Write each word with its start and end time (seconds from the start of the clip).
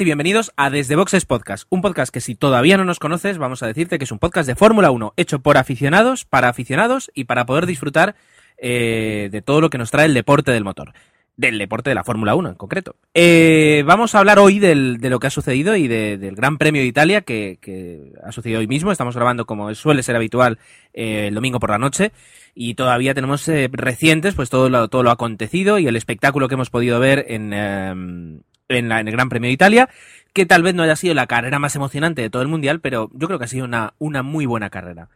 y 0.00 0.04
bienvenidos 0.04 0.52
a 0.56 0.70
Desde 0.70 0.96
Boxes 0.96 1.26
Podcast, 1.26 1.66
un 1.68 1.82
podcast 1.82 2.12
que 2.12 2.20
si 2.20 2.34
todavía 2.34 2.76
no 2.78 2.84
nos 2.84 2.98
conoces, 2.98 3.36
vamos 3.38 3.62
a 3.62 3.66
decirte 3.66 3.98
que 3.98 4.04
es 4.04 4.12
un 4.12 4.18
podcast 4.18 4.46
de 4.46 4.54
Fórmula 4.54 4.90
1, 4.90 5.12
hecho 5.16 5.40
por 5.40 5.58
aficionados, 5.58 6.24
para 6.24 6.48
aficionados 6.48 7.10
y 7.14 7.24
para 7.24 7.44
poder 7.44 7.66
disfrutar 7.66 8.14
eh, 8.56 9.28
de 9.30 9.42
todo 9.42 9.60
lo 9.60 9.68
que 9.68 9.78
nos 9.78 9.90
trae 9.90 10.06
el 10.06 10.14
deporte 10.14 10.52
del 10.52 10.64
motor. 10.64 10.92
Del 11.36 11.58
deporte 11.58 11.90
de 11.90 11.94
la 11.94 12.04
Fórmula 12.04 12.34
1 12.34 12.50
en 12.50 12.54
concreto. 12.54 12.96
Eh, 13.14 13.82
vamos 13.86 14.14
a 14.14 14.18
hablar 14.18 14.38
hoy 14.38 14.58
de 14.58 14.74
lo 14.74 15.18
que 15.20 15.26
ha 15.26 15.30
sucedido 15.30 15.74
y 15.76 15.88
de- 15.88 16.18
del 16.18 16.34
Gran 16.34 16.58
Premio 16.58 16.82
de 16.82 16.88
Italia 16.88 17.22
que, 17.22 17.58
que 17.60 18.12
ha 18.22 18.32
sucedido 18.32 18.60
hoy 18.60 18.66
mismo. 18.66 18.92
Estamos 18.92 19.14
grabando 19.16 19.46
como 19.46 19.74
suele 19.74 20.02
ser 20.02 20.16
habitual 20.16 20.58
eh, 20.92 21.28
el 21.28 21.34
domingo 21.34 21.58
por 21.60 21.70
la 21.70 21.78
noche 21.78 22.12
y 22.54 22.74
todavía 22.74 23.14
tenemos 23.14 23.48
eh, 23.48 23.68
recientes 23.72 24.34
pues 24.34 24.50
todo 24.50 24.68
lo, 24.68 24.88
todo 24.88 25.02
lo 25.02 25.10
acontecido 25.10 25.78
y 25.78 25.86
el 25.86 25.96
espectáculo 25.96 26.48
que 26.48 26.54
hemos 26.54 26.68
podido 26.70 27.00
ver 27.00 27.24
en, 27.28 27.52
em, 27.54 28.40
en, 28.70 28.88
la- 28.88 29.00
en 29.00 29.08
el 29.08 29.12
Gran 29.14 29.28
Premio 29.28 29.48
de 29.48 29.52
Italia, 29.54 29.88
que 30.32 30.46
tal 30.46 30.62
vez 30.62 30.74
no 30.74 30.82
haya 30.82 30.96
sido 30.96 31.14
la 31.14 31.26
carrera 31.26 31.58
más 31.58 31.74
emocionante 31.76 32.22
de 32.22 32.30
todo 32.30 32.42
el 32.42 32.48
Mundial, 32.48 32.80
pero 32.80 33.10
yo 33.14 33.26
creo 33.26 33.38
que 33.38 33.44
ha 33.44 33.48
sido 33.48 33.64
una, 33.64 33.94
una 33.98 34.22
muy 34.22 34.46
buena 34.46 34.70
carrera. 34.70 35.08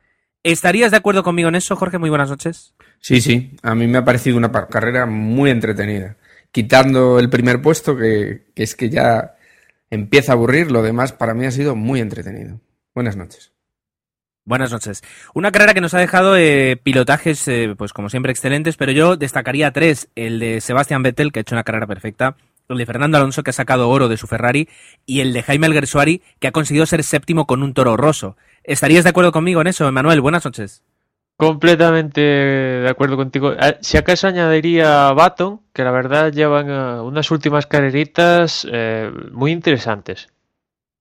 ¿Estarías 0.43 0.91
de 0.91 0.99
acuerdo 0.99 1.23
conmigo 1.23 1.49
en 1.49 1.55
eso, 1.55 1.75
Jorge? 1.77 1.99
Muy 1.99 2.11
buenas 2.11 2.29
noches. 2.29 2.75
Sí, 3.01 3.21
sí, 3.21 3.57
a 3.63 3.75
mí 3.75 3.87
me 3.87 3.99
ha 3.99 4.05
parecido 4.05 4.37
una 4.37 4.53
carrera 4.53 5.07
muy 5.07 5.51
entretenida. 5.51 6.17
Quitando 6.53 7.19
el 7.19 7.31
primer 7.31 7.63
puesto, 7.63 7.97
que, 7.97 8.47
que 8.55 8.63
es 8.63 8.75
que 8.77 8.91
ya 8.91 9.35
empieza 9.91 10.33
a 10.33 10.35
aburrir, 10.35 10.71
lo 10.71 10.83
demás 10.83 11.13
para 11.13 11.33
mí 11.35 11.47
ha 11.47 11.51
sido 11.51 11.75
muy 11.77 12.01
entretenido. 12.01 12.61
Buenas 12.95 13.17
noches. 13.17 13.53
Buenas 14.45 14.71
noches. 14.71 15.03
Una 15.33 15.51
carrera 15.51 15.73
que 15.73 15.81
nos 15.81 15.95
ha 15.95 15.99
dejado 15.99 16.37
eh, 16.37 16.77
pilotajes, 16.83 17.49
eh, 17.49 17.75
pues 17.79 17.95
como 17.95 18.11
siempre, 18.11 18.31
excelentes, 18.31 18.77
pero 18.77 18.93
yo 18.93 19.17
destacaría 19.17 19.71
tres. 19.73 20.09
El 20.15 20.39
de 20.39 20.61
Sebastian 20.61 21.03
Vettel, 21.03 21.33
que 21.33 21.41
ha 21.41 21.43
hecho 21.43 21.55
una 21.55 21.65
carrera 21.65 21.87
perfecta, 21.87 22.37
el 22.69 22.79
de 22.79 22.87
Fernando 22.87 23.17
Alonso, 23.19 23.43
que 23.43 23.51
ha 23.51 23.55
sacado 23.55 23.89
oro 23.89 24.09
de 24.09 24.17
su 24.17 24.27
Ferrari, 24.27 24.69
y 25.07 25.21
el 25.21 25.33
de 25.33 25.43
Jaime 25.43 25.67
Alguersuari, 25.67 26.23
que 26.41 26.49
ha 26.49 26.53
conseguido 26.53 26.87
ser 26.87 27.03
séptimo 27.03 27.47
con 27.47 27.63
un 27.63 27.75
toro 27.75 27.97
roso. 27.97 28.37
¿Estarías 28.63 29.05
de 29.05 29.11
acuerdo 29.11 29.33
conmigo 29.33 29.61
en 29.61 29.67
eso, 29.67 29.91
Manuel? 29.93 30.21
Buenas 30.21 30.45
noches. 30.45 30.83
Completamente 31.37 32.21
de 32.21 32.89
acuerdo 32.89 33.17
contigo. 33.17 33.53
Ah, 33.59 33.75
Si 33.81 33.97
acaso 33.97 34.29
añadiría 34.29 35.13
Baton, 35.13 35.61
que 35.73 35.83
la 35.83 35.91
verdad 35.91 36.33
llevan 36.33 36.71
eh, 36.71 37.01
unas 37.01 37.31
últimas 37.31 37.67
carreritas 37.67 38.67
eh, 38.71 39.11
muy 39.33 39.51
interesantes. 39.51 40.29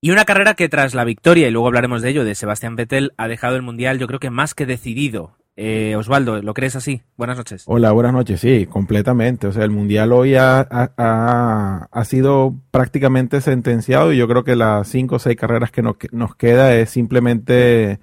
Y 0.02 0.12
una 0.12 0.26
carrera 0.26 0.56
que 0.56 0.68
tras 0.68 0.96
la 0.96 1.06
victoria, 1.06 1.48
y 1.48 1.52
luego 1.52 1.68
hablaremos 1.68 2.02
de 2.02 2.10
ello, 2.10 2.26
de 2.26 2.36
Sebastián 2.36 2.76
Vettel, 2.76 3.14
ha 3.16 3.28
dejado 3.28 3.56
el 3.56 3.62
Mundial 3.62 4.00
yo 4.00 4.08
creo 4.08 4.20
que 4.20 4.32
más 4.32 4.54
que 4.54 4.66
decidido. 4.66 5.38
Eh, 5.56 5.96
Osvaldo, 5.96 6.42
¿lo 6.42 6.54
crees 6.56 6.76
así? 6.76 7.04
Buenas 7.16 7.38
noches. 7.38 7.64
Hola, 7.68 7.92
buenas 7.92 8.14
noches. 8.14 8.40
Sí, 8.42 8.66
completamente. 8.66 9.46
O 9.48 9.52
sea, 9.52 9.64
el 9.64 9.70
mundial 9.70 10.12
hoy 10.12 10.34
ha, 10.36 10.60
ha- 10.62 11.88
ha- 11.92 12.06
sido 12.06 12.56
prácticamente 12.72 13.40
sentenciado 13.40 14.12
y 14.12 14.18
yo 14.18 14.28
creo 14.28 14.44
que 14.44 14.56
las 14.56 14.88
cinco 14.88 15.16
o 15.18 15.20
seis 15.20 15.36
carreras 15.38 15.70
que 15.72 15.84
nos, 15.84 15.96
nos 16.12 16.36
queda 16.36 16.76
es 16.76 16.90
simplemente 16.90 18.00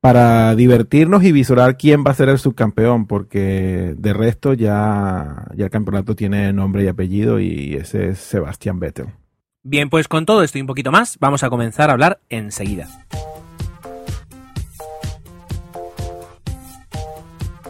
para 0.00 0.56
divertirnos 0.56 1.22
y 1.22 1.30
visualizar 1.30 1.76
quién 1.76 2.02
va 2.04 2.10
a 2.10 2.14
ser 2.14 2.28
el 2.28 2.38
subcampeón, 2.40 3.06
porque 3.06 3.94
de 3.96 4.12
resto 4.12 4.52
ya, 4.52 5.46
ya 5.54 5.66
el 5.66 5.70
campeonato 5.70 6.16
tiene 6.16 6.52
nombre 6.52 6.82
y 6.82 6.88
apellido 6.88 7.38
y 7.38 7.74
ese 7.74 8.08
es 8.08 8.18
Sebastián 8.18 8.80
Vettel. 8.80 9.06
Bien, 9.62 9.88
pues 9.88 10.08
con 10.08 10.26
todo 10.26 10.42
esto 10.42 10.58
y 10.58 10.60
un 10.60 10.66
poquito 10.66 10.90
más, 10.90 11.16
vamos 11.20 11.44
a 11.44 11.50
comenzar 11.50 11.88
a 11.88 11.92
hablar 11.92 12.18
enseguida. 12.28 12.88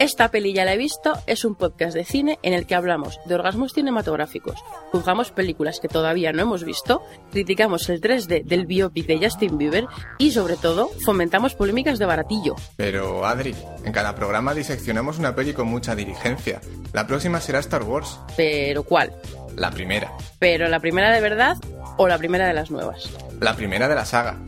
Esta 0.03 0.33
peli 0.33 0.53
ya 0.53 0.65
la 0.65 0.73
he 0.75 0.77
visto 0.79 1.13
es 1.29 1.45
un 1.45 1.55
podcast 1.55 1.95
de 1.95 2.05
cine 2.05 2.41
en 2.43 2.55
el 2.55 2.67
que 2.67 2.75
hablamos 2.75 3.21
de 3.25 3.37
orgasmos 3.37 3.73
cinematográficos, 3.73 4.57
juzgamos 4.91 5.31
películas 5.31 5.79
que 5.79 5.87
todavía 5.87 6.33
no 6.33 6.43
hemos 6.43 6.65
visto, 6.65 7.05
criticamos 7.31 7.89
el 7.89 8.01
3D 8.01 8.43
del 8.43 8.67
biopic 8.67 9.07
de 9.07 9.19
Justin 9.25 9.59
Bieber 9.59 9.87
y 10.19 10.33
sobre 10.33 10.57
todo 10.57 10.91
fomentamos 11.05 11.55
polémicas 11.55 12.01
de 12.01 12.07
baratillo. 12.07 12.57
Pero, 12.77 13.25
Adri, 13.25 13.55
en 13.85 13.93
cada 13.93 14.17
programa 14.17 14.55
diseccionamos 14.55 15.21
una 15.21 15.37
peli 15.37 15.53
con 15.53 15.69
mucha 15.69 15.95
diligencia. 15.95 16.61
La 16.93 17.07
próxima 17.07 17.41
será 17.41 17.61
Star 17.61 17.85
Wars, 17.85 18.19
Pero 18.37 18.83
¿cuál? 18.83 19.12
la 19.55 19.71
primera. 19.71 20.11
¿Pero 20.41 20.67
la 20.67 20.81
primera 20.81 21.12
de 21.15 21.21
verdad 21.21 21.57
o 21.97 22.09
la 22.09 22.19
primera 22.19 22.49
de 22.49 22.55
las 22.55 22.73
nuevas? 22.73 23.09
La 23.39 23.55
primera 23.55 23.87
de 23.87 23.95
la 23.95 24.05
saga. 24.05 24.41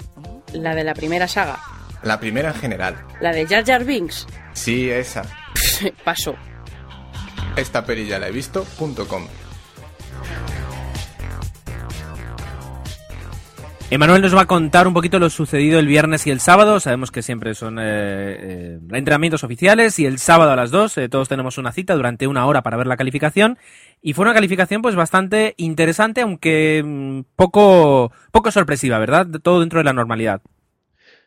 La 0.52 0.74
de 0.74 0.82
la 0.82 0.94
primera 0.94 1.28
saga. 1.28 1.60
La 2.02 2.18
primera 2.18 2.48
en 2.48 2.54
general. 2.56 2.96
La 3.20 3.30
de 3.32 3.46
Jar 3.46 3.64
Jar 3.64 3.84
Binks. 3.84 4.26
Sí, 4.52 4.90
esa. 4.90 5.22
Paso. 6.04 6.34
Esta 7.56 7.84
peli 7.84 8.06
ya 8.06 8.18
la 8.18 8.28
he 8.28 8.32
visto.com. 8.32 9.26
Emanuel 13.90 14.22
nos 14.22 14.34
va 14.34 14.40
a 14.40 14.46
contar 14.46 14.88
un 14.88 14.94
poquito 14.94 15.20
lo 15.20 15.30
sucedido 15.30 15.78
el 15.78 15.86
viernes 15.86 16.26
y 16.26 16.30
el 16.30 16.40
sábado. 16.40 16.80
Sabemos 16.80 17.12
que 17.12 17.22
siempre 17.22 17.54
son 17.54 17.78
eh, 17.78 17.82
eh, 17.84 18.78
entrenamientos 18.90 19.44
oficiales 19.44 19.98
y 19.98 20.06
el 20.06 20.18
sábado 20.18 20.50
a 20.50 20.56
las 20.56 20.70
2 20.70 20.98
eh, 20.98 21.08
todos 21.08 21.28
tenemos 21.28 21.58
una 21.58 21.70
cita 21.70 21.94
durante 21.94 22.26
una 22.26 22.46
hora 22.46 22.62
para 22.62 22.76
ver 22.76 22.86
la 22.86 22.96
calificación. 22.96 23.56
Y 24.02 24.14
fue 24.14 24.24
una 24.24 24.34
calificación 24.34 24.82
pues 24.82 24.96
bastante 24.96 25.54
interesante, 25.58 26.22
aunque 26.22 26.82
mm, 26.84 27.20
poco, 27.36 28.10
poco 28.32 28.50
sorpresiva, 28.50 28.98
¿verdad? 28.98 29.28
Todo 29.42 29.60
dentro 29.60 29.78
de 29.78 29.84
la 29.84 29.92
normalidad. 29.92 30.40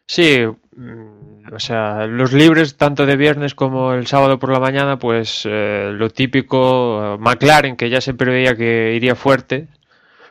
Sí, 0.07 0.39
mm, 0.75 1.53
o 1.53 1.59
sea, 1.59 2.07
los 2.07 2.33
libres 2.33 2.77
tanto 2.77 3.05
de 3.05 3.17
viernes 3.17 3.55
como 3.55 3.93
el 3.93 4.07
sábado 4.07 4.39
por 4.39 4.51
la 4.51 4.59
mañana, 4.59 4.97
pues 4.99 5.41
eh, 5.45 5.91
lo 5.93 6.09
típico, 6.09 7.17
McLaren, 7.19 7.75
que 7.75 7.89
ya 7.89 8.01
se 8.01 8.13
preveía 8.13 8.55
que 8.55 8.93
iría 8.95 9.15
fuerte, 9.15 9.67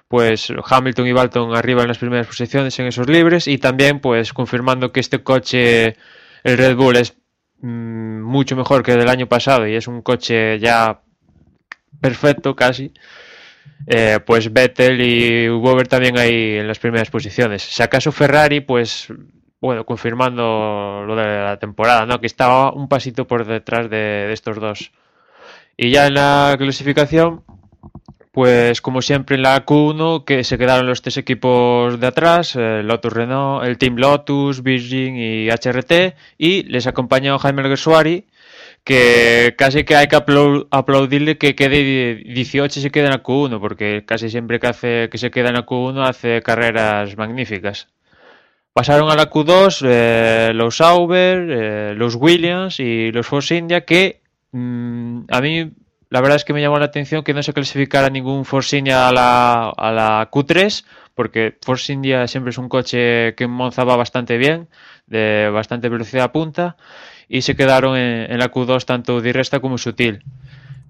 pues 0.09 0.53
Hamilton 0.64 1.06
y 1.09 1.12
Balton 1.12 1.56
arriba 1.56 1.82
en 1.82 1.88
las 1.88 1.98
primeras 1.98 2.26
posiciones 2.26 2.78
en 2.78 2.87
esos 2.87 3.09
libres 3.09 3.48
y 3.48 3.59
también 3.59 4.00
pues 4.00 4.32
confirmando 4.32 4.92
que 4.92 5.00
este 5.00 5.22
coche, 5.22 5.97
el 6.44 6.58
Red 6.58 6.76
Bull, 6.76 6.97
es 6.97 7.16
mm, 7.60 8.22
mucho 8.22 8.56
mejor 8.56 8.82
que 8.82 8.93
el 8.93 9.00
del 9.00 9.08
año 9.10 9.28
pasado 9.28 9.66
y 9.66 9.75
es 9.76 9.88
un 9.88 10.03
coche 10.03 10.58
ya 10.60 11.03
perfecto 12.00 12.56
casi. 12.56 12.93
Eh, 13.87 14.20
pues 14.26 14.52
Vettel 14.52 15.00
y 15.00 15.49
Weber 15.50 15.88
también 15.88 16.19
ahí 16.19 16.56
en 16.58 16.69
las 16.69 16.79
primeras 16.79 17.11
posiciones. 17.11 17.62
Si 17.62 17.82
acaso 17.82 18.12
Ferrari, 18.12 18.61
pues 18.61 19.12
bueno, 19.61 19.85
confirmando 19.85 21.05
lo 21.06 21.17
de 21.17 21.25
la 21.26 21.58
temporada, 21.58 22.06
¿no? 22.06 22.20
Que 22.20 22.26
estaba 22.26 22.73
un 22.73 22.88
pasito 22.88 23.26
por 23.26 23.47
detrás 23.47 23.88
de, 23.91 24.32
estos 24.32 24.61
dos. 24.61 24.93
Y 25.76 25.91
ya 25.91 26.06
en 26.06 26.14
la 26.14 26.55
clasificación, 26.58 27.43
pues 28.32 28.81
como 28.82 29.03
siempre 29.03 29.37
en 29.37 29.43
la 29.43 29.64
Q1, 29.64 30.25
que 30.25 30.44
se 30.44 30.58
quedaron 30.58 30.87
los 30.87 31.03
tres 31.03 31.17
equipos 31.17 31.99
de 32.00 32.06
atrás, 32.06 32.56
el 32.56 32.87
Lotus 32.87 33.12
Renault, 33.12 33.64
el 33.64 33.79
Team 33.79 33.97
Lotus, 33.97 34.62
Virgin 34.62 35.17
y 35.17 35.49
HRT, 35.50 36.14
y 36.38 36.62
les 36.64 36.87
acompañó 36.87 37.38
Jaime 37.38 37.62
Alguersuari, 37.62 38.26
que 38.85 39.55
casi 39.58 39.85
que 39.85 39.97
hay 39.97 40.06
que 40.08 40.17
aplau- 40.17 40.69
aplaudirle 40.70 41.38
que 41.38 41.55
quede 41.56 42.14
18 42.17 42.79
y 42.79 42.82
se 42.82 42.91
quede 42.91 43.06
en 43.06 43.11
la 43.12 43.23
Q1, 43.23 43.61
porque 43.61 44.05
casi 44.06 44.31
siempre 44.31 44.61
que 44.61 44.67
hace 44.69 45.08
que 45.11 45.19
se 45.19 45.31
queda 45.31 45.49
en 45.49 45.55
la 45.55 45.67
Q1 45.67 46.06
hace 46.08 46.43
carreras 46.43 47.17
magníficas. 47.17 47.88
Pasaron 48.76 49.08
a 49.08 49.17
la 49.17 49.31
Q2 49.31 49.87
eh, 49.88 50.52
los 50.55 50.76
Sauber, 50.76 51.49
eh, 51.49 51.94
los 51.96 52.14
Williams 52.14 52.78
y 52.78 53.11
los 53.11 53.26
Force 53.26 53.56
India, 53.56 53.87
que 53.87 54.20
mm, 54.52 55.20
a 55.31 55.40
mí 55.40 55.70
la 56.11 56.20
verdad 56.20 56.37
es 56.37 56.44
que 56.44 56.52
me 56.52 56.61
llamó 56.61 56.78
la 56.78 56.84
atención 56.84 57.25
que 57.25 57.32
no 57.32 57.43
se 57.43 57.55
clasificara 57.55 58.11
ningún 58.11 58.44
Force 58.44 58.76
India 58.76 59.08
a 59.08 59.12
la, 59.12 59.70
a 59.70 59.93
la 59.93 60.31
Q3, 60.31 60.84
porque 61.14 61.56
Force 61.62 61.90
India 61.90 62.28
siempre 62.28 62.50
es 62.50 62.58
un 62.58 62.69
coche 62.69 63.34
que 63.34 63.44
en 63.44 63.50
Monza 63.50 63.82
va 63.84 63.96
bastante 63.96 64.37
bien, 64.37 64.69
de 65.06 65.49
bastante 65.50 65.88
velocidad 65.88 66.31
punta, 66.31 66.76
y 67.31 67.40
se 67.40 67.56
quedaron 67.56 67.96
en, 67.96 68.31
en 68.31 68.38
la 68.38 68.52
Q2 68.52 68.84
tanto 68.84 69.22
Di 69.22 69.32
Resta 69.32 69.61
como 69.61 69.79
Sutil. 69.79 70.22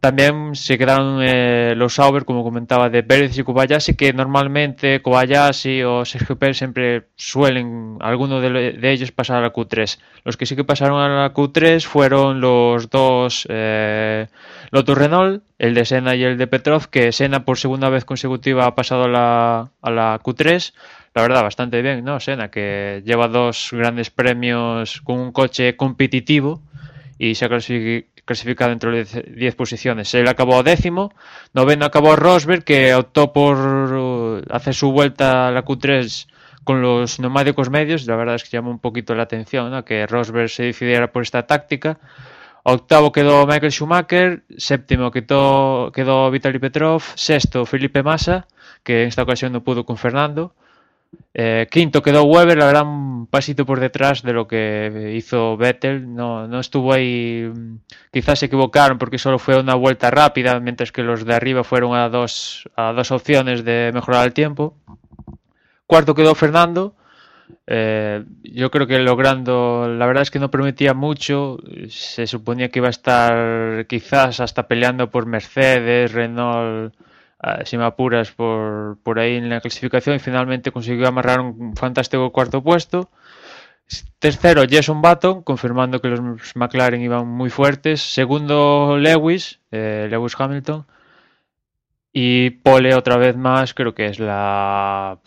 También 0.01 0.55
se 0.55 0.79
quedaron 0.79 1.21
eh, 1.23 1.75
los 1.77 1.95
Sauber, 1.95 2.25
como 2.25 2.45
comentaba, 2.45 2.91
de 2.91 3.03
Pérez 3.03 3.37
y 3.39 3.43
Kobayashi, 3.43 3.95
que 3.95 4.13
normalmente 4.13 5.01
Kobayashi 5.01 5.83
o 5.83 6.05
Sergio 6.05 6.37
Pérez 6.37 6.59
siempre 6.59 7.09
suelen, 7.17 7.97
alguno 8.01 8.41
de, 8.41 8.79
ellos, 8.83 9.11
pasar 9.11 9.39
a 9.39 9.41
la 9.41 9.53
Q3. 9.53 9.99
Los 10.25 10.37
que 10.37 10.47
sí 10.47 10.55
que 10.55 10.65
pasaron 10.65 11.01
a 11.01 11.09
la 11.09 11.33
Q3 11.33 11.83
fueron 11.85 12.41
los 12.41 12.91
dos 12.91 13.47
eh, 13.49 14.27
Lotus 14.71 14.99
Renault, 14.99 15.43
el 15.59 15.75
de 15.75 15.85
Senna 15.85 16.15
y 16.15 16.23
el 16.23 16.37
de 16.37 16.47
Petrov, 16.47 16.89
que 16.89 17.11
Senna 17.13 17.45
por 17.45 17.59
segunda 17.59 17.89
vez 17.89 18.05
consecutiva 18.05 18.67
ha 18.67 18.75
pasado 18.75 19.05
a 19.05 19.09
la, 19.09 19.71
a 19.81 19.91
la 19.91 20.21
Q3. 20.23 20.75
La 21.15 21.23
verdad, 21.23 21.43
bastante 21.43 21.81
bien, 21.81 22.05
¿no? 22.05 22.21
Senna, 22.21 22.51
que 22.51 23.03
lleva 23.07 23.29
dos 23.29 23.71
grandes 23.73 24.11
premios 24.11 25.01
con 25.01 25.19
un 25.19 25.33
coche 25.33 25.75
competitivo 25.75 26.61
y 27.19 27.35
se 27.35 27.47
ha 27.47 27.49
clasificado 28.27 28.73
entre 28.73 28.99
las 28.99 29.19
10 29.25 29.55
posiciones. 29.55 30.13
Él 30.13 30.29
acabó 30.29 30.63
décimo, 30.63 31.15
noveno 31.55 31.87
acabó 31.87 32.17
Rosberg, 32.17 32.65
que 32.65 32.95
optó 32.95 33.33
por 33.33 33.57
uh, 33.57 34.43
hacer 34.51 34.75
su 34.75 34.93
vuelta 34.93 35.49
a 35.49 35.51
la 35.53 35.65
Q3 35.65 36.27
con 36.65 36.83
los 36.83 37.21
neumáticos 37.21 37.71
medios. 37.71 38.07
La 38.07 38.17
verdad 38.17 38.35
es 38.35 38.45
que 38.45 38.51
llamó 38.51 38.71
un 38.71 38.81
poquito 38.81 39.15
la 39.15 39.23
atención 39.23 39.71
¿no? 39.71 39.85
que 39.85 40.07
Rosberg 40.07 40.51
se 40.51 40.65
decidiera 40.65 41.13
por 41.13 41.23
esta 41.23 41.47
táctica. 41.47 41.99
Octavo 42.65 43.13
quedó 43.13 43.47
Michael 43.47 43.71
Schumacher, 43.71 44.43
séptimo 44.59 45.13
quedó, 45.13 45.93
quedó 45.95 46.29
Vitaly 46.33 46.59
Petrov, 46.59 47.01
sexto 47.15 47.65
Felipe 47.65 48.03
Massa, 48.03 48.49
que 48.83 49.03
en 49.03 49.09
esta 49.09 49.23
ocasión 49.23 49.53
no 49.53 49.63
pudo 49.63 49.87
con 49.87 49.97
Fernando. 49.97 50.53
Eh, 51.39 51.67
quinto 51.71 52.03
quedó 52.03 52.25
Weber, 52.25 52.57
la 52.57 52.65
verdad, 52.65 52.85
un 52.85 53.27
pasito 53.27 53.67
por 53.67 53.79
detrás 53.79 54.23
de 54.23 54.33
lo 54.33 54.49
que 54.49 55.13
hizo 55.17 55.57
Vettel. 55.59 56.15
No, 56.15 56.49
no 56.49 56.61
estuvo 56.61 56.95
ahí. 56.95 57.53
Quizás 58.11 58.39
se 58.39 58.47
equivocaron 58.47 58.97
porque 58.97 59.19
solo 59.19 59.39
fue 59.39 59.61
una 59.61 59.75
vuelta 59.75 60.11
rápida, 60.11 60.59
mientras 60.61 60.93
que 60.93 61.03
los 61.03 61.27
de 61.27 61.35
arriba 61.35 61.63
fueron 61.63 61.95
a 61.95 62.09
dos, 62.09 62.69
a 62.75 62.93
dos 62.93 63.11
opciones 63.11 63.65
de 63.65 63.91
mejorar 63.93 64.25
el 64.25 64.33
tiempo. 64.33 64.77
Cuarto 65.87 66.15
quedó 66.15 66.35
Fernando. 66.35 66.95
Eh, 67.67 68.25
yo 68.43 68.71
creo 68.71 68.87
que 68.87 68.99
logrando, 68.99 69.89
la 69.89 70.07
verdad 70.07 70.23
es 70.23 70.31
que 70.31 70.39
no 70.39 70.51
prometía 70.51 70.95
mucho. 70.95 71.59
Se 71.89 72.27
suponía 72.27 72.71
que 72.71 72.79
iba 72.79 72.89
a 72.89 72.91
estar 72.91 73.87
quizás 73.87 74.41
hasta 74.41 74.67
peleando 74.69 75.11
por 75.11 75.27
Mercedes, 75.27 76.13
Renault 76.13 76.95
si 77.65 77.77
me 77.77 77.85
apuras, 77.85 78.31
por, 78.33 78.99
por 79.03 79.19
ahí 79.19 79.37
en 79.37 79.49
la 79.49 79.61
clasificación 79.61 80.17
y 80.17 80.19
finalmente 80.19 80.73
consiguió 80.73 81.09
amarrar 81.09 81.41
un 81.41 81.77
fantástico 81.77 82.33
cuarto 82.33 82.63
puesto. 82.63 83.11
Tercero, 84.19 84.63
Jason 84.69 85.01
Button, 85.01 85.43
confirmando 85.43 86.01
que 86.01 86.09
los 86.09 86.57
McLaren 86.57 87.01
iban 87.01 87.29
muy 87.29 87.51
fuertes. 87.51 88.01
Segundo, 88.01 88.97
Lewis, 88.99 89.61
eh, 89.71 90.09
Lewis 90.11 90.35
Hamilton. 90.37 90.87
Y 92.13 92.51
Pole 92.51 92.95
otra 92.95 93.17
vez 93.19 93.37
más, 93.37 93.75
creo 93.75 93.95
que 93.95 94.07
es 94.07 94.19
la 94.19 95.19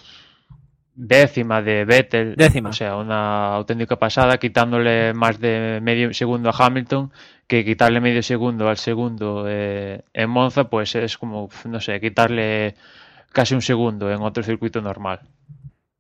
décima 0.96 1.62
de 1.62 1.86
Vettel. 1.86 2.36
Décima. 2.36 2.72
O 2.72 2.74
sea, 2.74 2.98
una 2.98 3.56
auténtica 3.56 3.98
pasada, 3.98 4.38
quitándole 4.38 5.14
más 5.14 5.40
de 5.40 5.80
medio 5.82 6.14
segundo 6.14 6.50
a 6.50 6.54
Hamilton, 6.58 7.12
que 7.50 7.66
quitarle 7.66 8.00
medio 8.00 8.24
segundo 8.24 8.70
al 8.70 8.78
segundo 8.78 9.46
eh, 9.48 10.04
en 10.14 10.30
Monza, 10.30 10.70
pues 10.70 10.96
es 10.96 11.18
como, 11.18 11.50
no 11.66 11.82
sé, 11.82 12.00
quitarle 12.00 12.76
casi 13.34 13.56
un 13.56 13.62
segundo 13.62 14.12
en 14.12 14.22
otro 14.22 14.44
circuito 14.44 14.82
normal. 14.82 15.20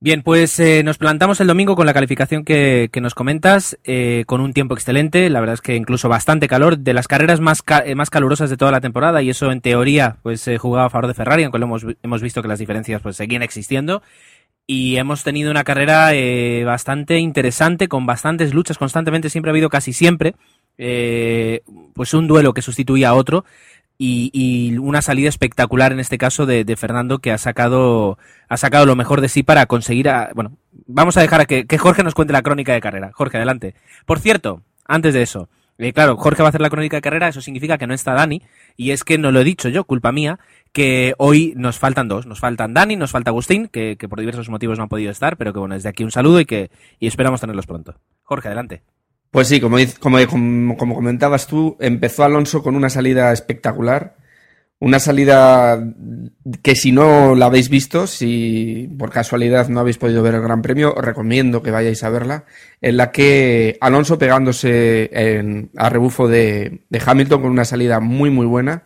Bien, 0.01 0.21
pues 0.21 0.57
eh, 0.61 0.81
nos 0.81 0.97
plantamos 0.97 1.41
el 1.41 1.47
domingo 1.47 1.75
con 1.75 1.85
la 1.85 1.93
calificación 1.93 2.45
que, 2.45 2.89
nos 3.01 3.15
comentas, 3.15 3.77
eh, 3.83 4.23
con 4.27 4.39
un 4.39 4.53
tiempo 4.53 4.73
excelente, 4.73 5.29
la 5.29 5.41
verdad 5.41 5.55
es 5.55 5.61
que 5.61 5.75
incluso 5.75 6.07
bastante 6.07 6.47
calor, 6.47 6.77
de 6.77 6.93
las 6.93 7.09
carreras 7.09 7.41
más, 7.41 7.63
más 7.97 8.09
calurosas 8.09 8.49
de 8.49 8.55
toda 8.55 8.71
la 8.71 8.79
temporada, 8.79 9.21
y 9.21 9.29
eso 9.29 9.51
en 9.51 9.59
teoría 9.59 10.15
pues 10.23 10.47
eh, 10.47 10.57
jugaba 10.57 10.85
a 10.85 10.89
favor 10.89 11.07
de 11.07 11.15
Ferrari, 11.15 11.43
aunque 11.43 11.59
lo 11.59 11.65
hemos, 11.65 11.85
hemos 12.01 12.21
visto 12.21 12.41
que 12.41 12.47
las 12.47 12.59
diferencias 12.59 13.01
pues 13.01 13.17
seguían 13.17 13.43
existiendo 13.43 14.01
y 14.65 14.95
hemos 14.95 15.23
tenido 15.23 15.51
una 15.51 15.65
carrera 15.65 16.11
bastante 16.63 17.17
interesante, 17.17 17.89
con 17.89 18.05
bastantes 18.05 18.53
luchas 18.53 18.77
constantemente, 18.77 19.29
siempre 19.29 19.49
ha 19.49 19.53
habido 19.53 19.69
casi 19.69 19.91
siempre, 19.91 20.35
eh, 20.79 21.61
pues 21.93 22.13
un 22.13 22.27
duelo 22.27 22.53
que 22.53 22.61
sustituía 22.61 23.09
a 23.09 23.13
otro 23.13 23.43
y, 23.97 24.77
una 24.77 25.01
salida 25.01 25.27
espectacular 25.27 25.91
en 25.91 25.99
este 25.99 26.17
caso 26.17 26.45
de, 26.45 26.63
Fernando 26.77 27.19
que 27.19 27.33
ha 27.33 27.37
sacado, 27.37 28.17
ha 28.47 28.55
sacado 28.55 28.85
lo 28.85 28.95
mejor 28.95 29.19
de 29.19 29.27
sí 29.27 29.43
para 29.43 29.65
conseguir, 29.65 30.07
a, 30.07 30.31
bueno, 30.33 30.57
vamos 30.87 31.17
a 31.17 31.21
dejar 31.21 31.41
a 31.41 31.45
que, 31.45 31.77
Jorge 31.77 32.01
nos 32.03 32.15
cuente 32.15 32.31
la 32.31 32.41
crónica 32.41 32.73
de 32.73 32.79
carrera. 32.79 33.11
Jorge, 33.13 33.37
adelante. 33.37 33.75
Por 34.05 34.19
cierto, 34.19 34.63
antes 34.85 35.13
de 35.13 35.21
eso, 35.21 35.49
eh, 35.77 35.91
claro, 35.91 36.15
Jorge 36.15 36.43
va 36.43 36.47
a 36.47 36.49
hacer 36.49 36.61
la 36.61 36.69
crónica 36.69 36.95
de 36.95 37.01
carrera, 37.01 37.27
eso 37.27 37.41
significa 37.41 37.77
que 37.77 37.87
no 37.87 37.93
está 37.93 38.13
Dani, 38.13 38.41
y 38.77 38.91
es 38.91 39.03
que 39.03 39.17
no 39.17 39.33
lo 39.33 39.41
he 39.41 39.43
dicho 39.43 39.67
yo, 39.67 39.83
culpa 39.83 40.13
mía, 40.13 40.39
que 40.71 41.13
hoy 41.17 41.53
nos 41.57 41.77
faltan 41.77 42.07
dos. 42.07 42.25
Nos 42.25 42.39
faltan 42.39 42.73
Dani, 42.73 42.95
nos 42.95 43.11
falta 43.11 43.31
Agustín, 43.31 43.67
que, 43.67 43.97
que, 43.97 44.07
por 44.07 44.21
diversos 44.21 44.47
motivos 44.47 44.77
no 44.77 44.83
han 44.83 44.89
podido 44.89 45.11
estar, 45.11 45.35
pero 45.35 45.51
que 45.51 45.59
bueno, 45.59 45.75
desde 45.75 45.89
aquí 45.89 46.05
un 46.05 46.11
saludo 46.11 46.39
y 46.39 46.45
que 46.45 46.71
y 46.99 47.07
esperamos 47.07 47.41
tenerlos 47.41 47.67
pronto. 47.67 47.95
Jorge, 48.23 48.47
adelante. 48.47 48.81
Pues 49.31 49.47
sí, 49.47 49.59
como, 49.59 49.77
como, 49.99 50.77
como 50.77 50.95
comentabas 50.95 51.47
tú, 51.47 51.77
empezó 51.79 52.23
Alonso 52.23 52.63
con 52.63 52.75
una 52.75 52.89
salida 52.89 53.31
espectacular. 53.31 54.15
Una 54.81 54.99
salida 54.99 55.83
que 56.63 56.75
si 56.75 56.93
no 56.93 57.35
la 57.35 57.47
habéis 57.47 57.69
visto, 57.69 58.07
si 58.07 58.89
por 58.97 59.11
casualidad 59.11 59.67
no 59.67 59.81
habéis 59.81 59.97
podido 59.97 60.23
ver 60.23 60.35
el 60.35 60.41
Gran 60.41 60.61
Premio, 60.61 60.93
os 60.95 61.03
recomiendo 61.03 61.61
que 61.61 61.69
vayáis 61.69 62.01
a 62.03 62.09
verla, 62.09 62.45
en 62.81 62.95
la 62.95 63.11
que 63.11 63.77
Alonso 63.81 64.17
pegándose 64.17 65.09
en, 65.11 65.69
a 65.75 65.89
rebufo 65.89 66.29
de, 66.29 66.85
de 66.89 67.01
Hamilton 67.05 67.41
con 67.41 67.51
una 67.51 67.65
salida 67.65 67.99
muy 67.99 68.29
muy 68.29 68.45
buena, 68.45 68.83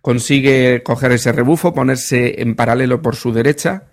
consigue 0.00 0.84
coger 0.84 1.10
ese 1.10 1.32
rebufo, 1.32 1.74
ponerse 1.74 2.40
en 2.40 2.54
paralelo 2.54 3.02
por 3.02 3.16
su 3.16 3.32
derecha 3.32 3.88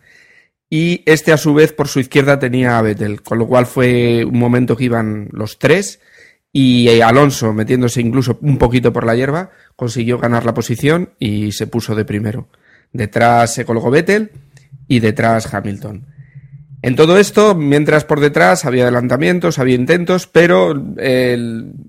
y 0.70 1.02
este 1.06 1.32
a 1.32 1.38
su 1.38 1.54
vez 1.54 1.74
por 1.74 1.88
su 1.88 2.00
izquierda 2.00 2.38
tenía 2.38 2.78
a 2.78 2.82
Vettel, 2.82 3.22
con 3.22 3.40
lo 3.40 3.48
cual 3.48 3.66
fue 3.66 4.24
un 4.24 4.38
momento 4.38 4.78
que 4.78 4.86
iban 4.86 5.30
los 5.32 5.58
tres 5.58 6.00
y 6.52 7.02
Alonso 7.02 7.54
metiéndose 7.54 8.02
incluso 8.02 8.38
un 8.42 8.58
poquito 8.58 8.92
por 8.94 9.06
la 9.06 9.16
hierba 9.16 9.52
consiguió 9.76 10.18
ganar 10.18 10.46
la 10.46 10.54
posición 10.54 11.12
y 11.20 11.52
se 11.52 11.68
puso 11.68 11.96
de 11.96 12.06
primero. 12.06 12.48
Detrás 12.92 13.54
se 13.54 13.66
colgó 13.66 13.90
Vettel 13.90 14.32
y 14.88 15.00
detrás 15.00 15.52
Hamilton. 15.54 16.06
En 16.82 16.96
todo 16.96 17.18
esto, 17.18 17.56
mientras 17.56 18.06
por 18.06 18.20
detrás 18.20 18.64
había 18.66 18.84
adelantamientos, 18.84 19.60
había 19.60 19.76
intentos, 19.76 20.28
pero 20.28 20.74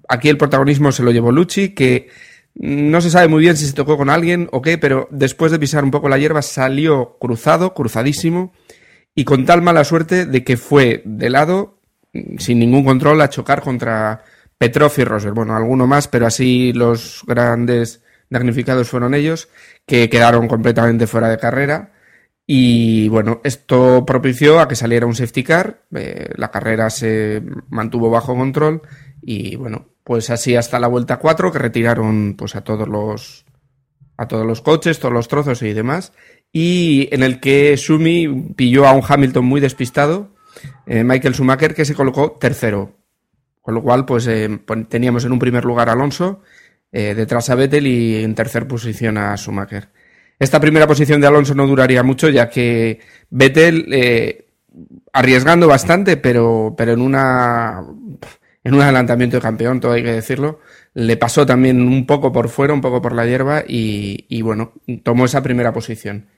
aquí 0.09 0.29
el 0.29 0.37
protagonismo 0.37 0.91
se 0.91 1.05
lo 1.05 1.13
llevó 1.13 1.31
Lucci, 1.31 1.71
que 1.71 2.09
no 2.54 3.00
se 3.00 3.11
sabe 3.11 3.28
muy 3.28 3.40
bien 3.40 3.57
si 3.57 3.66
se 3.66 3.73
tocó 3.73 3.97
con 3.97 4.11
alguien 4.11 4.49
o 4.52 4.62
qué, 4.62 4.78
pero 4.78 5.09
después 5.11 5.52
de 5.52 5.59
pisar 5.59 5.85
un 5.85 5.90
poco 5.90 6.09
la 6.09 6.19
hierba 6.19 6.42
salió 6.42 7.16
cruzado, 7.19 7.75
cruzadísimo, 7.75 8.52
y 9.14 9.25
con 9.25 9.45
tal 9.45 9.62
mala 9.62 9.85
suerte 9.85 10.26
de 10.26 10.45
que 10.45 10.57
fue 10.57 11.02
de 11.04 11.30
lado, 11.30 11.80
sin 12.38 12.59
ningún 12.59 12.85
control, 12.85 13.21
a 13.21 13.30
chocar 13.30 13.61
contra 13.62 14.25
Petrov 14.59 14.92
y 14.99 15.04
Rosberg. 15.04 15.35
Bueno, 15.35 15.57
alguno 15.57 15.87
más, 15.87 16.09
pero 16.09 16.26
así 16.26 16.73
los 16.73 17.23
grandes 17.26 18.02
damnificados 18.28 18.88
fueron 18.88 19.14
ellos, 19.14 19.49
que 19.87 20.09
quedaron 20.09 20.49
completamente 20.49 21.07
fuera 21.07 21.28
de 21.28 21.38
carrera. 21.38 21.92
Y 22.47 23.09
bueno, 23.09 23.40
esto 23.45 24.04
propició 24.04 24.61
a 24.61 24.66
que 24.66 24.75
saliera 24.75 25.07
un 25.07 25.14
safety 25.14 25.45
car, 25.45 25.85
eh, 25.95 26.30
la 26.37 26.50
carrera 26.50 26.90
se 26.90 27.42
mantuvo 27.69 28.11
bajo 28.11 28.35
control 28.35 28.83
y 29.23 29.54
bueno, 29.54 29.90
pues 30.04 30.30
así 30.30 30.57
hasta 30.57 30.78
la 30.78 30.88
vuelta 30.88 31.19
4 31.19 31.52
que 31.52 31.59
retiraron 31.59 32.35
pues 32.37 32.57
a 32.57 32.62
todos 32.62 32.88
los 32.88 33.45
a 34.16 34.28
todos 34.28 34.47
los 34.47 34.61
coches, 34.61 34.99
todos 34.99 35.14
los 35.14 35.28
trozos 35.28 35.62
y 35.62 35.73
demás 35.73 36.12
y 36.52 37.09
en 37.12 37.23
el 37.23 37.40
que 37.40 37.76
Sumi 37.76 38.52
pilló 38.57 38.87
a 38.87 38.92
un 38.92 39.02
Hamilton 39.07 39.45
muy 39.45 39.61
despistado, 39.61 40.35
eh, 40.87 41.04
Michael 41.04 41.35
Schumacher 41.35 41.75
que 41.75 41.85
se 41.85 41.95
colocó 41.95 42.33
tercero. 42.33 42.97
Con 43.61 43.75
lo 43.75 43.83
cual 43.83 44.07
pues 44.07 44.26
eh, 44.26 44.49
teníamos 44.88 45.25
en 45.25 45.33
un 45.33 45.38
primer 45.38 45.64
lugar 45.64 45.88
a 45.88 45.92
Alonso, 45.92 46.42
eh, 46.90 47.14
detrás 47.14 47.50
a 47.50 47.54
Vettel 47.54 47.87
y 47.87 48.25
en 48.25 48.35
tercer 48.35 48.66
posición 48.66 49.19
a 49.19 49.37
Schumacher. 49.37 49.90
Esta 50.38 50.59
primera 50.59 50.87
posición 50.87 51.21
de 51.21 51.26
Alonso 51.26 51.54
no 51.54 51.66
duraría 51.66 52.02
mucho 52.02 52.30
ya 52.30 52.49
que 52.49 52.99
Vettel 53.28 54.47
arriesgando 55.12 55.66
bastante 55.66 56.16
pero 56.16 56.75
pero 56.78 56.92
en 56.92 57.02
una 57.02 57.85
en 58.64 58.75
un 58.75 58.83
adelantamiento 58.83 59.37
de 59.37 59.43
campeón, 59.43 59.81
todo 59.81 59.93
hay 59.93 60.02
que 60.02 60.12
decirlo. 60.12 60.61
Le 60.95 61.17
pasó 61.17 61.47
también 61.47 61.81
un 61.81 62.07
poco 62.07 62.33
por 62.33 62.49
fuera, 62.49 62.75
un 62.75 62.81
poco 62.81 63.00
por 63.00 63.14
la 63.14 63.26
hierba 63.26 63.64
y, 63.67 64.26
y 64.29 64.43
bueno, 64.43 64.73
tomó 65.02 65.25
esa 65.25 65.43
primera 65.43 65.73
posición. 65.73 66.29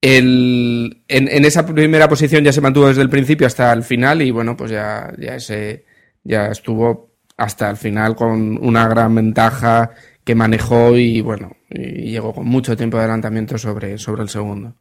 El, 0.00 1.04
en, 1.08 1.28
en, 1.28 1.44
esa 1.44 1.64
primera 1.64 2.08
posición 2.08 2.44
ya 2.44 2.52
se 2.52 2.60
mantuvo 2.60 2.88
desde 2.88 3.02
el 3.02 3.10
principio 3.10 3.46
hasta 3.46 3.72
el 3.72 3.84
final 3.84 4.22
y 4.22 4.30
bueno, 4.30 4.56
pues 4.56 4.70
ya, 4.72 5.12
ya, 5.18 5.36
ese, 5.36 5.84
ya 6.24 6.46
estuvo 6.46 7.12
hasta 7.36 7.70
el 7.70 7.76
final 7.76 8.16
con 8.16 8.58
una 8.64 8.88
gran 8.88 9.14
ventaja 9.14 9.90
que 10.24 10.34
manejó 10.34 10.96
y 10.96 11.20
bueno, 11.20 11.56
y 11.70 12.10
llegó 12.12 12.32
con 12.34 12.46
mucho 12.46 12.76
tiempo 12.76 12.96
de 12.96 13.04
adelantamiento 13.04 13.58
sobre, 13.58 13.98
sobre 13.98 14.22
el 14.22 14.28
segundo. 14.28 14.76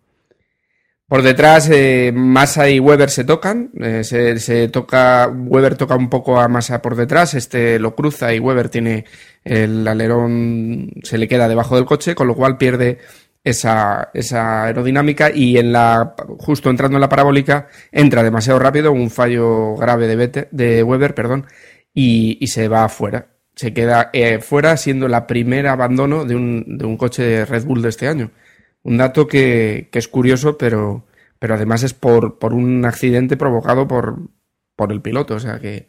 Por 1.11 1.23
detrás, 1.23 1.69
eh, 1.69 2.13
Massa 2.15 2.69
y 2.69 2.79
Weber 2.79 3.09
se 3.09 3.25
tocan. 3.25 3.69
Eh, 3.81 4.05
se, 4.05 4.69
toca, 4.69 5.27
Weber 5.27 5.75
toca 5.75 5.97
un 5.97 6.09
poco 6.09 6.39
a 6.39 6.47
Massa 6.47 6.81
por 6.81 6.95
detrás. 6.95 7.33
Este 7.33 7.79
lo 7.79 7.95
cruza 7.95 8.33
y 8.33 8.39
Weber 8.39 8.69
tiene 8.69 9.03
el 9.43 9.85
alerón, 9.85 10.89
se 11.03 11.17
le 11.17 11.27
queda 11.27 11.49
debajo 11.49 11.75
del 11.75 11.83
coche, 11.83 12.15
con 12.15 12.27
lo 12.27 12.35
cual 12.35 12.57
pierde 12.57 12.99
esa, 13.43 14.09
esa 14.13 14.63
aerodinámica 14.63 15.29
y 15.35 15.57
en 15.57 15.73
la, 15.73 16.15
justo 16.39 16.69
entrando 16.69 16.95
en 16.95 17.01
la 17.01 17.09
parabólica, 17.09 17.67
entra 17.91 18.23
demasiado 18.23 18.59
rápido, 18.59 18.93
un 18.93 19.09
fallo 19.09 19.75
grave 19.75 20.07
de, 20.07 20.15
Bete, 20.15 20.83
Weber, 20.83 21.13
perdón, 21.13 21.45
y, 21.93 22.37
y, 22.39 22.47
se 22.47 22.69
va 22.69 22.85
afuera. 22.85 23.27
Se 23.53 23.73
queda 23.73 24.11
eh, 24.13 24.39
fuera 24.39 24.77
siendo 24.77 25.09
la 25.09 25.27
primera 25.27 25.73
abandono 25.73 26.23
de 26.23 26.35
un, 26.37 26.77
de 26.77 26.85
un 26.85 26.95
coche 26.95 27.21
de 27.21 27.45
Red 27.45 27.65
Bull 27.65 27.81
de 27.81 27.89
este 27.89 28.07
año. 28.07 28.31
Un 28.83 28.97
dato 28.97 29.27
que, 29.27 29.89
que 29.91 29.99
es 29.99 30.07
curioso, 30.07 30.57
pero, 30.57 31.05
pero 31.39 31.53
además 31.55 31.83
es 31.83 31.93
por, 31.93 32.39
por 32.39 32.53
un 32.53 32.85
accidente 32.85 33.37
provocado 33.37 33.87
por, 33.87 34.19
por 34.75 34.91
el 34.91 35.01
piloto. 35.01 35.35
O 35.35 35.39
sea 35.39 35.59
que 35.59 35.87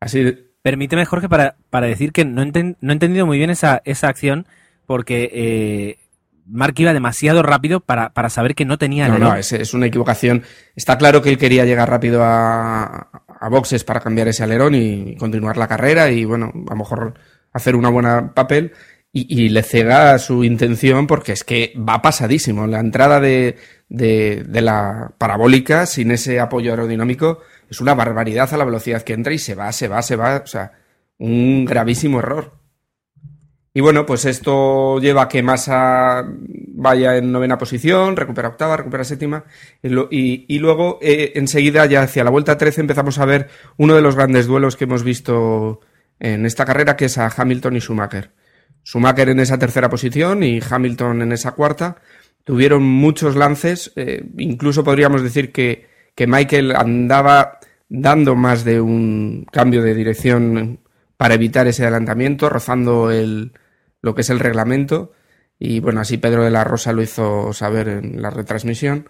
así, 0.00 0.46
Permíteme, 0.62 1.06
Jorge, 1.06 1.28
para, 1.28 1.56
para 1.70 1.86
decir 1.86 2.12
que 2.12 2.24
no, 2.24 2.42
enten- 2.42 2.76
no 2.80 2.92
he 2.92 2.94
entendido 2.94 3.26
muy 3.26 3.38
bien 3.38 3.48
esa, 3.50 3.80
esa 3.84 4.08
acción 4.08 4.46
porque 4.86 5.30
eh, 5.32 5.98
Mark 6.46 6.74
iba 6.78 6.92
demasiado 6.92 7.42
rápido 7.42 7.80
para, 7.80 8.10
para 8.12 8.28
saber 8.28 8.54
que 8.54 8.64
no 8.64 8.76
tenía 8.76 9.08
No, 9.08 9.18
no, 9.18 9.36
es, 9.36 9.52
es 9.52 9.72
una 9.72 9.86
equivocación. 9.86 10.42
Está 10.76 10.98
claro 10.98 11.22
que 11.22 11.30
él 11.30 11.38
quería 11.38 11.64
llegar 11.64 11.88
rápido 11.88 12.22
a, 12.24 13.10
a 13.26 13.48
boxes 13.48 13.84
para 13.84 14.00
cambiar 14.00 14.28
ese 14.28 14.42
alerón 14.42 14.74
y 14.74 15.16
continuar 15.16 15.56
la 15.56 15.68
carrera 15.68 16.10
y, 16.10 16.24
bueno, 16.24 16.52
a 16.68 16.70
lo 16.72 16.76
mejor 16.76 17.14
hacer 17.52 17.74
una 17.76 17.88
buena 17.88 18.34
papel. 18.34 18.72
Y, 19.12 19.48
le 19.48 19.64
cega 19.64 20.16
su 20.20 20.44
intención 20.44 21.08
porque 21.08 21.32
es 21.32 21.42
que 21.42 21.74
va 21.76 22.00
pasadísimo. 22.00 22.68
La 22.68 22.78
entrada 22.78 23.18
de, 23.18 23.56
de, 23.88 24.60
la 24.60 25.12
parabólica 25.18 25.84
sin 25.86 26.12
ese 26.12 26.38
apoyo 26.38 26.70
aerodinámico 26.70 27.40
es 27.68 27.80
una 27.80 27.94
barbaridad 27.94 28.54
a 28.54 28.56
la 28.56 28.64
velocidad 28.64 29.02
que 29.02 29.14
entra 29.14 29.32
y 29.32 29.38
se 29.38 29.56
va, 29.56 29.72
se 29.72 29.88
va, 29.88 30.00
se 30.02 30.14
va. 30.14 30.42
O 30.44 30.46
sea, 30.46 30.72
un 31.18 31.64
gravísimo 31.64 32.20
error. 32.20 32.52
Y 33.72 33.80
bueno, 33.80 34.06
pues 34.06 34.24
esto 34.24 34.98
lleva 35.00 35.22
a 35.22 35.28
que 35.28 35.42
Massa 35.42 36.24
vaya 36.26 37.16
en 37.16 37.30
novena 37.30 37.58
posición, 37.58 38.16
recupera 38.16 38.48
octava, 38.48 38.76
recupera 38.76 39.04
séptima, 39.04 39.44
y 39.82 40.58
luego 40.58 40.98
eh, 41.02 41.32
enseguida 41.36 41.86
ya 41.86 42.02
hacia 42.02 42.24
la 42.24 42.30
vuelta 42.30 42.58
13 42.58 42.80
empezamos 42.80 43.18
a 43.18 43.26
ver 43.26 43.48
uno 43.76 43.94
de 43.94 44.02
los 44.02 44.16
grandes 44.16 44.46
duelos 44.46 44.76
que 44.76 44.84
hemos 44.84 45.04
visto 45.04 45.80
en 46.18 46.46
esta 46.46 46.64
carrera, 46.64 46.96
que 46.96 47.04
es 47.04 47.18
a 47.18 47.32
Hamilton 47.34 47.76
y 47.76 47.80
Schumacher. 47.80 48.32
Schumacher 48.84 49.28
en 49.28 49.40
esa 49.40 49.58
tercera 49.58 49.88
posición 49.88 50.42
y 50.42 50.60
Hamilton 50.68 51.22
en 51.22 51.32
esa 51.32 51.52
cuarta. 51.52 51.96
Tuvieron 52.44 52.82
muchos 52.82 53.36
lances, 53.36 53.92
eh, 53.96 54.24
incluso 54.38 54.82
podríamos 54.82 55.22
decir 55.22 55.52
que, 55.52 55.86
que 56.14 56.26
Michael 56.26 56.74
andaba 56.74 57.60
dando 57.88 58.34
más 58.34 58.64
de 58.64 58.80
un 58.80 59.46
cambio 59.52 59.82
de 59.82 59.94
dirección 59.94 60.80
para 61.16 61.34
evitar 61.34 61.66
ese 61.66 61.82
adelantamiento, 61.82 62.48
rozando 62.48 63.10
el, 63.10 63.52
lo 64.00 64.14
que 64.14 64.22
es 64.22 64.30
el 64.30 64.38
reglamento. 64.38 65.12
Y 65.58 65.80
bueno, 65.80 66.00
así 66.00 66.16
Pedro 66.16 66.42
de 66.42 66.50
la 66.50 66.64
Rosa 66.64 66.92
lo 66.92 67.02
hizo 67.02 67.52
saber 67.52 67.88
en 67.88 68.22
la 68.22 68.30
retransmisión. 68.30 69.08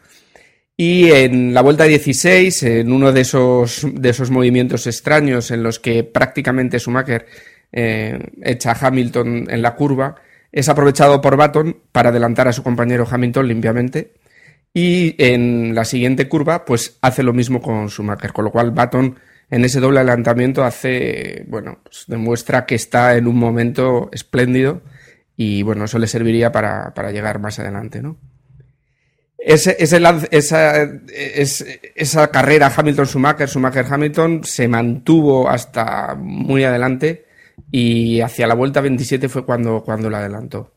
Y 0.76 1.10
en 1.10 1.52
la 1.52 1.60
vuelta 1.60 1.84
16, 1.84 2.62
en 2.62 2.90
uno 2.90 3.12
de 3.12 3.20
esos, 3.20 3.86
de 3.92 4.08
esos 4.08 4.30
movimientos 4.30 4.86
extraños 4.86 5.50
en 5.50 5.62
los 5.62 5.78
que 5.78 6.04
prácticamente 6.04 6.80
Schumacher 6.80 7.26
eh, 7.72 8.18
echa 8.42 8.72
a 8.72 8.86
Hamilton 8.86 9.46
en 9.50 9.62
la 9.62 9.74
curva, 9.74 10.16
es 10.52 10.68
aprovechado 10.68 11.20
por 11.20 11.36
Baton 11.36 11.76
para 11.92 12.08
adelantar 12.10 12.48
a 12.48 12.52
su 12.52 12.62
compañero 12.62 13.06
Hamilton 13.10 13.46
limpiamente. 13.48 14.14
Y 14.72 15.16
en 15.18 15.74
la 15.74 15.84
siguiente 15.84 16.28
curva, 16.28 16.64
pues 16.64 16.98
hace 17.02 17.22
lo 17.22 17.32
mismo 17.32 17.60
con 17.60 17.88
Schumacher, 17.88 18.32
con 18.32 18.44
lo 18.44 18.52
cual 18.52 18.70
Baton 18.70 19.16
en 19.50 19.64
ese 19.64 19.80
doble 19.80 19.98
adelantamiento 19.98 20.62
hace, 20.62 21.44
bueno, 21.48 21.80
pues 21.82 22.04
demuestra 22.06 22.66
que 22.66 22.76
está 22.76 23.16
en 23.16 23.26
un 23.26 23.36
momento 23.36 24.08
espléndido 24.12 24.82
y 25.36 25.62
bueno, 25.64 25.86
eso 25.86 25.98
le 25.98 26.06
serviría 26.06 26.52
para, 26.52 26.94
para 26.94 27.10
llegar 27.10 27.40
más 27.40 27.58
adelante, 27.58 28.00
¿no? 28.00 28.16
Esa, 29.38 29.70
es- 29.72 31.64
esa 31.94 32.30
carrera 32.30 32.70
Hamilton-Schumacher, 32.76 33.48
Schumacher-Hamilton 33.48 34.44
se 34.44 34.68
mantuvo 34.68 35.48
hasta 35.48 36.14
muy 36.14 36.62
adelante 36.64 37.24
y 37.70 38.20
hacia 38.20 38.46
la 38.46 38.54
vuelta 38.54 38.80
27 38.80 39.28
fue 39.28 39.44
cuando, 39.44 39.82
cuando 39.84 40.10
la 40.10 40.18
adelantó. 40.18 40.72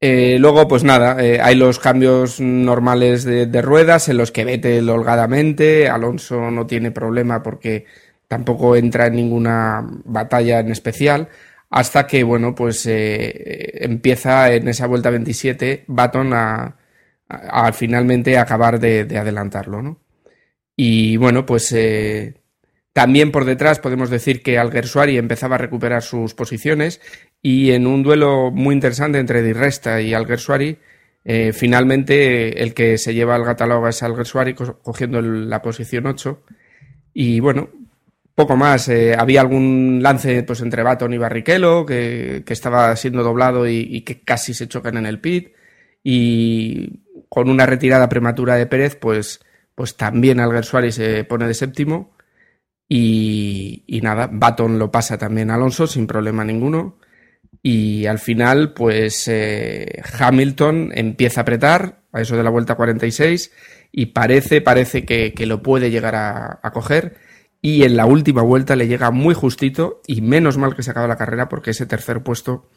Eh, 0.00 0.36
luego, 0.40 0.66
pues 0.66 0.82
nada, 0.82 1.22
eh, 1.24 1.40
hay 1.40 1.54
los 1.54 1.78
cambios 1.78 2.40
normales 2.40 3.22
de, 3.24 3.62
ruedas 3.62 4.08
en 4.08 4.16
los 4.16 4.32
que 4.32 4.44
Vettel 4.44 4.88
holgadamente, 4.90 5.88
Alonso 5.88 6.50
no 6.50 6.66
tiene 6.66 6.90
problema 6.90 7.40
porque 7.42 7.86
tampoco 8.26 8.74
entra 8.74 9.06
en 9.06 9.14
ninguna 9.16 9.80
batalla 10.04 10.58
en 10.58 10.72
especial, 10.72 11.28
hasta 11.70 12.06
que, 12.08 12.24
bueno, 12.24 12.52
pues 12.54 12.84
eh, 12.86 13.84
empieza 13.84 14.52
en 14.52 14.66
esa 14.68 14.88
vuelta 14.88 15.10
27 15.10 15.84
Baton 15.86 16.32
a, 16.34 16.76
a- 17.28 17.72
finalmente 17.72 18.36
acabar 18.38 18.80
de, 18.80 19.04
de 19.04 19.18
adelantarlo, 19.18 19.82
¿no? 19.82 20.00
Y 20.76 21.16
bueno, 21.18 21.46
pues 21.46 21.72
también 22.92 23.30
por 23.32 23.44
detrás 23.44 23.78
podemos 23.78 24.10
decir 24.10 24.42
que 24.42 24.58
Alguersuari 24.58 25.16
empezaba 25.18 25.54
a 25.54 25.58
recuperar 25.58 26.02
sus 26.02 26.34
posiciones 26.34 27.00
y 27.40 27.70
en 27.72 27.86
un 27.86 28.02
duelo 28.02 28.50
muy 28.50 28.74
interesante 28.74 29.18
entre 29.18 29.42
Di 29.42 29.52
Resta 29.52 30.00
y 30.00 30.12
Alguersuari, 30.14 30.78
eh, 31.24 31.52
finalmente 31.52 32.62
el 32.62 32.74
que 32.74 32.98
se 32.98 33.14
lleva 33.14 33.36
el 33.36 33.44
catálogo 33.44 33.88
es 33.88 34.02
Alguersuari 34.02 34.54
co- 34.54 34.78
cogiendo 34.82 35.22
la 35.22 35.62
posición 35.62 36.06
8 36.06 36.42
y 37.14 37.40
bueno, 37.40 37.70
poco 38.34 38.56
más. 38.56 38.88
eh, 38.88 39.14
había 39.18 39.40
algún 39.40 40.00
lance 40.02 40.42
pues 40.42 40.60
entre 40.60 40.82
Baton 40.82 41.12
y 41.14 41.18
Barrichello 41.18 41.86
que, 41.86 42.42
que 42.44 42.52
estaba 42.52 42.94
siendo 42.96 43.22
doblado 43.22 43.66
y, 43.68 43.76
y 43.90 44.00
que 44.02 44.20
casi 44.20 44.52
se 44.54 44.68
chocan 44.68 44.96
en 44.96 45.06
el 45.06 45.20
pit 45.20 45.52
y 46.02 47.00
con 47.28 47.48
una 47.48 47.66
retirada 47.66 48.08
prematura 48.08 48.56
de 48.56 48.66
Pérez 48.66 48.96
pues, 48.96 49.40
pues 49.74 49.96
también 49.96 50.40
Alguersuari 50.40 50.92
se 50.92 51.24
pone 51.24 51.46
de 51.46 51.54
séptimo 51.54 52.11
y, 52.94 54.00
nada, 54.02 54.28
Baton 54.30 54.78
lo 54.78 54.90
pasa 54.90 55.16
también 55.16 55.50
Alonso 55.50 55.86
sin 55.86 56.06
problema 56.06 56.44
ninguno. 56.44 56.98
Y 57.62 58.04
al 58.04 58.18
final, 58.18 58.74
pues 58.74 59.28
eh, 59.28 60.02
Hamilton 60.18 60.90
empieza 60.94 61.40
a 61.40 61.42
apretar 61.42 62.02
a 62.12 62.20
eso 62.20 62.36
de 62.36 62.42
la 62.42 62.50
vuelta 62.50 62.74
46 62.74 63.50
y 63.92 64.06
parece, 64.06 64.60
parece 64.60 65.06
que, 65.06 65.32
que 65.32 65.46
lo 65.46 65.62
puede 65.62 65.90
llegar 65.90 66.14
a, 66.16 66.60
a 66.62 66.70
coger. 66.72 67.16
Y 67.62 67.84
en 67.84 67.96
la 67.96 68.04
última 68.04 68.42
vuelta 68.42 68.76
le 68.76 68.88
llega 68.88 69.10
muy 69.10 69.34
justito 69.34 70.02
y 70.06 70.20
menos 70.20 70.58
mal 70.58 70.74
que 70.74 70.82
se 70.82 70.90
acaba 70.90 71.08
la 71.08 71.16
carrera 71.16 71.48
porque 71.48 71.70
ese 71.70 71.86
tercer 71.86 72.22
puesto 72.22 72.68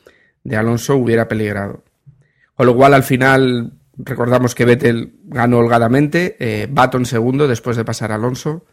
de 0.45 0.55
Alonso 0.55 0.95
hubiera 0.95 1.27
peligrado. 1.27 1.84
Con 2.53 2.67
lo 2.67 2.75
cual, 2.75 2.93
al 2.93 3.03
final, 3.03 3.74
recordamos 3.98 4.55
que 4.55 4.63
Vettel 4.63 5.15
ganó 5.25 5.57
holgadamente, 5.57 6.38
eh, 6.39 6.67
Baton 6.72 7.05
segundo 7.05 7.50
después 7.50 7.75
de 7.75 7.84
pasar 7.84 8.13
a 8.13 8.15
Alonso. 8.15 8.65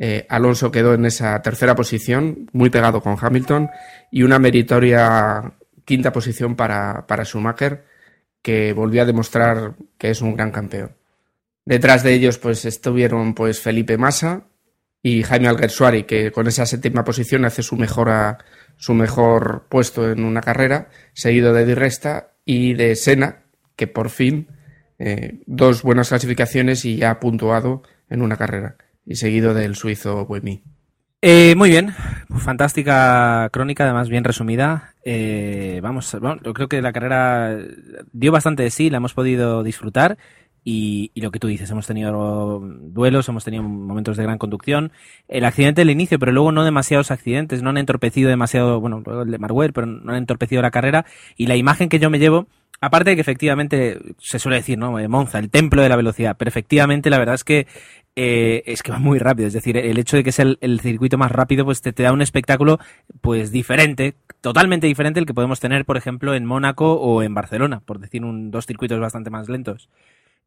Eh, 0.00 0.26
Alonso 0.28 0.70
quedó 0.70 0.94
en 0.94 1.04
esa 1.06 1.42
tercera 1.42 1.74
posición, 1.74 2.48
muy 2.52 2.70
pegado 2.70 3.00
con 3.00 3.16
Hamilton, 3.20 3.68
y 4.12 4.22
una 4.22 4.38
meritoria 4.38 5.54
quinta 5.84 6.12
posición 6.12 6.54
para, 6.54 7.06
para 7.06 7.24
Schumacher, 7.24 7.84
que 8.40 8.72
volvió 8.72 9.02
a 9.02 9.06
demostrar 9.06 9.74
que 9.98 10.10
es 10.10 10.22
un 10.22 10.36
gran 10.36 10.52
campeón. 10.52 10.96
Detrás 11.64 12.04
de 12.04 12.14
ellos, 12.14 12.38
pues 12.38 12.64
estuvieron 12.64 13.34
pues 13.34 13.60
Felipe 13.60 13.98
Massa 13.98 14.44
y 15.02 15.24
Jaime 15.24 15.48
Alguersuari, 15.48 16.04
que 16.04 16.30
con 16.30 16.46
esa 16.46 16.64
séptima 16.64 17.04
posición 17.04 17.44
hace 17.44 17.62
su 17.62 17.76
mejor, 17.76 18.38
su 18.76 18.94
mejor 18.94 19.66
puesto 19.68 20.10
en 20.10 20.24
una 20.24 20.40
carrera, 20.40 20.90
seguido 21.12 21.52
de 21.52 21.66
Di 21.66 21.74
Resta 21.74 22.34
y 22.44 22.74
de 22.74 22.94
Senna, 22.94 23.42
que 23.74 23.88
por 23.88 24.10
fin 24.10 24.48
eh, 24.98 25.40
dos 25.46 25.82
buenas 25.82 26.08
clasificaciones 26.08 26.84
y 26.84 26.96
ya 26.96 27.10
ha 27.10 27.20
puntuado 27.20 27.82
en 28.08 28.22
una 28.22 28.36
carrera 28.36 28.76
y 29.08 29.16
seguido 29.16 29.54
del 29.54 29.74
suizo 29.74 30.26
Buemi. 30.26 30.62
Eh, 31.20 31.54
muy 31.56 31.70
bien, 31.70 31.94
fantástica 32.36 33.48
crónica, 33.50 33.84
además 33.84 34.08
bien 34.08 34.22
resumida. 34.22 34.94
Eh, 35.02 35.80
vamos, 35.82 36.16
bueno, 36.20 36.40
yo 36.44 36.52
creo 36.54 36.68
que 36.68 36.80
la 36.82 36.92
carrera 36.92 37.58
dio 38.12 38.30
bastante 38.30 38.62
de 38.62 38.70
sí, 38.70 38.90
la 38.90 38.98
hemos 38.98 39.14
podido 39.14 39.64
disfrutar. 39.64 40.18
Y, 40.62 41.12
y 41.14 41.22
lo 41.22 41.30
que 41.30 41.38
tú 41.38 41.46
dices, 41.46 41.70
hemos 41.70 41.86
tenido 41.86 42.60
duelos, 42.60 43.28
hemos 43.28 43.42
tenido 43.42 43.62
momentos 43.62 44.18
de 44.18 44.24
gran 44.24 44.36
conducción. 44.36 44.92
El 45.26 45.46
accidente 45.46 45.80
del 45.80 45.90
inicio, 45.90 46.18
pero 46.18 46.30
luego 46.30 46.52
no 46.52 46.62
demasiados 46.62 47.10
accidentes, 47.10 47.62
no 47.62 47.70
han 47.70 47.78
entorpecido 47.78 48.28
demasiado, 48.28 48.78
bueno, 48.78 49.02
el 49.22 49.30
de 49.30 49.38
Marwell, 49.38 49.72
pero 49.72 49.86
no 49.86 50.12
han 50.12 50.18
entorpecido 50.18 50.60
la 50.60 50.70
carrera. 50.70 51.06
Y 51.36 51.46
la 51.46 51.56
imagen 51.56 51.88
que 51.88 51.98
yo 51.98 52.10
me 52.10 52.18
llevo, 52.18 52.48
aparte 52.80 53.10
de 53.10 53.16
que 53.16 53.22
efectivamente 53.22 53.98
se 54.18 54.38
suele 54.38 54.58
decir, 54.58 54.78
¿no? 54.78 54.98
Eh, 54.98 55.08
Monza, 55.08 55.38
el 55.38 55.50
templo 55.50 55.82
de 55.82 55.88
la 55.88 55.96
velocidad, 55.96 56.36
pero 56.38 56.48
efectivamente 56.48 57.10
la 57.10 57.18
verdad 57.18 57.34
es 57.34 57.44
que 57.44 57.66
eh, 58.20 58.64
es 58.66 58.82
que 58.82 58.90
va 58.90 58.98
muy 58.98 59.20
rápido. 59.20 59.46
Es 59.46 59.54
decir, 59.54 59.76
el 59.76 59.96
hecho 59.96 60.16
de 60.16 60.24
que 60.24 60.32
sea 60.32 60.44
el, 60.44 60.58
el 60.60 60.80
circuito 60.80 61.16
más 61.18 61.30
rápido, 61.30 61.64
pues 61.64 61.80
te, 61.80 61.92
da 61.92 62.12
un 62.12 62.20
espectáculo 62.20 62.80
pues 63.20 63.52
diferente, 63.52 64.16
totalmente 64.40 64.88
diferente 64.88 65.20
al 65.20 65.26
que 65.26 65.34
podemos 65.34 65.60
tener, 65.60 65.84
por 65.84 65.96
ejemplo, 65.96 66.34
en 66.34 66.44
Mónaco 66.44 66.94
o 66.94 67.22
en 67.22 67.32
Barcelona, 67.32 67.80
por 67.84 68.00
decir 68.00 68.24
un, 68.24 68.50
dos 68.50 68.66
circuitos 68.66 68.98
bastante 68.98 69.30
más 69.30 69.48
lentos. 69.48 69.88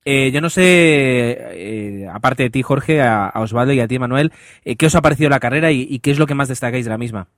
Eh, 0.03 0.31
yo 0.31 0.41
no 0.41 0.49
sé, 0.49 0.63
eh, 0.63 2.07
aparte 2.11 2.43
de 2.43 2.49
ti, 2.49 2.61
Jorge, 2.61 3.01
a, 3.01 3.31
Osvaldo 3.35 3.71
y 3.71 3.79
a 3.79 3.87
ti, 3.87 3.99
Manuel, 3.99 4.33
eh, 4.65 4.75
¿qué 4.75 4.87
os 4.87 4.95
ha 4.95 5.01
parecido 5.01 5.29
la 5.29 5.39
carrera 5.39 5.71
y, 5.71 5.97
qué 5.99 6.11
es 6.11 6.19
lo 6.19 6.27
que 6.27 6.35
más 6.35 6.49
destacáis 6.49 6.83
de 6.83 6.91
la 6.91 6.97
misma? 6.97 7.29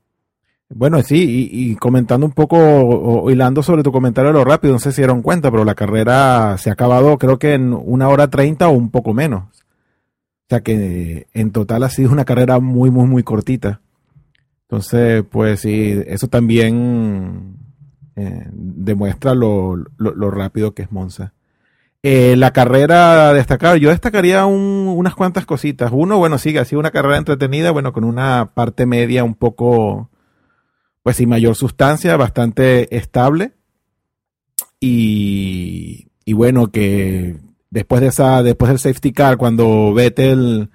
Bueno, 0.70 1.04
sí, 1.04 1.50
y, 1.52 1.74
y 1.74 1.76
comentando 1.76 2.26
un 2.26 2.32
poco, 2.32 2.58
o, 2.58 3.30
hilando 3.30 3.62
sobre 3.62 3.84
tu 3.84 3.92
comentario 3.92 4.32
de 4.32 4.40
lo 4.40 4.46
rápido, 4.46 4.74
no 4.74 4.80
sé 4.80 4.92
si 4.92 5.02
dieron 5.02 5.22
cuenta, 5.22 5.52
pero 5.52 5.64
la 5.64 5.76
carrera 5.76 6.58
se 6.58 6.72
ha 6.72 6.74
acabado 6.74 7.20
creo 7.20 7.38
que 7.38 7.54
en 7.54 7.74
una 7.74 8.10
hora 8.10 8.30
treinta 8.30 8.70
o 8.70 8.72
un 8.72 8.90
poco 8.90 9.14
menos. 9.14 9.63
Sea 10.54 10.62
que 10.62 11.26
en 11.34 11.50
total 11.52 11.82
ha 11.82 11.90
sido 11.90 12.12
una 12.12 12.26
carrera 12.26 12.60
muy, 12.60 12.92
muy, 12.92 13.08
muy 13.08 13.24
cortita. 13.24 13.82
Entonces, 14.68 15.24
pues 15.28 15.62
sí, 15.62 16.00
eso 16.06 16.28
también 16.28 17.58
eh, 18.16 18.48
demuestra 18.52 19.34
lo, 19.34 19.84
rápido 20.30 20.76
que 20.76 20.84
es 20.84 20.92
Monza. 20.92 21.34
Eh, 22.04 22.36
la 22.38 22.54
carrera 22.54 23.30
a 23.30 23.34
destacar, 23.34 23.78
yo 23.78 23.90
destacaría 23.90 24.46
un- 24.46 24.94
unas 24.96 25.16
cuantas 25.16 25.48
cositas. 25.48 25.90
Uno, 25.92 26.20
bueno, 26.20 26.38
sí, 26.38 26.56
ha 26.56 26.66
sido 26.66 26.80
una 26.80 26.92
carrera 26.92 27.18
entretenida, 27.18 27.72
bueno, 27.72 27.92
con 27.92 28.04
una 28.04 28.52
parte 28.54 28.86
media 28.86 29.24
un 29.24 29.34
poco, 29.34 30.12
pues 31.02 31.16
sin 31.16 31.30
mayor 31.30 31.56
sustancia, 31.56 32.16
bastante 32.16 32.96
estable. 32.96 33.54
Y 34.80 36.10
bueno, 36.28 36.72
que 36.72 37.38
después 37.74 38.02
de 38.02 38.08
esa, 38.08 38.44
después 38.44 38.70
del 38.70 38.80
safety 38.80 39.12
car, 39.12 39.38
cuando 39.38 39.94
Vettel 39.94 40.70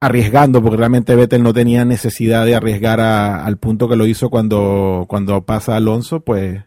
arriesgando, 0.00 0.62
porque 0.62 0.76
realmente 0.76 1.16
Vettel 1.16 1.42
no 1.42 1.52
tenía 1.52 1.84
necesidad 1.84 2.46
de 2.46 2.54
arriesgar 2.54 3.00
a- 3.00 3.44
al 3.44 3.58
punto 3.58 3.88
que 3.88 3.96
lo 3.96 4.06
hizo 4.06 4.30
cuando, 4.30 5.06
cuando 5.08 5.44
pasa 5.44 5.76
Alonso, 5.76 6.20
pues 6.20 6.62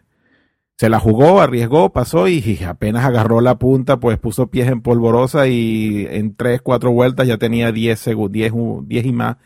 se 0.76 0.88
la 0.88 0.98
jugó, 1.00 1.40
arriesgó, 1.40 1.92
pasó 1.92 2.28
y, 2.28 2.38
y 2.60 2.64
apenas 2.64 3.04
agarró 3.04 3.40
la 3.40 3.58
punta, 3.58 3.98
pues 4.00 4.18
puso 4.18 4.48
pies 4.50 4.68
en 4.68 4.82
polvorosa 4.82 5.46
y 5.48 6.06
en 6.10 6.34
3, 6.36 6.60
4 6.62 6.90
vueltas 6.92 7.26
ya 7.26 7.38
tenía 7.38 7.72
10, 7.72 8.06
segu- 8.06 8.30
10, 8.30 8.52
u- 8.52 8.84
10 8.86 9.06
y 9.06 9.12
más 9.12 9.36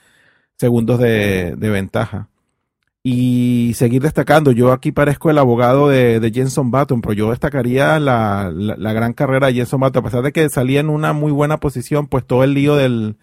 segundos 0.59 0.99
de, 0.99 1.54
de 1.56 1.71
ventaja. 1.71 2.28
Y 3.09 3.73
seguir 3.75 4.03
destacando, 4.03 4.51
yo 4.51 4.73
aquí 4.73 4.91
parezco 4.91 5.31
el 5.31 5.39
abogado 5.39 5.89
de, 5.89 6.19
de 6.19 6.33
Jenson 6.33 6.73
Button, 6.73 7.03
pero 7.03 7.13
yo 7.13 7.31
destacaría 7.31 8.01
la, 8.01 8.51
la, 8.53 8.93
gran 8.93 9.13
carrera 9.13 9.47
de 9.47 9.55
Jenson 9.55 9.79
Button, 9.79 10.01
a 10.01 10.05
pesar 10.05 10.23
de 10.25 10.33
que 10.33 10.49
salía 10.49 10.81
en 10.81 10.89
una 10.89 11.13
muy 11.13 11.31
buena 11.31 11.59
posición, 11.59 12.09
pues 12.09 12.27
todo 12.27 12.43
el 12.43 12.55
lío 12.55 12.75
del, 12.75 13.17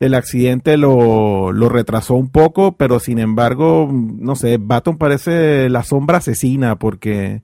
del 0.00 0.14
accidente 0.14 0.78
lo, 0.78 1.52
lo 1.52 1.68
retrasó 1.68 2.14
un 2.14 2.30
poco, 2.30 2.78
pero 2.78 3.00
sin 3.00 3.18
embargo, 3.18 3.90
no 3.92 4.34
sé, 4.34 4.56
Baton 4.58 4.96
parece 4.96 5.68
la 5.68 5.82
sombra 5.82 6.18
asesina 6.18 6.78
porque 6.78 7.42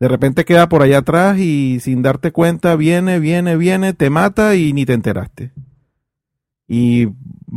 de 0.00 0.08
repente 0.08 0.44
queda 0.44 0.68
por 0.68 0.82
allá 0.82 0.98
atrás 0.98 1.38
y 1.38 1.80
sin 1.80 2.02
darte 2.02 2.32
cuenta 2.32 2.76
viene, 2.76 3.20
viene, 3.20 3.56
viene, 3.56 3.94
te 3.94 4.10
mata 4.10 4.54
y 4.54 4.74
ni 4.74 4.84
te 4.84 4.92
enteraste. 4.92 5.50
Y 6.68 7.08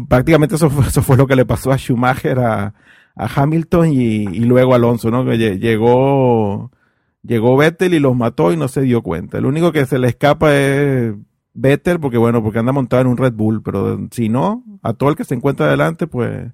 prácticamente 0.08 0.56
eso 0.56 0.70
fue, 0.70 0.88
eso 0.88 1.02
fue 1.02 1.18
lo 1.18 1.28
que 1.28 1.36
le 1.36 1.46
pasó 1.46 1.74
a 1.74 1.78
Schumacher, 1.78 2.40
a, 2.40 2.74
a 3.16 3.30
Hamilton 3.34 3.92
y, 3.92 4.24
y 4.24 4.40
luego 4.42 4.76
Alonso, 4.76 5.10
¿no? 5.10 5.24
Llegó, 5.34 6.72
llegó 7.24 7.58
Vettel 7.58 7.94
y 7.94 8.00
los 8.00 8.16
mató 8.16 8.52
y 8.52 8.58
no 8.58 8.68
se 8.68 8.82
dio 8.82 9.02
cuenta. 9.02 9.38
El 9.38 9.46
único 9.46 9.72
que 9.72 9.86
se 9.86 10.00
le 10.00 10.08
escapa 10.08 10.56
es 10.56 11.14
Vettel, 11.54 12.00
porque 12.00 12.18
bueno, 12.18 12.44
porque 12.44 12.60
anda 12.60 12.74
montado 12.74 13.02
en 13.02 13.08
un 13.08 13.18
Red 13.18 13.34
Bull, 13.34 13.64
pero 13.64 14.08
si 14.12 14.30
no, 14.30 14.64
a 14.84 14.94
todo 14.94 15.10
el 15.10 15.16
que 15.16 15.24
se 15.24 15.36
encuentra 15.36 15.68
adelante, 15.68 16.06
pues 16.06 16.52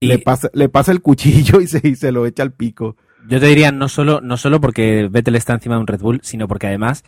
Y 0.00 0.08
le, 0.08 0.18
pasa, 0.18 0.50
le 0.52 0.68
pasa 0.68 0.90
el 0.92 1.00
cuchillo 1.00 1.60
y 1.62 1.68
se, 1.68 1.86
y 1.86 1.94
se 1.94 2.12
lo 2.12 2.26
echa 2.26 2.42
al 2.42 2.52
pico. 2.52 2.96
yo 3.28 3.38
te 3.38 3.46
diría 3.46 3.70
no 3.70 3.88
solo, 3.88 4.20
no 4.20 4.36
solo 4.36 4.60
porque 4.60 5.08
Vettel 5.10 5.36
está 5.36 5.54
encima 5.54 5.76
de 5.76 5.82
un 5.82 5.86
Red 5.86 6.00
Bull, 6.00 6.20
sino 6.22 6.48
porque 6.48 6.66
además 6.66 7.04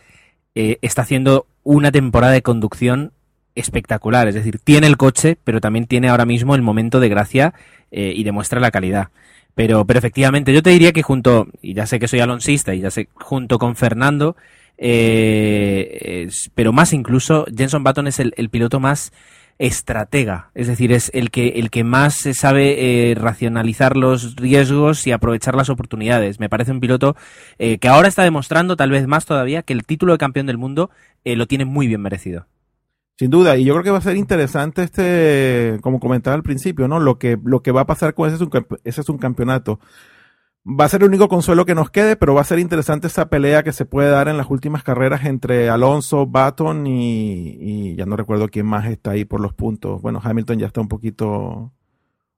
eh, 0.55 0.79
está 0.81 1.01
haciendo 1.01 1.47
una 1.63 1.91
temporada 1.91 2.33
de 2.33 2.41
conducción 2.41 3.11
espectacular. 3.55 4.27
Es 4.27 4.35
decir, 4.35 4.59
tiene 4.59 4.87
el 4.87 4.97
coche, 4.97 5.37
pero 5.43 5.61
también 5.61 5.85
tiene 5.87 6.09
ahora 6.09 6.25
mismo 6.25 6.55
el 6.55 6.61
momento 6.61 6.99
de 6.99 7.09
gracia 7.09 7.53
eh, 7.91 8.13
y 8.15 8.23
demuestra 8.23 8.59
la 8.59 8.71
calidad. 8.71 9.09
Pero, 9.55 9.85
pero 9.85 9.99
efectivamente, 9.99 10.53
yo 10.53 10.63
te 10.63 10.69
diría 10.69 10.93
que 10.93 11.03
junto, 11.03 11.47
y 11.61 11.73
ya 11.73 11.85
sé 11.85 11.99
que 11.99 12.07
soy 12.07 12.19
alonsista, 12.19 12.73
y 12.73 12.79
ya 12.81 12.91
sé, 12.91 13.09
junto 13.13 13.59
con 13.59 13.75
Fernando, 13.75 14.35
eh, 14.77 16.29
pero 16.55 16.71
más 16.71 16.93
incluso, 16.93 17.45
Jenson 17.55 17.83
Button 17.83 18.07
es 18.07 18.19
el, 18.19 18.33
el 18.37 18.49
piloto 18.49 18.79
más 18.79 19.11
estratega, 19.59 20.51
es 20.55 20.67
decir, 20.67 20.93
es 20.93 21.11
el 21.13 21.31
que, 21.31 21.49
el 21.49 21.69
que 21.69 21.83
más 21.83 22.15
sabe 22.33 23.11
eh, 23.11 23.15
racionalizar 23.15 23.97
los 23.97 24.37
riesgos 24.37 25.05
y 25.05 25.11
aprovechar 25.11 25.55
las 25.55 25.69
oportunidades. 25.69 26.39
Me 26.39 26.47
parece 26.47 26.71
un 26.71 26.79
piloto 26.79 27.17
eh, 27.59 27.77
que 27.77 27.89
ahora 27.89 28.07
está 28.07 28.23
demostrando, 28.23 28.77
tal 28.77 28.89
vez 28.89 29.05
más 29.05 29.25
todavía, 29.25 29.61
que 29.61 29.73
el 29.73 29.85
título 29.85 30.13
de 30.13 30.17
campeón 30.17 30.45
del 30.45 30.57
mundo 30.57 30.89
eh, 31.25 31.35
lo 31.35 31.45
tiene 31.45 31.65
muy 31.65 31.87
bien 31.87 32.01
merecido. 32.01 32.47
Sin 33.19 33.29
duda, 33.29 33.57
y 33.57 33.65
yo 33.65 33.73
creo 33.73 33.83
que 33.83 33.91
va 33.91 33.97
a 33.97 34.01
ser 34.01 34.15
interesante 34.15 34.81
este, 34.81 35.77
como 35.81 35.99
comentaba 35.99 36.35
al 36.35 36.41
principio, 36.41 36.87
¿no? 36.87 37.01
Lo 37.01 37.19
que, 37.19 37.37
lo 37.43 37.61
que 37.61 37.73
va 37.73 37.81
a 37.81 37.85
pasar 37.85 38.13
con 38.13 38.27
ese 38.27 38.37
es 38.37 38.41
un, 38.41 38.49
campe- 38.49 38.79
ese 38.85 39.01
es 39.01 39.09
un 39.09 39.17
campeonato. 39.17 39.81
Va 40.65 40.85
a 40.85 40.89
ser 40.89 41.01
el 41.01 41.09
único 41.09 41.27
consuelo 41.27 41.65
que 41.65 41.75
nos 41.75 41.89
quede, 41.89 42.15
pero 42.15 42.33
va 42.33 42.39
a 42.39 42.45
ser 42.45 42.59
interesante 42.59 43.07
esa 43.07 43.29
pelea 43.29 43.61
que 43.63 43.73
se 43.73 43.83
puede 43.85 44.09
dar 44.09 44.29
en 44.29 44.37
las 44.37 44.49
últimas 44.49 44.83
carreras 44.83 45.25
entre 45.25 45.69
Alonso, 45.69 46.27
Baton 46.27 46.87
y, 46.87 47.57
y 47.59 47.95
ya 47.97 48.05
no 48.05 48.15
recuerdo 48.15 48.47
quién 48.47 48.65
más 48.65 48.85
está 48.85 49.11
ahí 49.11 49.25
por 49.25 49.41
los 49.41 49.53
puntos. 49.53 50.01
Bueno, 50.01 50.21
Hamilton 50.23 50.59
ya 50.59 50.67
está 50.67 50.79
un 50.79 50.87
poquito, 50.87 51.73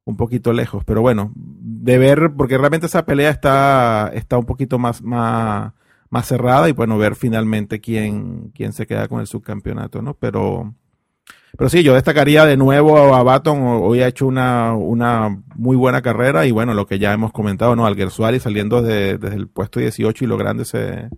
un 0.05 0.17
poquito 0.17 0.51
lejos, 0.51 0.83
pero 0.85 1.01
bueno, 1.01 1.31
de 1.35 1.99
ver, 1.99 2.33
porque 2.35 2.57
realmente 2.57 2.87
esa 2.87 3.05
pelea 3.05 3.29
está, 3.29 4.09
está 4.15 4.37
un 4.39 4.45
poquito 4.47 4.79
más, 4.79 5.03
más, 5.03 5.73
más 6.11 6.27
cerrada 6.27 6.69
y 6.69 6.73
bueno, 6.73 6.97
ver 6.99 7.15
finalmente 7.15 7.81
quién, 7.81 8.51
quién 8.53 8.73
se 8.73 8.85
queda 8.85 9.07
con 9.07 9.19
el 9.21 9.27
subcampeonato, 9.27 10.01
¿no? 10.03 10.13
Pero, 10.13 10.75
pero 11.57 11.69
sí, 11.69 11.81
yo 11.83 11.93
destacaría 11.95 12.45
de 12.45 12.57
nuevo 12.57 13.15
a 13.15 13.23
Baton, 13.23 13.59
hoy 13.63 14.01
ha 14.01 14.07
hecho 14.07 14.27
una, 14.27 14.75
una 14.75 15.41
muy 15.55 15.75
buena 15.75 16.01
carrera 16.03 16.45
y 16.45 16.51
bueno, 16.51 16.73
lo 16.75 16.85
que 16.85 16.99
ya 16.99 17.11
hemos 17.13 17.31
comentado, 17.31 17.75
¿no? 17.75 17.85
Alguersuari 17.87 18.39
saliendo 18.39 18.81
de- 18.83 19.17
desde 19.17 19.35
el 19.37 19.47
puesto 19.47 19.79
18 19.79 20.23
y 20.23 20.27
logrando 20.27 20.63
ese, 20.63 21.09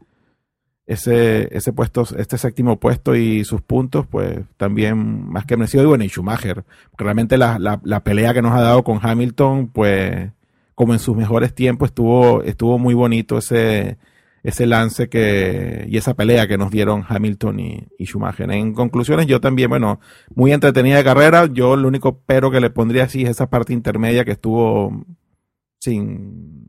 ese, 0.86 1.48
ese 1.56 1.72
puesto, 1.74 2.04
este 2.18 2.38
séptimo 2.38 2.80
puesto 2.80 3.16
y 3.16 3.46
sus 3.46 3.62
puntos, 3.62 4.06
pues 4.08 4.40
también 4.58 5.28
más 5.30 5.46
que 5.46 5.56
merecido. 5.58 5.84
Y 5.84 5.88
bueno, 5.88 6.04
y 6.04 6.10
Schumacher, 6.10 6.66
realmente 6.98 7.38
la, 7.38 7.58
la, 7.58 7.80
la 7.84 8.04
pelea 8.04 8.34
que 8.34 8.42
nos 8.42 8.52
ha 8.54 8.62
dado 8.62 8.84
con 8.84 9.00
Hamilton, 9.02 9.68
pues 9.70 10.32
como 10.76 10.94
en 10.94 11.00
sus 11.00 11.16
mejores 11.16 11.54
tiempos 11.54 11.90
estuvo, 11.90 12.42
estuvo 12.44 12.78
muy 12.80 12.94
bonito 12.96 13.38
ese, 13.38 13.98
ese 14.44 14.66
lance 14.68 15.08
que, 15.08 15.86
y 15.90 15.98
esa 15.98 16.14
pelea 16.16 16.48
que 16.48 16.58
nos 16.58 16.70
dieron 16.70 17.06
Hamilton 17.08 17.60
y, 17.60 17.88
y 17.98 18.06
Schumacher. 18.06 18.52
En 18.52 18.74
conclusiones, 18.74 19.26
yo 19.26 19.40
también, 19.40 19.70
bueno, 19.70 20.02
muy 20.36 20.52
entretenida 20.52 20.98
de 20.98 21.04
carrera. 21.04 21.46
Yo 21.46 21.76
lo 21.78 21.88
único 21.88 22.22
pero 22.26 22.52
que 22.52 22.60
le 22.60 22.70
pondría 22.70 23.06
así 23.06 23.24
es 23.24 23.30
esa 23.30 23.50
parte 23.50 23.74
intermedia 23.74 24.26
que 24.26 24.34
estuvo 24.34 25.06
sin, 25.80 26.68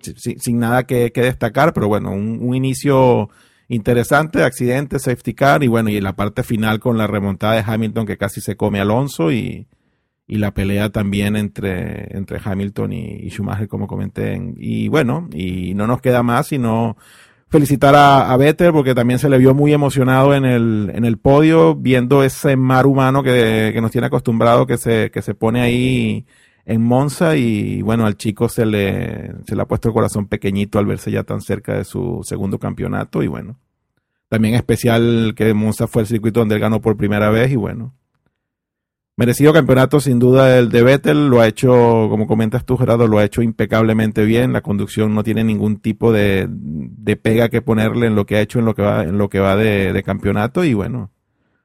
sin, 0.00 0.38
sin 0.38 0.58
nada 0.58 0.84
que, 0.84 1.12
que 1.12 1.22
destacar, 1.22 1.72
pero 1.72 1.88
bueno, 1.88 2.12
un, 2.12 2.38
un 2.40 2.54
inicio 2.54 3.28
interesante, 3.66 4.44
accidente, 4.44 4.98
safety 4.98 5.34
car, 5.34 5.62
y 5.62 5.66
bueno, 5.66 5.90
y 5.90 6.00
la 6.00 6.14
parte 6.16 6.42
final 6.42 6.78
con 6.78 6.96
la 6.96 7.06
remontada 7.06 7.54
de 7.54 7.64
Hamilton 7.66 8.06
que 8.06 8.16
casi 8.16 8.40
se 8.40 8.56
come 8.56 8.80
Alonso 8.80 9.32
y, 9.32 9.66
y 10.28 10.36
la 10.38 10.52
pelea 10.54 10.90
también 10.90 11.34
entre, 11.36 12.16
entre 12.16 12.38
Hamilton 12.44 12.92
y, 12.92 13.28
Schumacher, 13.30 13.66
como 13.66 13.88
comenté. 13.88 14.34
En- 14.34 14.54
y 14.58 14.88
bueno, 14.88 15.28
y 15.32 15.74
no 15.74 15.86
nos 15.88 16.00
queda 16.02 16.22
más 16.22 16.48
sino 16.48 16.96
felicitar 17.48 17.94
a, 17.94 18.30
a 18.30 18.36
Vettel 18.36 18.72
porque 18.72 18.94
también 18.94 19.18
se 19.18 19.30
le 19.30 19.38
vio 19.38 19.54
muy 19.54 19.72
emocionado 19.72 20.34
en 20.34 20.44
el, 20.44 20.92
en 20.94 21.04
el 21.06 21.16
podio, 21.16 21.74
viendo 21.74 22.22
ese 22.22 22.56
mar 22.56 22.86
humano 22.86 23.22
que, 23.22 23.70
que 23.72 23.80
nos 23.80 23.90
tiene 23.90 24.08
acostumbrado, 24.08 24.66
que 24.66 24.76
se, 24.76 25.10
que 25.10 25.22
se 25.22 25.34
pone 25.34 25.62
ahí 25.62 26.26
en 26.66 26.82
Monza 26.82 27.36
y 27.36 27.80
bueno, 27.80 28.04
al 28.04 28.16
chico 28.18 28.50
se 28.50 28.66
le, 28.66 29.32
se 29.46 29.56
le 29.56 29.62
ha 29.62 29.66
puesto 29.66 29.88
el 29.88 29.94
corazón 29.94 30.26
pequeñito 30.28 30.78
al 30.78 30.84
verse 30.84 31.10
ya 31.10 31.22
tan 31.22 31.40
cerca 31.40 31.72
de 31.72 31.84
su 31.84 32.20
segundo 32.22 32.58
campeonato 32.58 33.22
y 33.22 33.28
bueno, 33.28 33.56
también 34.28 34.54
especial 34.54 35.32
que 35.34 35.54
Monza 35.54 35.86
fue 35.86 36.02
el 36.02 36.08
circuito 36.08 36.40
donde 36.40 36.56
él 36.56 36.60
ganó 36.60 36.82
por 36.82 36.98
primera 36.98 37.30
vez 37.30 37.50
y 37.50 37.56
bueno, 37.56 37.94
merecido 39.18 39.52
campeonato 39.52 40.00
sin 40.00 40.18
duda 40.18 40.58
el 40.58 40.70
de 40.70 40.82
Vettel, 40.82 41.28
lo 41.28 41.40
ha 41.40 41.46
hecho, 41.48 41.72
como 42.08 42.26
comentas 42.26 42.64
tú 42.64 42.76
Gerardo, 42.78 43.06
lo 43.06 43.18
ha 43.18 43.24
hecho 43.24 43.42
impecablemente 43.42 44.24
bien, 44.24 44.52
la 44.54 44.62
conducción 44.62 45.14
no 45.14 45.22
tiene 45.24 45.44
ningún 45.44 45.80
tipo 45.80 46.12
de, 46.12 46.46
de 46.48 47.16
pega 47.16 47.50
que 47.50 47.60
ponerle 47.60 48.06
en 48.06 48.14
lo 48.14 48.24
que 48.24 48.36
ha 48.36 48.40
hecho 48.40 48.60
en 48.60 48.64
lo 48.64 48.74
que 48.74 48.82
va, 48.82 49.02
en 49.02 49.18
lo 49.18 49.28
que 49.28 49.40
va 49.40 49.56
de, 49.56 49.92
campeonato 50.04 50.64
y 50.64 50.72
bueno, 50.72 51.10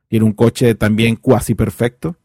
tiene 0.10 0.26
un 0.26 0.34
coche 0.34 0.76
también 0.76 1.16
cuasi 1.16 1.56
perfecto 1.56 2.18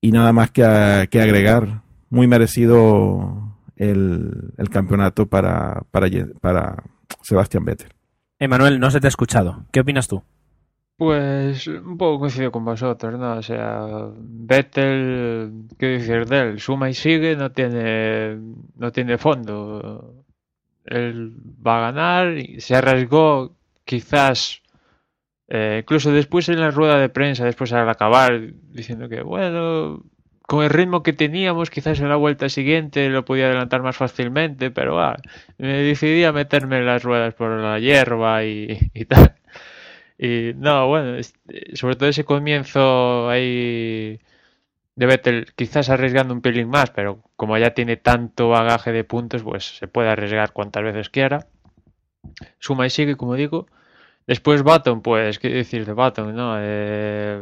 y 0.00 0.10
nada 0.10 0.32
más 0.32 0.50
que, 0.50 0.64
a- 0.64 1.06
que 1.06 1.20
agregar. 1.20 1.82
Muy 2.08 2.28
merecido 2.28 3.56
el, 3.76 4.52
el 4.56 4.70
campeonato 4.70 5.26
para, 5.26 5.82
para, 5.90 6.08
para 6.40 6.82
Sebastián 7.22 7.64
Vettel. 7.64 7.88
Emanuel, 8.38 8.78
no 8.78 8.90
se 8.90 9.00
te 9.00 9.06
ha 9.06 9.08
escuchado. 9.08 9.64
¿Qué 9.72 9.80
opinas 9.80 10.06
tú? 10.08 10.22
Pues 10.98 11.66
un 11.66 11.98
poco 11.98 12.20
coincido 12.20 12.50
con 12.50 12.64
vosotros, 12.64 13.18
¿no? 13.18 13.34
O 13.36 13.42
sea, 13.42 13.86
Vettel, 14.16 15.66
¿qué 15.78 15.86
decir 15.86 16.24
de 16.26 16.40
él? 16.40 16.60
Suma 16.60 16.88
y 16.88 16.94
sigue, 16.94 17.36
no 17.36 17.52
tiene, 17.52 18.38
no 18.76 18.92
tiene 18.92 19.18
fondo. 19.18 20.24
Él 20.86 21.34
va 21.66 21.78
a 21.78 21.92
ganar 21.92 22.38
y 22.38 22.60
se 22.60 22.76
arriesgó 22.76 23.56
quizás, 23.84 24.62
eh, 25.48 25.80
incluso 25.82 26.12
después 26.12 26.48
en 26.48 26.60
la 26.60 26.70
rueda 26.70 26.98
de 26.98 27.10
prensa, 27.10 27.44
después 27.44 27.72
al 27.74 27.88
acabar, 27.90 28.40
diciendo 28.70 29.08
que, 29.08 29.22
bueno, 29.22 30.02
con 30.42 30.64
el 30.64 30.70
ritmo 30.70 31.02
que 31.02 31.12
teníamos, 31.12 31.70
quizás 31.70 32.00
en 32.00 32.08
la 32.08 32.16
vuelta 32.16 32.48
siguiente 32.48 33.10
lo 33.10 33.24
podía 33.24 33.46
adelantar 33.46 33.82
más 33.82 33.96
fácilmente, 33.96 34.70
pero 34.70 35.00
ah, 35.00 35.16
me 35.58 35.68
decidí 35.82 36.24
a 36.24 36.32
meterme 36.32 36.82
las 36.82 37.02
ruedas 37.04 37.34
por 37.34 37.50
la 37.50 37.78
hierba 37.80 38.44
y 38.44 38.78
tal. 39.08 39.36
Y 40.18 40.52
no, 40.56 40.88
bueno, 40.88 41.16
es- 41.16 41.34
sobre 41.74 41.96
todo 41.96 42.08
ese 42.08 42.24
comienzo 42.24 43.28
ahí 43.28 44.20
de 44.96 45.06
Vettel, 45.06 45.52
quizás 45.56 45.90
arriesgando 45.90 46.34
un 46.34 46.42
pelín 46.42 46.68
más, 46.70 46.90
pero 46.90 47.22
como 47.36 47.58
ya 47.58 47.74
tiene 47.74 47.96
tanto 47.98 48.48
bagaje 48.50 48.92
de 48.92 49.04
puntos, 49.04 49.42
pues 49.44 49.78
se 49.78 49.88
puede 49.88 50.10
arriesgar 50.10 50.52
cuantas 50.52 50.84
veces 50.84 51.10
quiera. 51.10 51.48
Suma 52.58 52.86
y 52.86 52.90
sigue, 52.90 53.16
como 53.16 53.34
digo. 53.34 53.66
Después 54.26 54.62
Baton, 54.62 55.02
pues, 55.02 55.38
¿qué 55.38 55.48
decir 55.50 55.86
de 55.86 55.92
Baton? 55.94 56.34
¿no? 56.36 56.56
Eh, 56.60 57.40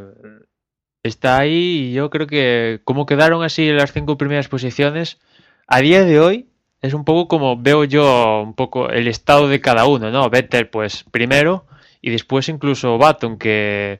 está 1.02 1.38
ahí 1.38 1.90
y 1.90 1.92
yo 1.92 2.10
creo 2.10 2.26
que 2.26 2.80
como 2.84 3.06
quedaron 3.06 3.42
así 3.42 3.70
las 3.72 3.92
cinco 3.92 4.18
primeras 4.18 4.48
posiciones, 4.48 5.18
a 5.66 5.80
día 5.80 6.04
de 6.04 6.20
hoy 6.20 6.48
es 6.82 6.94
un 6.94 7.04
poco 7.04 7.28
como 7.28 7.56
veo 7.60 7.84
yo 7.84 8.42
un 8.42 8.54
poco 8.54 8.90
el 8.90 9.08
estado 9.08 9.48
de 9.48 9.60
cada 9.60 9.87
uno, 9.87 10.10
¿no? 10.10 10.30
Vettel, 10.30 10.68
pues, 10.68 11.04
primero 11.10 11.66
y 12.07 12.11
después 12.11 12.51
incluso 12.51 12.99
Baton, 12.99 13.38
que 13.38 13.99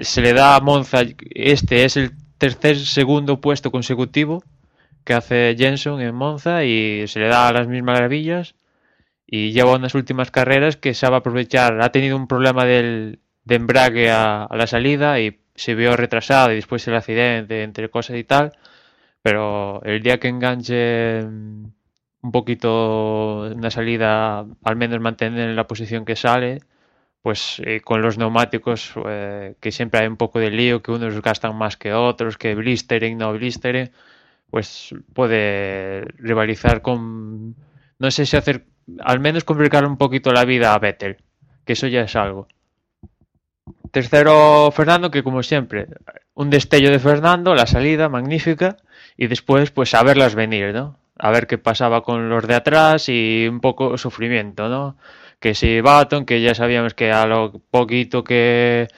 se 0.00 0.22
le 0.22 0.32
da 0.32 0.56
a 0.56 0.60
Monza, 0.60 1.02
este 1.34 1.84
es 1.84 1.98
el 1.98 2.12
tercer 2.38 2.78
segundo 2.78 3.42
puesto 3.42 3.70
consecutivo 3.70 4.42
que 5.04 5.12
hace 5.12 5.54
Jenson 5.58 6.00
en 6.00 6.14
Monza 6.14 6.64
y 6.64 7.06
se 7.08 7.20
le 7.20 7.28
da 7.28 7.52
las 7.52 7.68
mismas 7.68 7.96
maravillas 7.96 8.54
y 9.26 9.52
lleva 9.52 9.76
unas 9.76 9.94
últimas 9.94 10.30
carreras 10.30 10.78
que 10.78 10.94
sabe 10.94 11.16
aprovechar. 11.16 11.82
Ha 11.82 11.92
tenido 11.92 12.16
un 12.16 12.26
problema 12.26 12.64
del, 12.64 13.20
de 13.44 13.54
embrague 13.54 14.10
a, 14.10 14.48
la 14.50 14.66
salida 14.66 15.20
y 15.20 15.40
se 15.54 15.74
vio 15.74 15.96
retrasado 15.98 16.52
y 16.52 16.54
después 16.54 16.88
el 16.88 16.96
accidente, 16.96 17.62
entre 17.64 17.90
cosas 17.90 18.16
y 18.16 18.24
tal. 18.24 18.52
Pero 19.20 19.82
el 19.84 20.02
día 20.02 20.18
que 20.18 20.28
enganche 20.28 21.22
mm, 21.22 21.64
un 22.22 22.32
poquito 22.32 23.42
una 23.54 23.70
salida, 23.70 24.46
al 24.64 24.76
menos 24.76 25.00
mantener 25.00 25.54
la 25.54 25.66
posición 25.66 26.06
que 26.06 26.16
sale, 26.16 26.60
pues 27.22 27.60
eh, 27.64 27.80
con 27.80 28.02
los 28.02 28.18
neumáticos, 28.18 28.92
eh, 29.06 29.54
que 29.60 29.72
siempre 29.72 30.00
hay 30.00 30.06
un 30.06 30.16
poco 30.16 30.38
de 30.38 30.50
lío, 30.50 30.82
que 30.82 30.92
unos 30.92 31.20
gastan 31.20 31.56
más 31.56 31.76
que 31.76 31.92
otros, 31.92 32.38
que 32.38 32.54
blistering, 32.54 33.18
no 33.18 33.32
blistering, 33.32 33.90
pues 34.50 34.94
puede 35.12 36.02
rivalizar 36.18 36.82
con, 36.82 37.54
no 37.98 38.10
sé 38.10 38.26
si 38.26 38.36
hacer 38.36 38.66
al 39.00 39.20
menos 39.20 39.44
complicar 39.44 39.84
un 39.84 39.96
poquito 39.96 40.32
la 40.32 40.44
vida 40.44 40.74
a 40.74 40.78
Vettel, 40.78 41.18
que 41.64 41.74
eso 41.74 41.86
ya 41.86 42.02
es 42.02 42.16
algo. 42.16 42.48
Tercero, 43.90 44.70
Fernando, 44.72 45.10
que 45.10 45.22
como 45.22 45.42
siempre, 45.42 45.88
un 46.34 46.50
destello 46.50 46.90
de 46.90 46.98
Fernando, 46.98 47.54
la 47.54 47.66
salida 47.66 48.08
magnífica, 48.08 48.76
y 49.16 49.26
después, 49.26 49.70
pues 49.70 49.94
a 49.94 50.02
venir, 50.02 50.72
¿no? 50.72 50.96
A 51.18 51.30
ver 51.30 51.46
qué 51.46 51.58
pasaba 51.58 52.02
con 52.02 52.30
los 52.30 52.46
de 52.46 52.54
atrás 52.54 53.08
y 53.08 53.46
un 53.48 53.60
poco 53.60 53.98
sufrimiento, 53.98 54.68
¿no? 54.68 54.96
Que 55.40 55.54
si 55.54 55.80
Baton, 55.80 56.26
que 56.26 56.40
ya 56.42 56.54
sabíamos 56.54 56.94
que 56.94 57.12
a 57.12 57.26
lo 57.26 57.60
poquito 57.70 58.22
que 58.22 58.88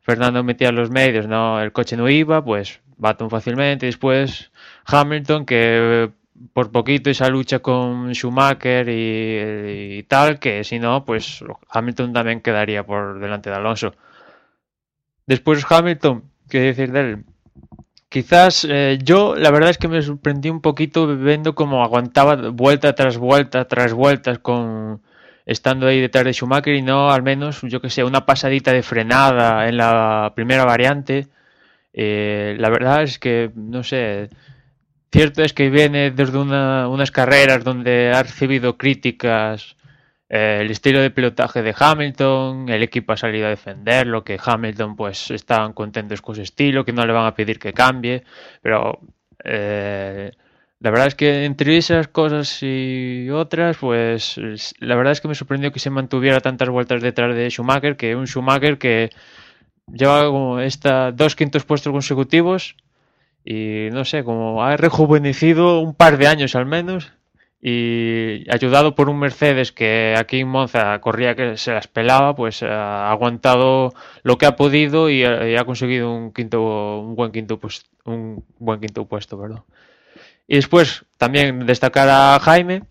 Fernando 0.00 0.42
metía 0.44 0.72
los 0.72 0.90
medios, 0.90 1.26
¿no? 1.26 1.60
El 1.60 1.72
coche 1.72 1.96
no 1.96 2.08
iba, 2.08 2.42
pues 2.42 2.80
Baton 2.96 3.30
fácilmente, 3.30 3.86
después 3.86 4.50
Hamilton, 4.86 5.44
que 5.44 6.10
por 6.52 6.70
poquito 6.70 7.10
esa 7.10 7.28
lucha 7.28 7.58
con 7.58 8.12
Schumacher 8.14 8.88
y, 8.88 10.02
tal, 10.04 10.38
que 10.38 10.64
si 10.64 10.78
no, 10.78 11.04
pues 11.04 11.44
Hamilton 11.70 12.12
también 12.12 12.40
quedaría 12.40 12.84
por 12.86 13.18
delante 13.20 13.50
de 13.50 13.56
Alonso. 13.56 13.94
Después 15.26 15.64
Hamilton, 15.68 16.24
¿qué 16.48 16.60
decir 16.60 16.92
de 16.92 17.00
él? 17.00 17.24
Quizás 18.08 18.66
eh, 18.68 18.98
yo, 19.02 19.36
la 19.36 19.50
verdad 19.50 19.70
es 19.70 19.78
que 19.78 19.88
me 19.88 20.00
sorprendí 20.00 20.48
un 20.48 20.62
poquito 20.62 21.06
viendo 21.06 21.54
cómo 21.54 21.84
aguantaba 21.84 22.36
vuelta 22.50 22.94
tras 22.94 23.18
vuelta 23.18 23.66
tras 23.66 23.92
vueltas 23.92 24.38
con 24.38 25.02
estando 25.48 25.88
ahí 25.88 26.00
detrás 26.00 26.24
de 26.24 26.32
Schumacher 26.32 26.74
y 26.76 26.82
no 26.82 27.10
al 27.10 27.24
menos, 27.24 27.62
yo 27.62 27.80
que 27.80 27.90
sé, 27.90 28.04
una 28.04 28.24
pasadita 28.26 28.72
de 28.72 28.84
frenada 28.84 29.68
en 29.68 29.76
la 29.76 30.32
primera 30.36 30.64
variante. 30.64 31.26
Eh, 31.92 32.56
la 32.60 32.70
verdad 32.70 33.02
es 33.02 33.18
que, 33.18 33.50
no 33.56 33.82
sé, 33.82 34.28
Cierto 35.10 35.42
es 35.42 35.54
que 35.54 35.70
viene 35.70 36.10
desde 36.10 36.36
unas 36.38 37.10
carreras 37.10 37.64
donde 37.64 38.12
ha 38.12 38.22
recibido 38.22 38.76
críticas 38.76 39.76
eh, 40.28 40.58
el 40.60 40.70
estilo 40.70 41.00
de 41.00 41.10
pilotaje 41.10 41.62
de 41.62 41.74
Hamilton, 41.78 42.68
el 42.68 42.82
equipo 42.82 43.14
ha 43.14 43.16
salido 43.16 43.46
a 43.46 43.50
defenderlo, 43.50 44.22
que 44.22 44.38
Hamilton 44.42 44.96
pues 44.96 45.30
están 45.30 45.72
contentos 45.72 46.20
con 46.20 46.34
su 46.34 46.42
estilo, 46.42 46.84
que 46.84 46.92
no 46.92 47.06
le 47.06 47.14
van 47.14 47.24
a 47.26 47.34
pedir 47.34 47.58
que 47.58 47.72
cambie, 47.72 48.24
pero 48.60 49.00
eh, 49.42 50.32
la 50.80 50.90
verdad 50.90 51.08
es 51.08 51.14
que 51.16 51.44
entre 51.44 51.76
esas 51.76 52.08
cosas 52.08 52.58
y 52.62 53.28
otras, 53.30 53.76
pues 53.78 54.40
la 54.78 54.94
verdad 54.96 55.12
es 55.12 55.20
que 55.20 55.28
me 55.28 55.34
sorprendió 55.34 55.72
que 55.72 55.80
se 55.80 55.90
mantuviera 55.90 56.40
tantas 56.40 56.68
vueltas 56.68 57.02
detrás 57.02 57.34
de 57.34 57.50
Schumacher, 57.50 57.96
que 57.96 58.14
un 58.14 58.26
Schumacher 58.26 58.78
que 58.78 59.10
lleva 59.92 60.26
como 60.26 60.60
esta 60.60 61.12
dos 61.12 61.34
quintos 61.36 61.64
puestos 61.64 61.92
consecutivos 61.92 62.76
y 63.44 63.88
no 63.92 64.04
sé, 64.04 64.24
como 64.24 64.62
ha 64.64 64.76
rejuvenecido 64.76 65.80
un 65.80 65.94
par 65.94 66.18
de 66.18 66.28
años 66.28 66.54
al 66.54 66.66
menos 66.66 67.12
y 67.60 68.48
ayudado 68.50 68.94
por 68.94 69.08
un 69.08 69.18
Mercedes 69.18 69.72
que 69.72 70.14
aquí 70.16 70.40
en 70.40 70.48
Monza 70.48 71.00
corría 71.00 71.34
que 71.34 71.56
se 71.56 71.72
las 71.72 71.88
pelaba, 71.88 72.34
pues 72.36 72.62
ha 72.62 73.10
aguantado 73.10 73.92
lo 74.22 74.38
que 74.38 74.46
ha 74.46 74.54
podido 74.56 75.10
y 75.10 75.24
ha, 75.24 75.64
conseguido 75.64 76.14
un 76.14 76.32
quinto 76.32 77.00
un 77.00 77.16
buen 77.16 77.32
quinto 77.32 77.58
pues, 77.58 77.84
un 78.04 78.44
buen 78.58 78.80
quinto 78.80 79.06
puesto, 79.06 79.40
perdón. 79.40 79.64
Y 80.48 80.56
después 80.56 81.04
también 81.18 81.66
destacar 81.66 82.08
a 82.08 82.40
Jaime, 82.40 82.82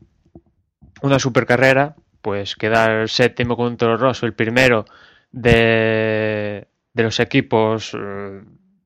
una 1.01 1.17
super 1.17 1.47
carrera, 1.47 1.95
pues 2.21 2.55
quedar 2.55 3.09
séptimo 3.09 3.57
con 3.57 3.77
Toro 3.77 3.97
Rosso, 3.97 4.27
el 4.27 4.33
primero 4.33 4.85
de, 5.31 6.67
de 6.93 7.03
los 7.03 7.19
equipos 7.19 7.95
eh, 7.97 8.41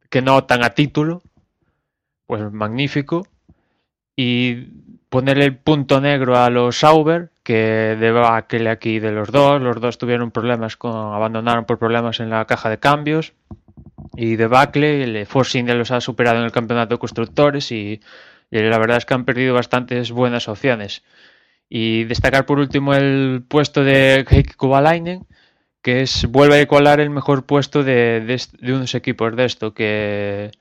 que 0.09 0.21
no 0.21 0.45
tan 0.45 0.63
a 0.63 0.69
título, 0.69 1.21
pues 2.25 2.49
magnífico. 2.51 3.27
Y 4.15 4.67
ponerle 5.09 5.45
el 5.45 5.57
punto 5.57 5.99
negro 5.99 6.37
a 6.37 6.49
los 6.49 6.79
Sauber, 6.79 7.31
que 7.43 7.97
aquel 8.25 8.67
aquí 8.67 8.99
de 8.99 9.11
los 9.11 9.31
dos. 9.31 9.61
Los 9.61 9.81
dos 9.81 9.97
tuvieron 9.97 10.31
problemas 10.31 10.77
con. 10.77 11.13
abandonaron 11.13 11.65
por 11.65 11.77
problemas 11.77 12.21
en 12.21 12.29
la 12.29 12.45
caja 12.45 12.69
de 12.69 12.79
cambios. 12.79 13.33
Y 14.15 14.37
de 14.37 14.47
Bacle, 14.47 15.03
el 15.03 15.25
Force 15.25 15.59
India 15.59 15.75
los 15.75 15.91
ha 15.91 16.01
superado 16.01 16.39
en 16.39 16.45
el 16.45 16.51
campeonato 16.51 16.95
de 16.95 16.99
constructores 16.99 17.71
y, 17.71 18.01
la 18.59 18.77
verdad 18.77 18.97
es 18.97 19.05
que 19.05 19.13
han 19.13 19.25
perdido 19.25 19.53
bastantes 19.53 20.11
buenas 20.11 20.47
opciones. 20.47 21.03
Y 21.69 22.03
destacar 22.05 22.45
por 22.45 22.59
último 22.59 22.93
el 22.93 23.43
puesto 23.47 23.83
de 23.83 24.25
Heikki 24.29 24.53
Kovalainen, 24.55 25.25
que 25.81 26.01
es 26.01 26.25
vuelve 26.27 26.61
a 26.61 26.67
colar 26.67 26.99
el 26.99 27.09
mejor 27.09 27.45
puesto 27.45 27.83
de, 27.83 28.21
de 28.21 28.73
unos 28.73 28.93
equipos 28.95 29.35
de 29.35 29.45
esto, 29.45 29.73
que 29.73 30.51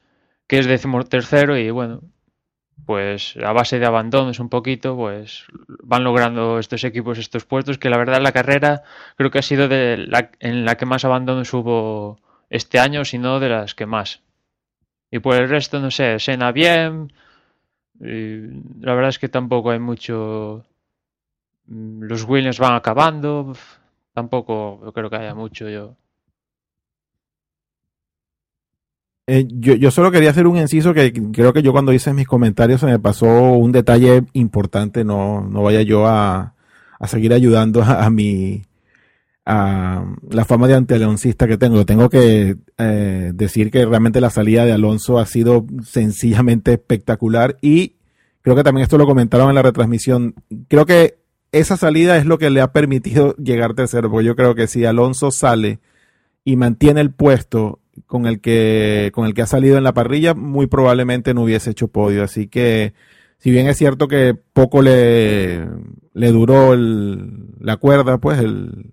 que 0.51 0.59
es 0.59 1.09
tercero 1.09 1.57
y 1.57 1.71
bueno, 1.71 2.01
pues 2.85 3.37
a 3.37 3.53
base 3.53 3.79
de 3.79 3.87
abandonos 3.87 4.41
un 4.41 4.49
poquito, 4.49 4.97
pues 4.97 5.45
van 5.85 6.03
logrando 6.03 6.59
estos 6.59 6.83
equipos 6.83 7.19
estos 7.19 7.45
puestos, 7.45 7.79
que 7.79 7.89
la 7.89 7.97
verdad 7.99 8.21
la 8.21 8.33
carrera 8.33 8.83
creo 9.17 9.31
que 9.31 9.39
ha 9.39 9.43
sido 9.43 9.69
de 9.69 9.97
la, 9.97 10.33
en 10.41 10.65
la 10.65 10.77
que 10.77 10.87
más 10.87 11.05
abandonos 11.05 11.55
hubo 11.55 12.19
este 12.49 12.81
año, 12.81 13.05
sino 13.05 13.39
de 13.39 13.49
las 13.49 13.77
que 13.77 13.87
más. 13.87 14.23
Y 15.09 15.21
por 15.21 15.37
el 15.37 15.49
resto, 15.49 15.79
no 15.79 15.93
sé, 15.93 16.19
Sena 16.19 16.51
bien, 16.51 17.13
la 18.01 18.95
verdad 18.95 19.11
es 19.11 19.19
que 19.19 19.29
tampoco 19.29 19.71
hay 19.71 19.79
mucho... 19.79 20.65
Mm, 21.67 22.03
los 22.03 22.25
Williams 22.25 22.59
van 22.59 22.75
acabando, 22.75 23.55
tampoco 24.15 24.93
creo 24.93 25.11
que 25.11 25.17
haya 25.17 25.35
mucho 25.35 25.69
yo. 25.69 25.97
Eh, 29.27 29.47
yo, 29.49 29.75
yo, 29.75 29.93
solo 29.93 30.11
quería 30.11 30.31
hacer 30.31 30.49
un 30.49 30.57
inciso 30.57 30.93
que 30.93 31.13
creo 31.13 31.53
que 31.53 31.63
yo 31.63 31.71
cuando 31.71 31.93
hice 31.93 32.13
mis 32.13 32.27
comentarios 32.27 32.81
se 32.81 32.87
me 32.87 32.99
pasó 32.99 33.29
un 33.53 33.71
detalle 33.71 34.25
importante, 34.33 35.05
no, 35.05 35.43
no 35.43 35.63
vaya 35.63 35.83
yo 35.83 36.07
a, 36.09 36.55
a 36.99 37.07
seguir 37.07 37.33
ayudando 37.33 37.83
a, 37.83 38.11
mi 38.11 38.63
la 39.51 40.45
fama 40.45 40.69
de 40.69 40.75
antialeoncista 40.75 41.49
que 41.49 41.59
tengo. 41.59 41.85
Tengo 41.85 42.09
que 42.09 42.57
eh, 42.79 43.33
decir 43.35 43.71
que 43.71 43.85
realmente 43.85 44.21
la 44.21 44.31
salida 44.31 44.65
de 44.65 44.73
Alonso 44.73 45.19
ha 45.19 45.27
sido 45.27 45.67
sencillamente 45.85 46.73
espectacular 46.73 47.57
y 47.61 47.97
creo 48.43 48.55
que 48.55 48.63
también 48.63 48.85
esto 48.85 48.99
lo 48.99 49.07
comentaron 49.07 49.49
en 49.49 49.57
la 49.57 49.63
retransmisión. 49.63 50.35
Creo 50.69 50.87
que 50.87 51.19
esa 51.53 51.77
salida 51.77 52.17
es 52.17 52.27
lo 52.27 52.39
que 52.39 52.51
le 52.51 52.61
ha 52.61 52.73
permitido 52.73 53.35
llegar 53.37 53.75
tercero, 53.75 54.11
porque 54.11 54.27
yo 54.27 54.37
creo 54.37 54.55
que 54.55 54.69
si 54.69 54.85
Alonso 54.85 55.31
sale 55.31 55.81
y 56.45 56.57
mantiene 56.57 57.01
el 57.01 57.11
puesto 57.11 57.81
con 58.07 58.27
el 58.27 58.41
que 58.41 59.11
con 59.13 59.27
el 59.27 59.35
que 59.35 59.43
ha 59.43 59.47
salido 59.47 59.77
en 59.77 59.85
la 59.85 59.95
parrilla, 59.95 60.35
muy 60.35 60.69
probablemente 60.69 61.35
no 61.35 61.43
hubiese 61.43 61.71
hecho 61.71 61.89
podio. 61.89 62.23
Así 62.23 62.47
que, 62.47 62.95
si 63.39 63.51
bien 63.51 63.67
es 63.67 63.77
cierto 63.79 64.07
que 64.07 64.35
poco 64.53 64.81
le, 64.81 65.67
le 66.15 66.29
duró 66.31 66.77
la 66.77 67.77
cuerda, 67.79 68.19
pues 68.19 68.39
el, 68.39 68.93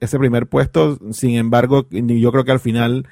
ese 0.00 0.18
primer 0.18 0.46
puesto, 0.46 0.98
sin 1.12 1.36
embargo, 1.36 1.86
yo 1.90 2.32
creo 2.32 2.44
que 2.44 2.52
al 2.52 2.60
final 2.60 3.06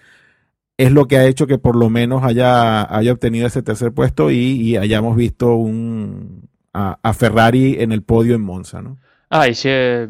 es 0.76 0.92
lo 0.92 1.06
que 1.06 1.16
ha 1.16 1.26
hecho 1.26 1.46
que 1.46 1.58
por 1.58 1.76
lo 1.76 1.90
menos 1.90 2.24
haya, 2.24 2.82
haya 2.94 3.12
obtenido 3.12 3.46
ese 3.46 3.62
tercer 3.62 3.92
puesto 3.92 4.30
y, 4.30 4.76
hayamos 4.76 5.16
visto 5.16 5.54
un 5.54 6.48
a, 6.72 7.12
Ferrari 7.14 7.76
en 7.80 7.92
el 7.92 8.02
podio 8.02 8.34
en 8.34 8.42
Monza, 8.42 8.82
¿no? 8.82 8.98
Ah, 9.30 9.48
y 9.48 9.54
se 9.54 10.08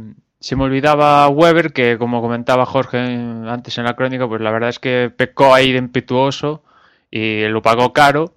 me 0.57 0.65
olvidaba 0.65 1.29
Weber, 1.29 1.73
que 1.73 1.99
como 1.99 2.23
comentaba 2.23 2.67
Jorge 2.67 2.99
antes 2.99 3.77
en 3.79 3.85
la 3.85 3.97
crónica, 3.97 4.27
pues 4.27 4.41
la 4.41 4.51
verdad 4.51 4.71
es 4.71 4.79
que 4.79 5.13
pecó 5.15 5.55
ahí 5.55 5.73
de 5.73 5.79
impetuoso 5.79 6.63
y 7.11 7.47
lo 7.49 7.63
pagó 7.63 7.93
caro. 7.93 8.35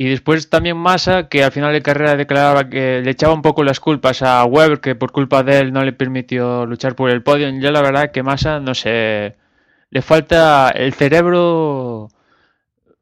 Y 0.00 0.08
después 0.08 0.48
también 0.48 0.76
Massa, 0.76 1.28
que 1.28 1.42
al 1.42 1.50
final 1.50 1.72
de 1.72 1.82
carrera 1.82 2.14
declaraba 2.14 2.68
que 2.70 3.02
le 3.02 3.10
echaba 3.10 3.34
un 3.34 3.42
poco 3.42 3.64
las 3.64 3.80
culpas 3.80 4.22
a 4.22 4.44
Weber, 4.44 4.78
que 4.78 4.94
por 4.94 5.10
culpa 5.10 5.42
de 5.42 5.58
él 5.58 5.72
no 5.72 5.84
le 5.84 5.92
permitió 5.92 6.66
luchar 6.66 6.94
por 6.94 7.10
el 7.10 7.24
podio. 7.24 7.50
Yo 7.58 7.72
la 7.72 7.82
verdad 7.82 8.12
que 8.12 8.22
Massa, 8.22 8.60
no 8.60 8.76
sé, 8.76 9.34
le 9.90 10.00
falta 10.02 10.70
el 10.70 10.94
cerebro 10.94 12.10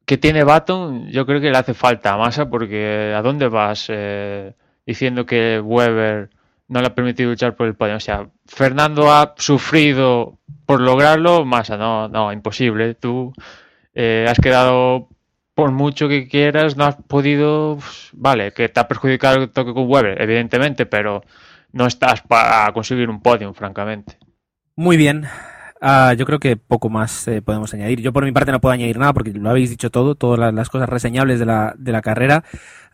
que 0.06 0.16
tiene 0.16 0.42
Baton, 0.42 1.08
yo 1.10 1.26
creo 1.26 1.38
que 1.38 1.50
le 1.50 1.58
hace 1.58 1.74
falta 1.74 2.14
a 2.14 2.16
Massa, 2.16 2.48
porque 2.48 3.12
¿a 3.14 3.20
dónde 3.20 3.48
vas 3.48 3.88
eh, 3.90 4.54
diciendo 4.86 5.26
que 5.26 5.60
Weber 5.62 6.30
no 6.68 6.80
le 6.80 6.86
ha 6.86 6.94
permitido 6.94 7.28
luchar 7.28 7.56
por 7.56 7.66
el 7.66 7.74
podio? 7.74 7.96
O 7.96 8.00
sea, 8.00 8.30
Fernando 8.46 9.12
ha 9.12 9.34
sufrido 9.36 10.38
por 10.64 10.80
lograrlo, 10.80 11.44
Massa, 11.44 11.76
no, 11.76 12.08
no, 12.08 12.32
imposible. 12.32 12.94
Tú 12.94 13.34
eh, 13.94 14.24
has 14.26 14.38
quedado 14.38 15.10
por 15.56 15.70
mucho 15.70 16.06
que 16.06 16.28
quieras, 16.28 16.76
no 16.76 16.84
has 16.84 16.96
podido, 16.96 17.78
pues, 17.80 18.10
vale, 18.12 18.52
que 18.52 18.68
te 18.68 18.78
ha 18.78 18.86
perjudicado 18.86 19.42
el 19.42 19.48
toque 19.48 19.72
con 19.72 19.88
Weber, 19.88 20.20
evidentemente, 20.20 20.84
pero 20.84 21.22
no 21.72 21.86
estás 21.86 22.20
para 22.20 22.70
conseguir 22.74 23.08
un 23.08 23.22
podium, 23.22 23.54
francamente. 23.54 24.18
Muy 24.76 24.98
bien. 24.98 25.24
Uh, 25.80 26.12
yo 26.12 26.26
creo 26.26 26.38
que 26.38 26.58
poco 26.58 26.90
más 26.90 27.26
eh, 27.28 27.40
podemos 27.40 27.72
añadir. 27.72 28.02
Yo 28.02 28.12
por 28.12 28.24
mi 28.24 28.32
parte 28.32 28.52
no 28.52 28.60
puedo 28.60 28.74
añadir 28.74 28.98
nada 28.98 29.14
porque 29.14 29.32
lo 29.32 29.48
habéis 29.48 29.70
dicho 29.70 29.90
todo, 29.90 30.14
todas 30.14 30.38
las, 30.38 30.52
las 30.52 30.68
cosas 30.68 30.90
reseñables 30.90 31.38
de 31.38 31.46
la, 31.46 31.74
de 31.78 31.92
la 31.92 32.02
carrera. 32.02 32.44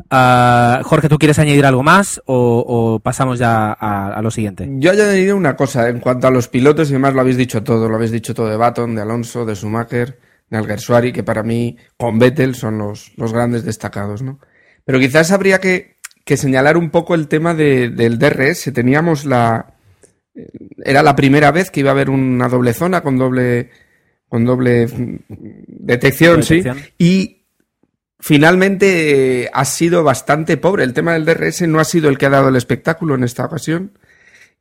Uh, 0.02 0.84
Jorge, 0.84 1.08
¿tú 1.08 1.18
quieres 1.18 1.40
añadir 1.40 1.66
algo 1.66 1.82
más 1.82 2.22
o, 2.26 2.64
o 2.64 3.00
pasamos 3.00 3.40
ya 3.40 3.72
a, 3.72 4.14
a, 4.14 4.22
lo 4.22 4.30
siguiente? 4.30 4.68
Yo 4.74 4.92
añadiría 4.92 5.34
una 5.34 5.56
cosa 5.56 5.88
en 5.88 5.98
cuanto 5.98 6.28
a 6.28 6.30
los 6.30 6.46
pilotos 6.46 6.90
y 6.90 6.92
demás, 6.92 7.12
lo 7.12 7.22
habéis 7.22 7.36
dicho 7.36 7.64
todo, 7.64 7.88
lo 7.88 7.96
habéis 7.96 8.12
dicho 8.12 8.34
todo 8.34 8.46
de 8.46 8.56
Baton, 8.56 8.94
de 8.94 9.02
Alonso, 9.02 9.44
de 9.44 9.56
Schumacher 9.56 10.31
Alguersuari, 10.56 11.12
que 11.12 11.22
para 11.22 11.42
mí 11.42 11.76
con 11.96 12.18
Vettel 12.18 12.54
son 12.54 12.78
los, 12.78 13.12
los 13.16 13.32
grandes 13.32 13.64
destacados, 13.64 14.22
¿no? 14.22 14.38
Pero 14.84 14.98
quizás 14.98 15.30
habría 15.30 15.60
que, 15.60 15.96
que 16.24 16.36
señalar 16.36 16.76
un 16.76 16.90
poco 16.90 17.14
el 17.14 17.28
tema 17.28 17.54
de, 17.54 17.88
del 17.90 18.18
DRS. 18.18 18.72
Teníamos 18.72 19.24
la. 19.24 19.74
Era 20.84 21.02
la 21.02 21.14
primera 21.14 21.50
vez 21.50 21.70
que 21.70 21.80
iba 21.80 21.90
a 21.90 21.92
haber 21.92 22.10
una 22.10 22.48
doble 22.48 22.72
zona 22.72 23.02
con 23.02 23.18
doble. 23.18 23.70
con 24.28 24.44
doble 24.44 24.88
detección, 25.28 26.40
detección. 26.40 26.78
sí. 26.78 26.94
Y 26.98 27.42
finalmente 28.18 29.50
ha 29.52 29.64
sido 29.64 30.04
bastante 30.04 30.56
pobre. 30.56 30.84
El 30.84 30.94
tema 30.94 31.12
del 31.12 31.24
DRS 31.24 31.62
no 31.68 31.80
ha 31.80 31.84
sido 31.84 32.08
el 32.08 32.18
que 32.18 32.26
ha 32.26 32.30
dado 32.30 32.48
el 32.48 32.56
espectáculo 32.56 33.14
en 33.14 33.24
esta 33.24 33.44
ocasión. 33.44 33.92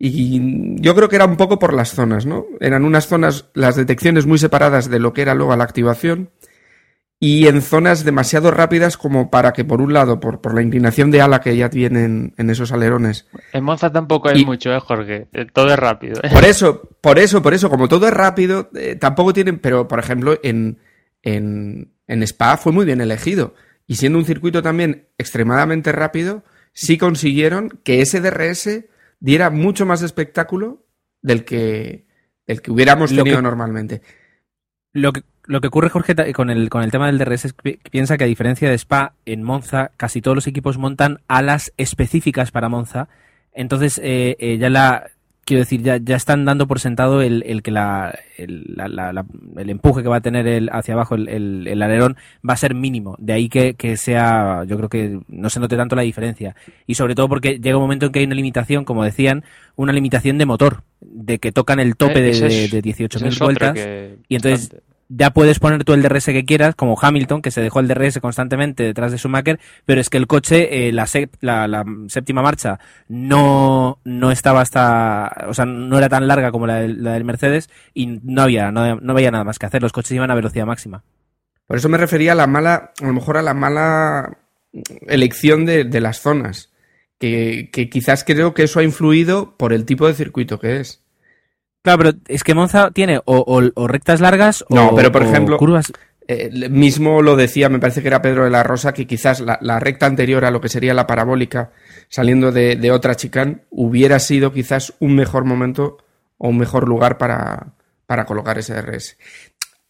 Y 0.04 0.82
yo 0.82 0.96
creo 0.96 1.10
que 1.10 1.16
era 1.16 1.26
un 1.26 1.38
poco 1.38 1.60
por 1.60 1.76
las 1.76 1.92
zonas, 1.92 2.26
¿no? 2.26 2.48
Eran 2.60 2.86
unas 2.86 3.06
zonas, 3.06 3.52
las 3.54 3.76
detecciones 3.76 4.26
muy 4.26 4.40
separadas 4.40 4.90
de 4.90 4.98
lo 4.98 5.14
que 5.14 5.22
era 5.22 5.36
luego 5.36 5.56
la 5.56 5.64
activación 5.64 6.32
y 7.20 7.46
en 7.46 7.62
zonas 7.62 8.04
demasiado 8.04 8.50
rápidas 8.50 8.98
como 8.98 9.30
para 9.30 9.54
que, 9.54 9.64
por 9.64 9.80
un 9.80 9.94
lado, 9.94 10.20
por, 10.20 10.42
por 10.42 10.56
la 10.56 10.64
inclinación 10.64 11.12
de 11.12 11.22
ala 11.22 11.40
que 11.40 11.56
ya 11.56 11.70
tienen 11.70 12.34
en 12.38 12.50
esos 12.50 12.72
alerones. 12.72 13.28
En 13.54 13.64
Monza 13.64 13.92
tampoco 13.92 14.30
hay 14.30 14.42
y, 14.42 14.46
mucho, 14.46 14.74
¿eh, 14.74 14.80
Jorge? 14.80 15.28
Todo 15.54 15.72
es 15.72 15.78
rápido. 15.78 16.20
¿eh? 16.24 16.30
Por 16.34 16.46
eso, 16.46 16.82
por 17.00 17.20
eso, 17.20 17.44
por 17.44 17.54
eso, 17.54 17.70
como 17.70 17.88
todo 17.88 18.08
es 18.08 18.14
rápido, 18.14 18.72
eh, 18.74 18.96
tampoco 18.96 19.34
tienen, 19.34 19.60
pero 19.60 19.88
por 19.88 20.00
ejemplo, 20.00 20.40
en, 20.42 20.80
en, 21.22 21.94
en 22.08 22.24
Spa 22.24 22.58
fue 22.58 22.72
muy 22.72 22.86
bien 22.86 23.02
elegido. 23.02 23.54
Y 23.86 23.98
siendo 23.98 24.18
un 24.18 24.26
circuito 24.26 24.64
también 24.64 25.10
extremadamente 25.20 25.92
rápido, 25.92 26.44
sí 26.74 26.98
consiguieron 26.98 27.70
que 27.84 28.02
ese 28.02 28.20
DRS 28.20 28.86
diera 29.22 29.50
mucho 29.50 29.86
más 29.86 30.02
espectáculo 30.02 30.86
del 31.22 31.46
que, 31.46 32.06
del 32.46 32.62
que 32.62 32.72
hubiéramos 32.72 33.12
tenido 33.12 33.38
que, 33.38 33.42
normalmente. 33.42 34.02
Lo 34.92 35.14
que, 35.14 35.24
lo 35.46 35.62
que 35.62 35.68
ocurre, 35.68 35.90
Jorge, 35.90 36.34
con 36.34 36.50
el, 36.50 36.70
con 36.70 36.84
el 36.84 36.92
tema 36.92 37.08
del 37.08 37.18
DRS 37.18 37.46
es 37.46 37.54
que 37.54 37.80
piensa 37.90 38.18
que 38.18 38.26
a 38.26 38.28
diferencia 38.28 38.70
de 38.70 38.76
Spa, 38.76 39.14
en 39.26 39.44
Monza 39.44 39.92
casi 39.96 40.22
todos 40.22 40.36
los 40.36 40.48
equipos 40.48 40.78
montan 40.78 41.22
alas 41.30 41.72
específicas 41.78 42.52
para 42.52 42.68
Monza. 42.68 43.08
Entonces, 43.54 44.00
eh, 44.04 44.36
eh, 44.40 44.58
ya 44.58 44.70
la, 44.70 45.12
quiero 45.46 45.62
decir, 45.62 45.82
ya, 45.82 45.98
ya 45.98 46.16
están 46.16 46.46
dando 46.46 46.68
por 46.68 46.80
sentado 46.80 47.22
el, 47.22 47.44
el 47.46 47.62
que 47.62 47.72
la 47.72 48.18
el, 48.38 48.64
la, 48.76 48.88
la, 48.88 49.26
el, 49.58 49.70
empuje 49.70 50.02
que 50.04 50.10
va 50.10 50.18
a 50.18 50.22
tener 50.22 50.48
el, 50.48 50.70
hacia 50.72 50.94
abajo 50.94 51.16
el, 51.16 51.68
el, 51.68 51.82
alerón 51.82 52.16
va 52.48 52.54
a 52.54 52.58
ser 52.58 52.74
mínimo. 52.76 53.16
De 53.20 53.34
ahí 53.34 53.50
que, 53.50 53.74
que, 53.76 53.98
sea, 53.98 54.64
yo 54.66 54.78
creo 54.78 54.90
que 54.90 55.20
no 55.28 55.50
se 55.50 55.60
note 55.60 55.76
tanto 55.78 55.96
la 55.96 56.02
diferencia. 56.04 56.56
Y 56.88 56.96
sobre 56.96 57.16
todo 57.16 57.28
porque 57.30 57.60
llega 57.60 57.78
un 57.78 57.84
momento 57.84 58.06
en 58.08 58.12
que 58.12 58.20
hay 58.20 58.26
una 58.26 58.36
limitación, 58.36 58.86
como 58.86 59.04
decían, 59.04 59.44
una 59.76 59.94
limitación 59.94 60.38
de 60.38 60.46
motor, 60.46 60.84
de 61.02 61.40
que 61.40 61.52
tocan 61.52 61.80
el 61.80 61.96
tope 61.96 62.20
Eh, 62.20 62.34
de, 62.34 62.50
de, 62.50 62.68
de 62.70 62.82
18.000 62.82 63.16
ese 63.16 63.28
es 63.28 63.36
otro 63.36 63.46
vueltas. 63.46 63.74
que- 63.74 64.18
Y 64.30 64.36
entonces. 64.36 64.76
Ya 65.14 65.32
puedes 65.32 65.60
poner 65.60 65.84
tú 65.84 65.94
el 65.94 66.02
DRS 66.02 66.26
que 66.26 66.46
quieras, 66.46 66.76
como 66.76 66.98
Hamilton, 67.00 67.42
que 67.42 67.52
se 67.52 67.62
dejó 67.62 67.80
el 67.80 67.88
DRS 67.88 68.20
constantemente 68.20 68.84
detrás 68.84 69.12
de 69.12 69.18
Schumacher, 69.18 69.60
pero 69.86 70.00
es 70.00 70.10
que 70.10 70.18
el 70.18 70.28
coche, 70.28 70.88
eh, 70.88 70.92
la, 70.92 71.06
séptima 71.08 72.42
marcha, 72.42 72.80
no, 73.10 74.00
no 74.04 74.32
estaba 74.32 74.62
hasta, 74.62 75.46
o 75.48 75.54
sea, 75.54 75.66
no 75.66 75.98
era 75.98 76.10
tan 76.10 76.28
larga 76.28 76.52
como 76.52 76.68
la 76.68 76.76
del, 76.76 77.04
la 77.04 77.14
del 77.14 77.26
Mercedes 77.26 77.70
y 77.94 78.20
no 78.24 78.42
había, 78.42 78.72
no, 78.72 78.96
no 78.96 79.14
había 79.14 79.32
nada 79.32 79.44
más 79.44 79.60
que 79.60 79.66
hacer, 79.66 79.82
los 79.82 79.92
coches 79.92 80.12
iban 80.12 80.32
a 80.32 80.36
velocidad 80.36 80.66
máxima. 80.66 81.04
Por 81.68 81.78
eso 81.78 81.90
me 81.90 81.98
refería 81.98 82.34
a 82.34 82.36
la 82.36 82.48
mala, 82.48 82.92
a 83.02 83.06
lo 83.06 83.14
mejor 83.14 83.38
a 83.38 83.42
la 83.42 83.54
mala 83.54 84.38
elección 85.08 85.66
de, 85.66 86.02
las 86.02 86.20
zonas. 86.20 86.70
Que 87.18 87.70
quizás 87.92 88.24
creo 88.24 88.54
que 88.54 88.64
eso 88.64 88.80
ha 88.80 88.84
influido 88.84 89.56
por 89.56 89.74
el 89.74 89.86
tipo 89.86 90.08
de 90.08 90.14
circuito 90.14 90.60
que 90.60 90.80
es. 90.80 91.01
Claro, 91.84 91.98
pero 92.04 92.18
es 92.28 92.44
que 92.44 92.54
Monza 92.54 92.92
tiene 92.92 93.18
o, 93.18 93.24
o- 93.26 93.72
o 93.74 93.88
rectas 93.88 94.22
largas 94.22 94.64
o, 94.70 94.76
No, 94.76 94.96
pero 94.96 95.12
por 95.12 95.24
o 95.24 95.26
ejemplo- 95.26 95.58
curvas. 95.58 95.92
Eh, 96.28 96.70
mismo 96.70 97.22
lo 97.22 97.36
decía, 97.36 97.68
me 97.68 97.80
parece 97.80 98.02
que 98.02 98.08
era 98.08 98.22
Pedro 98.22 98.44
de 98.46 98.52
la 98.52 98.64
Rosa, 98.64 98.94
que 98.94 99.08
quizás 99.08 99.42
la, 99.42 99.58
la 99.62 99.80
recta 99.80 100.06
anterior 100.06 100.46
a 100.46 100.52
lo 100.52 100.62
que 100.62 100.70
sería 100.70 100.94
la 100.94 101.08
parabólica, 101.08 101.72
saliendo 102.08 102.52
de, 102.52 102.76
de 102.78 102.92
otra 102.92 103.16
chicane, 103.16 103.64
hubiera 103.72 104.20
sido 104.20 104.54
quizás 104.54 104.94
un 105.00 105.16
mejor 105.16 105.44
momento 105.44 105.98
o 106.38 106.48
un 106.50 106.58
mejor 106.58 106.88
lugar 106.88 107.18
para, 107.18 107.74
para 108.06 108.26
colocar 108.26 108.58
ese 108.60 108.74
DRS. 108.76 109.18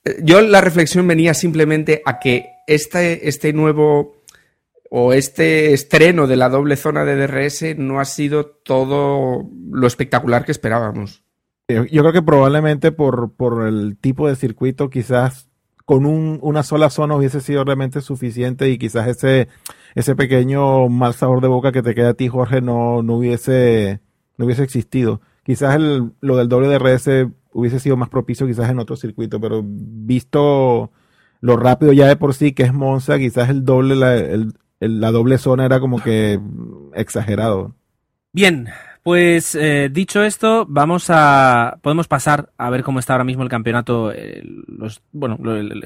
Eh, 0.05 0.15
Yo 0.23 0.41
la 0.41 0.61
reflexión 0.61 1.05
venía 1.07 1.33
simplemente 1.33 2.01
a 2.05 2.17
que 2.17 2.45
este, 2.65 3.27
este 3.27 3.53
nuevo 3.53 4.15
o 4.89 5.13
este 5.13 5.73
estreno 5.73 6.25
de 6.27 6.37
la 6.37 6.49
doble 6.49 6.75
zona 6.75 7.05
de 7.05 7.15
DRS 7.17 7.75
no 7.77 7.99
ha 7.99 8.05
sido 8.05 8.45
todo 8.47 9.47
lo 9.71 9.85
espectacular 9.85 10.43
que 10.45 10.53
esperábamos. 10.53 11.23
Yo, 11.73 11.85
yo 11.85 12.01
creo 12.01 12.13
que 12.13 12.21
probablemente 12.21 12.91
por, 12.91 13.31
por 13.33 13.67
el 13.67 13.97
tipo 13.97 14.27
de 14.27 14.35
circuito, 14.35 14.89
quizás 14.89 15.47
con 15.85 16.05
un, 16.05 16.39
una 16.41 16.63
sola 16.63 16.89
zona 16.89 17.15
hubiese 17.15 17.41
sido 17.41 17.63
realmente 17.63 18.01
suficiente 18.01 18.69
y 18.69 18.77
quizás 18.77 19.07
ese, 19.07 19.47
ese 19.95 20.15
pequeño 20.15 20.87
mal 20.89 21.13
sabor 21.13 21.41
de 21.41 21.47
boca 21.47 21.71
que 21.71 21.81
te 21.83 21.95
queda 21.95 22.09
a 22.09 22.13
ti, 22.13 22.27
Jorge, 22.29 22.61
no, 22.61 23.03
no 23.03 23.15
hubiese, 23.17 23.99
no 24.37 24.45
hubiese 24.45 24.63
existido. 24.63 25.21
Quizás 25.43 25.75
el, 25.75 26.11
lo 26.21 26.37
del 26.37 26.47
doble 26.49 26.67
DRS 26.67 27.27
hubiese 27.53 27.79
sido 27.79 27.97
más 27.97 28.09
propicio 28.09 28.47
quizás 28.47 28.69
en 28.69 28.79
otro 28.79 28.95
circuito, 28.95 29.39
pero 29.41 29.61
visto 29.65 30.91
lo 31.41 31.57
rápido 31.57 31.91
ya 31.93 32.07
de 32.07 32.15
por 32.15 32.33
sí 32.33 32.53
que 32.53 32.63
es 32.63 32.73
Monza, 32.73 33.17
quizás 33.17 33.49
el 33.49 33.65
doble, 33.65 33.95
la, 33.95 34.15
el- 34.17 34.53
la 34.79 35.11
doble 35.11 35.37
zona 35.37 35.65
era 35.65 35.79
como 35.79 36.01
que 36.01 36.39
exagerado. 36.95 37.75
Bien, 38.33 38.67
pues 39.03 39.55
eh, 39.55 39.89
dicho 39.91 40.23
esto, 40.23 40.65
vamos 40.69 41.05
a 41.09 41.77
podemos 41.81 42.07
pasar 42.07 42.51
a 42.57 42.69
ver 42.69 42.83
cómo 42.83 42.99
está 42.99 43.13
ahora 43.13 43.23
mismo 43.23 43.43
el 43.43 43.49
campeonato, 43.49 44.11
eh, 44.13 44.43
los 44.67 45.01
bueno, 45.11 45.37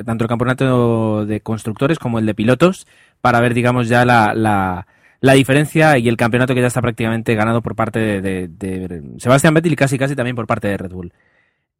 tanto 0.05 0.25
el 0.25 0.27
campeonato 0.29 1.25
de 1.25 1.39
constructores 1.41 1.97
como 1.99 2.19
el 2.19 2.25
de 2.25 2.35
pilotos, 2.35 2.87
para 3.21 3.39
ver, 3.39 3.53
digamos, 3.53 3.87
ya 3.87 4.03
la, 4.05 4.33
la, 4.33 4.87
la 5.21 5.33
diferencia 5.33 5.97
y 5.97 6.09
el 6.09 6.17
campeonato 6.17 6.53
que 6.53 6.61
ya 6.61 6.67
está 6.67 6.81
prácticamente 6.81 7.35
ganado 7.35 7.61
por 7.61 7.75
parte 7.75 7.99
de, 7.99 8.21
de- 8.21 8.47
de 8.49 9.01
Sebastián 9.19 9.53
Vettel 9.53 9.73
y 9.73 9.75
casi 9.77 9.97
casi 9.97 10.15
también 10.15 10.35
por 10.35 10.47
parte 10.47 10.67
de 10.67 10.77
Red 10.77 10.91
Bull. 10.91 11.13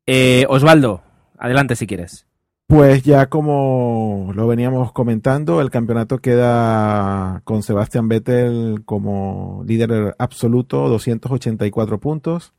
Eh, 0.06 0.46
Osvaldo, 0.50 1.04
adelante 1.38 1.76
si 1.76 1.88
quieres. 1.88 2.26
Pues 2.68 3.04
ya 3.04 3.30
como 3.30 4.32
lo 4.34 4.48
veníamos 4.48 4.92
comentando, 4.92 5.62
el 5.62 5.70
campeonato 5.70 6.18
queda 6.18 7.42
con 7.44 7.62
Sebastian 7.62 8.08
Vettel 8.08 8.84
como 8.86 9.64
líder 9.68 10.16
absoluto, 10.18 10.90
284 10.90 12.00
puntos. 12.00 12.54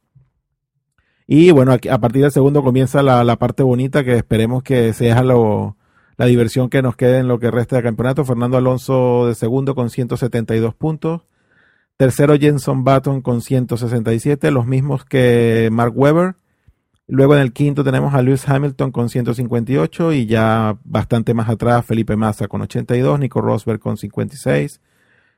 Y 1.27 1.51
bueno, 1.51 1.73
a 1.73 1.99
partir 1.99 2.23
del 2.23 2.31
segundo 2.31 2.63
comienza 2.63 3.03
la, 3.03 3.25
la 3.25 3.37
parte 3.37 3.65
bonita 3.65 4.05
que 4.05 4.15
esperemos 4.17 4.63
que 4.63 4.93
sea 4.93 5.25
lo, 5.25 5.77
la 6.17 6.27
diversión 6.27 6.69
que 6.71 6.83
nos 6.83 6.97
quede 6.97 7.19
en 7.19 7.29
lo 7.29 7.41
que 7.41 7.51
resta 7.51 7.77
del 7.77 7.85
campeonato. 7.85 8.25
Fernando 8.25 8.57
Alonso 8.57 9.27
de 9.27 9.35
segundo 9.35 9.75
con 9.75 9.91
172 9.91 10.75
puntos. 10.75 11.23
Tercero 11.97 12.37
Jenson 12.39 12.85
Button 12.85 13.23
con 13.23 13.41
167, 13.41 14.51
los 14.51 14.67
mismos 14.67 15.05
que 15.05 15.69
Mark 15.73 15.93
Webber. 15.97 16.37
Luego 17.09 17.37
en 17.37 17.41
el 17.41 17.53
quinto 17.53 17.85
tenemos 17.85 18.15
a 18.15 18.23
Lewis 18.23 18.49
Hamilton 18.49 18.91
con 18.91 19.09
158 19.09 20.13
y 20.13 20.27
ya 20.27 20.77
bastante 20.83 21.35
más 21.35 21.49
atrás 21.49 21.85
Felipe 21.85 22.17
Massa 22.17 22.49
con 22.49 22.63
82, 22.63 23.21
Nico 23.21 23.41
Rosberg 23.41 23.79
con 23.79 23.97
56, 23.97 24.81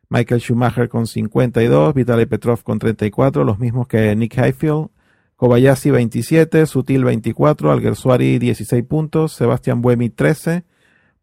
Michael 0.08 0.40
Schumacher 0.40 0.88
con 0.88 1.06
52, 1.06 1.92
Vitaly 1.92 2.24
Petrov 2.24 2.62
con 2.62 2.78
34, 2.78 3.44
los 3.44 3.58
mismos 3.58 3.86
que 3.86 4.16
Nick 4.16 4.38
Heidfeld, 4.38 4.88
Kobayashi 5.36 5.90
27, 5.90 6.64
Sutil 6.64 7.04
24, 7.04 7.70
Alguersuari 7.70 8.38
16 8.38 8.82
puntos, 8.84 9.34
Sebastián 9.34 9.82
Buemi 9.82 10.08
13, 10.08 10.64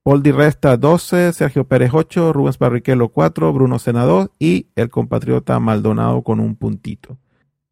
Paul 0.04 0.22
Di 0.22 0.32
Resta 0.32 0.78
12, 0.78 1.34
Sergio 1.34 1.68
Pérez 1.68 1.90
8, 1.92 2.32
Rubens 2.32 2.60
Barrichello 2.60 3.10
4, 3.10 3.52
Bruno 3.52 3.80
Sena 3.80 4.04
2 4.04 4.30
y 4.38 4.68
el 4.76 4.90
compatriota 4.90 5.60
Maldonado 5.60 6.22
con 6.22 6.40
un 6.40 6.56
puntito. 6.56 7.18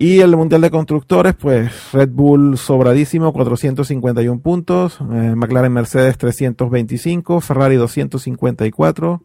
Y 0.04 0.20
el 0.20 0.36
Mundial 0.36 0.60
de 0.60 0.70
Constructores, 0.70 1.34
pues 1.34 1.94
Red 1.94 2.10
Bull 2.10 2.58
sobradísimo, 2.58 3.32
451 3.32 4.42
puntos, 4.42 5.00
eh, 5.00 5.34
McLaren 5.34 5.72
Mercedes 5.72 6.18
325, 6.18 7.40
Ferrari 7.40 7.78
254, 7.78 9.24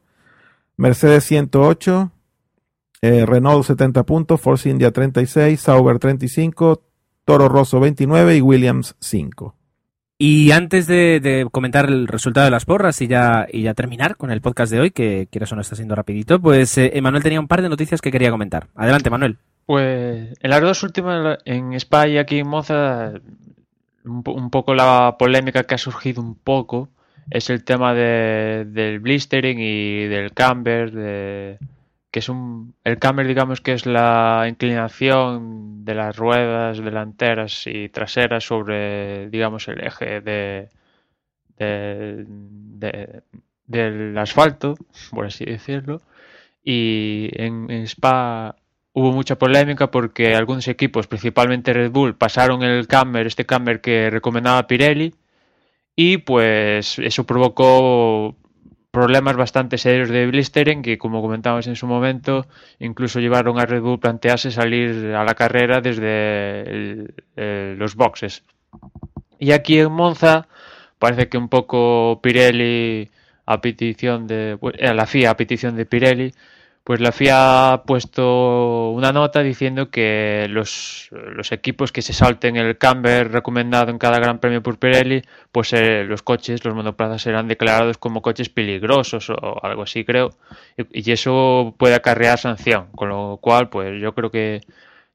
Mercedes 0.76 1.24
108, 1.24 2.12
eh, 3.02 3.26
Renault 3.26 3.66
70 3.66 4.04
puntos, 4.04 4.40
Force 4.40 4.70
India 4.70 4.92
36, 4.92 5.60
Sauber 5.60 5.98
35, 5.98 6.84
Toro 7.24 7.48
Rosso 7.48 7.80
29 7.80 8.36
y 8.36 8.40
Williams 8.40 8.94
5. 9.00 9.56
Y 10.16 10.52
antes 10.52 10.86
de, 10.86 11.48
comentar 11.50 11.86
el 11.86 12.06
resultado 12.06 12.44
de 12.44 12.52
las 12.52 12.66
porras 12.66 13.02
y 13.02 13.08
ya, 13.08 13.48
y 13.52 13.62
ya 13.62 13.74
terminar 13.74 14.16
con 14.16 14.30
el 14.30 14.40
podcast 14.40 14.70
de 14.70 14.78
hoy, 14.78 14.90
que 14.92 15.26
quieras 15.28 15.50
o 15.50 15.56
no 15.56 15.62
está 15.62 15.74
siendo 15.74 15.96
rapidito, 15.96 16.40
pues 16.40 16.78
eh, 16.78 16.92
Emanuel 16.94 17.24
tenía 17.24 17.40
un 17.40 17.48
par 17.48 17.62
de 17.62 17.68
noticias 17.68 18.00
que 18.00 18.12
quería 18.12 18.30
comentar. 18.30 18.68
Adelante, 18.76 19.10
Manuel. 19.10 19.38
Pues 19.68 20.34
en 20.40 20.50
las 20.50 20.62
dos 20.62 20.82
últimas, 20.82 21.40
en 21.44 21.74
Spa 21.74 22.08
y 22.08 22.16
aquí 22.16 22.38
en 22.38 22.48
Moza, 22.48 23.12
un, 24.02 24.50
poco 24.50 24.74
la 24.74 25.16
polémica 25.18 25.64
que 25.64 25.74
ha 25.74 25.78
surgido 25.78 26.22
un 26.22 26.36
poco 26.36 26.88
es 27.28 27.50
el 27.50 27.64
tema 27.64 27.92
de, 27.92 28.64
del 28.66 28.98
blistering 29.00 29.58
y 29.60 30.06
del 30.06 30.32
camber, 30.32 30.90
de, 30.92 31.58
que 32.10 32.20
es 32.20 32.30
un, 32.30 32.76
el 32.82 32.98
camber 32.98 33.26
digamos 33.26 33.60
que 33.60 33.74
es 33.74 33.84
la 33.84 34.46
inclinación 34.48 35.84
de 35.84 35.94
las 35.94 36.16
ruedas 36.16 36.78
delanteras 36.78 37.66
y 37.66 37.90
traseras 37.90 38.44
sobre 38.44 39.28
digamos 39.28 39.68
el 39.68 39.84
eje 39.84 40.22
de, 40.22 40.70
del 43.66 44.16
asfalto, 44.16 44.76
por 45.10 45.26
así 45.26 45.44
decirlo, 45.44 46.00
y 46.64 47.28
en 47.34 47.70
Spa 47.86 48.56
hubo 48.98 49.12
mucha 49.12 49.36
polémica 49.38 49.90
porque 49.90 50.34
algunos 50.34 50.66
equipos, 50.66 51.06
principalmente 51.06 51.72
Red 51.72 51.92
Bull, 51.92 52.16
pasaron 52.16 52.62
el 52.64 52.88
camber, 52.88 53.26
este 53.26 53.46
camber 53.46 53.80
que 53.80 54.10
recomendaba 54.10 54.66
Pirelli, 54.66 55.14
y 55.94 56.18
pues 56.18 56.98
eso 56.98 57.24
provocó 57.24 58.34
problemas 58.90 59.36
bastante 59.36 59.78
serios 59.78 60.08
de 60.08 60.26
blistering 60.26 60.82
que, 60.82 60.98
como 60.98 61.22
comentábamos 61.22 61.68
en 61.68 61.76
su 61.76 61.86
momento, 61.86 62.46
incluso 62.80 63.20
llevaron 63.20 63.60
a 63.60 63.66
Red 63.66 63.82
Bull 63.82 64.00
plantearse 64.00 64.50
salir 64.50 65.14
a 65.14 65.24
la 65.24 65.34
carrera 65.34 65.80
desde 65.80 67.06
los 67.76 67.94
boxes. 67.94 68.42
Y 69.38 69.52
aquí 69.52 69.78
en 69.78 69.92
Monza 69.92 70.48
parece 70.98 71.28
que 71.28 71.38
un 71.38 71.48
poco 71.48 72.20
Pirelli 72.20 73.08
a 73.46 73.60
petición 73.60 74.26
de 74.26 74.58
eh, 74.74 74.94
la 74.94 75.06
FIA 75.06 75.30
a 75.30 75.36
petición 75.36 75.76
de 75.76 75.86
Pirelli 75.86 76.32
pues 76.88 77.00
la 77.00 77.12
FIA 77.12 77.74
ha 77.74 77.82
puesto 77.82 78.92
una 78.92 79.12
nota 79.12 79.42
diciendo 79.42 79.90
que 79.90 80.46
los, 80.48 81.10
equipos 81.50 81.92
que 81.92 82.00
se 82.00 82.14
salten 82.14 82.56
el 82.56 82.78
camber 82.78 83.30
recomendado 83.30 83.90
en 83.90 83.98
cada 83.98 84.18
Gran 84.18 84.38
Premio 84.38 84.62
por 84.62 84.78
Pirelli, 84.78 85.22
pues 85.52 85.74
eh, 85.74 86.04
los 86.04 86.22
coches, 86.22 86.64
los 86.64 86.74
monoplazas 86.74 87.20
serán 87.20 87.46
declarados 87.46 87.98
como 87.98 88.22
coches 88.22 88.48
peligrosos 88.48 89.28
o 89.28 89.62
algo 89.62 89.82
así, 89.82 90.06
creo. 90.06 90.30
Y, 90.90 91.12
eso 91.12 91.74
puede 91.76 91.94
acarrear 91.94 92.38
sanción, 92.38 92.86
con 92.94 93.10
lo 93.10 93.36
cual, 93.36 93.68
pues 93.68 94.00
yo 94.00 94.14
creo 94.14 94.30
que 94.30 94.62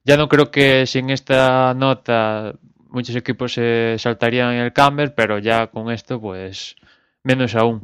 ya 0.04 0.16
no 0.16 0.28
creo 0.28 0.52
que 0.52 0.86
sin 0.86 1.10
esta 1.10 1.74
nota 1.74 2.54
muchos 2.88 3.16
equipos 3.16 3.52
se 3.52 3.96
saltarían 3.98 4.52
el 4.52 4.72
camber, 4.72 5.16
pero 5.16 5.40
ya 5.40 5.66
con 5.66 5.90
esto, 5.90 6.20
pues 6.20 6.76
menos 7.24 7.56
aún. 7.56 7.82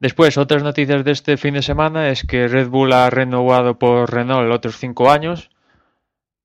Después, 0.00 0.36
otras 0.38 0.62
noticias 0.62 1.04
de 1.04 1.12
este 1.12 1.36
fin 1.36 1.54
de 1.54 1.62
semana 1.62 2.10
es 2.10 2.24
que 2.24 2.48
Red 2.48 2.68
Bull 2.68 2.92
ha 2.92 3.10
renovado 3.10 3.78
por 3.78 4.12
Renault 4.12 4.52
otros 4.52 4.76
cinco 4.78 5.10
años, 5.10 5.50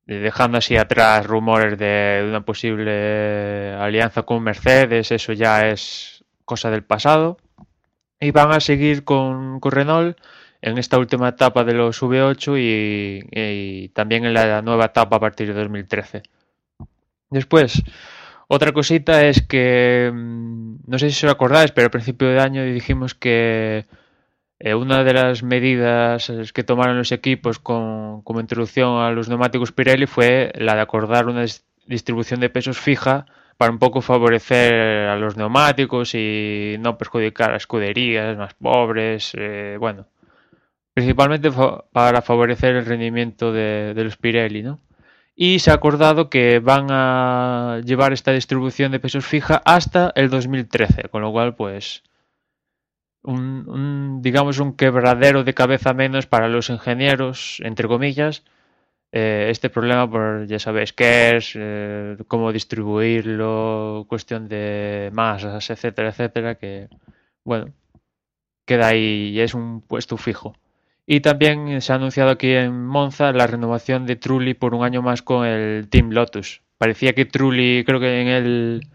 dejando 0.06 0.58
así 0.58 0.76
atrás 0.78 1.26
rumores 1.26 1.78
de 1.78 2.26
una 2.28 2.42
posible 2.42 3.74
alianza 3.74 4.24
con 4.24 4.44
Mercedes, 4.44 5.12
eso 5.12 5.34
ya 5.34 5.68
es 5.68 6.24
cosa 6.46 6.70
del 6.72 6.84
pasado. 6.84 7.38
Y 8.20 8.32
van 8.32 8.52
a 8.52 8.60
seguir 8.60 9.04
con, 9.04 9.62
Renault 9.62 10.18
en 10.62 10.78
esta 10.78 10.98
última 10.98 11.30
etapa 11.30 11.64
de 11.64 11.74
los 11.74 12.02
V8 12.02 12.58
y, 12.60 13.28
y 13.32 13.90
también 13.90 14.26
en 14.26 14.34
la 14.34 14.62
nueva 14.62 14.86
etapa 14.86 15.18
a 15.18 15.20
partir 15.20 15.48
de 15.48 15.54
2013. 15.54 16.24
Después, 17.30 17.84
otra 18.52 18.72
cosita 18.74 19.28
es 19.28 19.44
que, 19.44 20.12
mm, 20.12 20.78
no 20.88 20.98
sé 20.98 21.12
si 21.12 21.26
os 21.26 21.32
acordáis, 21.32 21.72
pero 21.72 21.88
a 21.88 21.92
principio 21.92 22.30
de 22.30 22.40
año 22.40 22.64
dijimos 22.64 23.14
que 23.14 23.86
eh, 24.60 24.74
una 24.74 25.04
de 25.04 25.14
las 25.14 25.44
medidas 25.44 26.32
que 26.54 26.64
tomaron 26.64 26.98
los 26.98 27.12
equipos 27.12 27.60
con, 27.60 28.24
como 28.24 28.40
introducción 28.42 29.02
a 29.02 29.12
los 29.12 29.30
neumáticos 29.30 29.72
Pirelli 29.72 30.08
fue 30.08 30.52
la 30.56 30.74
de 30.76 30.82
acordar 30.82 31.28
una 31.28 31.46
distribución 31.86 32.40
de 32.40 32.50
pesos 32.50 32.80
fija 32.80 33.28
para 33.58 33.72
un 33.72 33.80
poco 33.80 34.02
favorecer 34.02 35.08
a 35.08 35.16
los 35.18 35.38
neumáticos 35.38 36.16
y 36.16 36.76
no 36.80 36.98
perjudicar 36.98 37.54
a 37.54 37.58
escuderías 37.58 38.36
más 38.38 38.56
pobres, 38.56 39.32
eh, 39.38 39.78
bueno, 39.80 40.08
principalmente 40.94 41.52
para 41.94 42.22
favorecer 42.24 42.76
el 42.76 42.86
rendimiento 42.86 43.54
de, 43.54 43.94
de 43.94 44.04
los 44.04 44.18
Pirelli, 44.18 44.64
¿no? 44.64 44.80
Y 45.42 45.60
se 45.60 45.72
ha 45.72 45.76
acordado 45.76 46.30
que 46.30 46.60
van 46.60 46.88
a 46.92 47.80
llevar 47.86 48.12
esta 48.12 48.34
distribución 48.34 48.92
de 48.92 49.00
pesos 49.00 49.26
fija 49.26 49.62
hasta 49.64 50.12
el 50.16 50.30
2013, 50.30 51.08
con 51.08 51.22
lo 51.22 51.32
cual 51.32 51.56
pues 51.56 52.04
un, 53.24 54.22
digamos 54.22 54.60
un 54.60 54.76
quebradero 54.76 55.46
de 55.46 55.54
cabeza 55.54 55.94
menos 55.94 56.28
para 56.28 56.50
los 56.50 56.70
ingenieros, 56.70 57.62
entre 57.64 57.88
comillas, 57.88 58.44
eh, 59.14 59.48
este 59.50 59.70
problema 59.70 60.12
por 60.12 60.46
ya 60.46 60.60
sabéis 60.60 60.92
qué 60.92 61.38
es, 61.38 61.54
eh, 61.56 62.18
cómo 62.28 62.52
distribuirlo, 62.52 64.06
cuestión 64.10 64.50
de 64.50 65.10
masas, 65.14 65.70
etcétera, 65.70 66.10
etcétera, 66.10 66.56
que 66.56 66.90
bueno, 67.46 67.72
queda 68.66 68.88
ahí 68.90 69.30
y 69.34 69.40
es 69.40 69.54
un 69.54 69.82
puesto 69.84 70.18
fijo. 70.18 70.54
Y 71.12 71.22
también 71.22 71.82
se 71.82 71.92
ha 71.92 71.96
anunciado 71.96 72.30
aquí 72.30 72.52
en 72.52 72.86
Monza 72.86 73.32
la 73.32 73.48
renovación 73.48 74.06
de 74.06 74.16
Trulli 74.16 74.54
por 74.54 74.76
un 74.76 74.84
año 74.84 75.02
más 75.02 75.24
con 75.24 75.44
el 75.44 75.90
Team 75.90 76.12
Lotus. 76.12 76.62
Parecía 76.78 77.14
que 77.14 77.26
Trulli, 77.26 77.84
creo 77.84 78.00
que 78.00 78.22
en 78.22 78.28
el, 78.28 78.88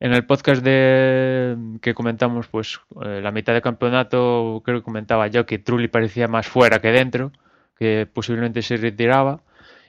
en 0.00 0.12
el 0.12 0.26
podcast 0.26 0.64
de 0.64 1.56
que 1.80 1.94
comentamos, 1.94 2.48
pues 2.48 2.80
eh, 3.04 3.20
la 3.22 3.30
mitad 3.30 3.52
del 3.52 3.62
campeonato, 3.62 4.60
creo 4.64 4.80
que 4.80 4.84
comentaba 4.84 5.28
yo 5.28 5.46
que 5.46 5.60
Trulli 5.60 5.86
parecía 5.86 6.26
más 6.26 6.48
fuera 6.48 6.80
que 6.80 6.90
dentro, 6.90 7.30
que 7.78 8.08
posiblemente 8.12 8.60
se 8.62 8.76
retiraba. 8.76 9.38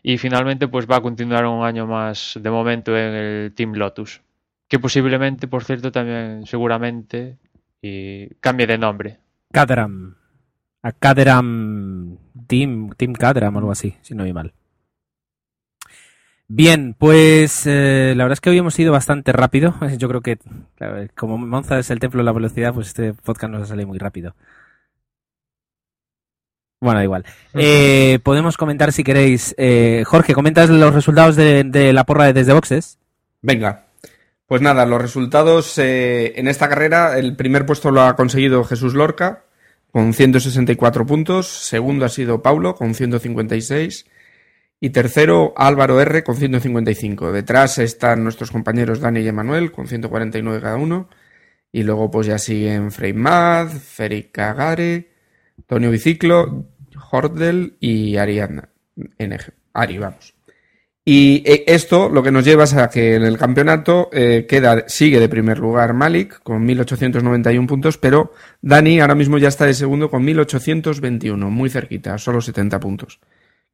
Y 0.03 0.19
finalmente, 0.19 0.67
pues 0.67 0.85
va 0.85 0.97
a 0.97 1.01
continuar 1.01 1.47
un 1.47 1.65
año 1.65 1.87
más 1.87 2.37
de 2.39 2.51
momento 2.51 2.95
en 2.95 3.15
el 3.15 3.53
Team 3.55 3.73
Lotus. 3.73 4.21
Que 4.67 4.77
posiblemente, 4.77 5.47
por 5.47 5.63
cierto, 5.63 5.91
también 5.91 6.45
seguramente 6.45 7.39
y 7.81 8.27
cambie 8.41 8.67
de 8.67 8.77
nombre. 8.77 9.17
Caterham 9.51 10.22
a 10.83 10.91
Caterham 10.91 12.17
Team, 12.45 12.91
Team 12.95 13.13
Caterham 13.13 13.55
o 13.55 13.59
algo 13.59 13.71
así, 13.71 13.95
si 14.01 14.13
no 14.13 14.25
vi 14.25 14.33
mal. 14.33 14.53
Bien, 16.49 16.93
pues 16.93 17.65
eh, 17.65 18.13
la 18.15 18.25
verdad 18.25 18.33
es 18.33 18.41
que 18.41 18.49
hoy 18.49 18.57
hemos 18.57 18.77
ido 18.77 18.91
bastante 18.91 19.31
rápido. 19.31 19.73
Yo 19.97 20.07
creo 20.09 20.21
que, 20.21 20.37
como 21.15 21.37
Monza 21.37 21.79
es 21.79 21.89
el 21.89 21.99
templo 21.99 22.19
de 22.19 22.25
la 22.25 22.33
velocidad, 22.33 22.73
pues 22.73 22.87
este 22.87 23.13
podcast 23.13 23.51
nos 23.51 23.63
ha 23.63 23.65
salido 23.65 23.87
muy 23.87 23.97
rápido. 23.97 24.35
Bueno, 26.81 26.99
da 26.99 27.03
igual. 27.05 27.25
Eh, 27.53 28.19
podemos 28.23 28.57
comentar 28.57 28.91
si 28.91 29.05
queréis. 29.05 29.55
Eh, 29.57 30.03
Jorge, 30.05 30.33
¿comentas 30.33 30.69
los 30.69 30.93
resultados 30.93 31.37
de, 31.37 31.93
la 31.93 32.03
porra 32.03 32.25
de 32.25 32.33
desde 32.33 32.51
boxes? 32.51 32.99
Venga. 33.41 33.85
Pues 34.45 34.61
nada, 34.61 34.85
los 34.85 35.01
resultados 35.01 35.77
en 35.77 36.47
esta 36.49 36.67
carrera, 36.67 37.17
el 37.17 37.37
primer 37.37 37.65
puesto 37.65 37.89
lo 37.89 38.01
ha 38.01 38.17
conseguido 38.17 38.65
Jesús 38.65 38.93
Lorca, 38.93 39.45
con 39.93 40.11
164 40.11 41.05
puntos. 41.05 41.47
Segundo 41.47 42.03
ha 42.05 42.09
sido 42.09 42.41
Paulo 42.41 42.73
con 42.73 42.95
156. 42.95 44.07
Y 44.79 44.89
tercero, 44.89 45.53
Álvaro 45.55 46.01
R 46.01 46.23
con 46.23 46.35
155. 46.35 47.31
Detrás 47.31 47.77
están 47.77 48.23
nuestros 48.23 48.49
compañeros 48.49 48.99
Dani 48.99 49.19
y 49.19 49.27
Emanuel 49.27 49.71
con 49.71 49.87
149 49.87 50.59
cada 50.61 50.77
uno. 50.77 51.09
Y 51.71 51.83
luego 51.83 52.09
pues 52.09 52.25
ya 52.25 52.39
siguen 52.39 52.91
Frey 52.91 53.13
Mad, 53.13 53.69
Feri 53.69 54.23
Cagare, 54.23 55.11
Tonio 55.67 55.91
Biciclo, 55.91 56.65
Hordel 57.11 57.77
y 57.79 58.17
Ariana. 58.17 58.69
NG. 58.95 59.53
Ari, 59.73 59.99
vamos. 59.99 60.32
Y 61.05 61.43
eh, 61.45 61.65
esto 61.67 62.07
lo 62.07 62.23
que 62.23 62.31
nos 62.31 62.45
lleva 62.45 62.63
es 62.63 62.73
a 62.75 62.89
que 62.89 63.15
en 63.15 63.23
el 63.23 63.37
campeonato 63.37 64.09
eh, 64.13 64.45
queda, 64.47 64.85
sigue 64.87 65.19
de 65.19 65.27
primer 65.27 65.59
lugar 65.59 65.93
Malik 65.93 66.41
con 66.43 66.63
1891 66.63 67.67
puntos, 67.67 67.97
pero 67.97 68.31
Dani 68.61 69.01
ahora 69.01 69.15
mismo 69.15 69.37
ya 69.37 69.49
está 69.49 69.65
de 69.65 69.73
segundo 69.73 70.09
con 70.09 70.23
1821, 70.23 71.49
muy 71.49 71.69
cerquita, 71.69 72.17
solo 72.17 72.39
70 72.39 72.79
puntos, 72.79 73.19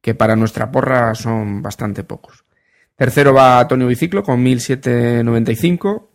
que 0.00 0.14
para 0.16 0.34
nuestra 0.34 0.72
porra 0.72 1.14
son 1.14 1.62
bastante 1.62 2.02
pocos. 2.02 2.44
Tercero 2.96 3.32
va 3.32 3.60
Antonio 3.60 3.86
Biciclo 3.86 4.22
con 4.22 4.42
1795 4.42 6.10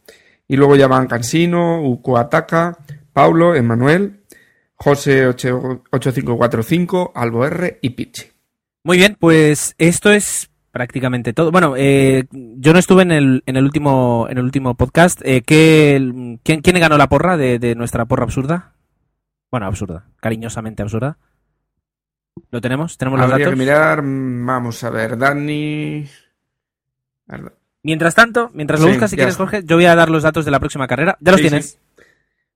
Y 0.47 0.55
luego 0.55 0.75
ya 0.75 0.85
van 0.85 1.07
Cansino, 1.07 1.81
Uco 1.81 2.15
Ataca, 2.15 2.77
Paulo, 3.11 3.55
Emanuel, 3.55 4.19
José 4.75 5.25
8545, 5.25 7.13
Albo 7.15 7.43
R 7.43 7.79
y 7.81 7.89
Pichi. 7.89 8.25
Muy 8.83 8.97
bien, 8.97 9.17
pues 9.19 9.73
esto 9.79 10.11
es 10.11 10.51
prácticamente 10.75 11.31
todo. 11.31 11.51
Bueno, 11.53 11.75
eh, 11.77 12.25
yo 12.31 12.73
no 12.73 12.79
estuve 12.79 13.03
en 13.03 13.13
el, 13.13 13.43
en 13.45 13.55
el 13.55 13.63
último 13.63 14.27
en 14.29 14.37
el 14.39 14.43
último 14.43 14.75
podcast. 14.75 15.21
Eh, 15.23 15.41
¿qué- 15.41 16.37
quién, 16.43 16.59
quién 16.59 16.79
ganó 16.81 16.97
la 16.97 17.07
porra 17.07 17.37
de, 17.37 17.59
de 17.59 17.75
nuestra 17.75 18.03
porra 18.03 18.25
absurda? 18.25 18.73
Bueno, 19.49 19.67
absurda, 19.67 20.07
cariñosamente 20.19 20.83
absurda. 20.83 21.17
¿Lo 22.51 22.59
tenemos? 22.59 22.97
¿Tenemos 22.97 23.17
los 23.21 23.31
Habría 23.31 23.45
datos? 23.45 23.57
que 23.57 23.63
mirar, 23.63 24.01
mm, 24.03 24.45
vamos 24.45 24.83
a 24.83 24.89
ver, 24.89 25.17
Dani... 25.17 26.05
Mientras 27.83 28.13
tanto, 28.15 28.51
mientras 28.53 28.81
lo 28.81 28.87
Sí, 28.87 28.91
buscas, 28.91 29.11
si 29.11 29.15
quieres, 29.15 29.35
está. 29.35 29.43
Jorge, 29.45 29.63
yo 29.63 29.77
voy 29.77 29.85
a 29.85 29.95
dar 29.95 30.09
los 30.09 30.23
datos 30.23 30.43
de 30.43 30.51
la 30.51 30.59
próxima 30.59 30.87
carrera. 30.89 31.17
¿Ya 31.21 31.31
los 31.31 31.39
Sí, 31.39 31.47
tienes? 31.47 31.65
sí. 31.69 31.77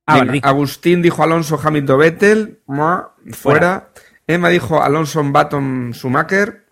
Ah, 0.04 0.14
Venga, 0.16 0.26
vale, 0.26 0.32
di. 0.32 0.40
Agustín 0.42 1.00
dijo 1.00 1.22
Alonso 1.22 1.58
Hamilton 1.62 1.98
Vettel, 1.98 2.58
mua, 2.66 3.14
fuera. 3.32 3.88
Emma 4.26 4.50
dijo 4.50 4.82
Alonso 4.82 5.22
Baton 5.24 5.92
Schumacher, 5.94 6.66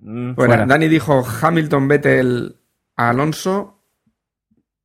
mm, 0.00 0.34
fuera. 0.34 0.54
fuera. 0.54 0.66
Dani 0.66 0.88
dijo 0.88 1.24
Hamilton 1.42 1.88
Vettel 1.88 2.56
Alonso, 2.96 3.82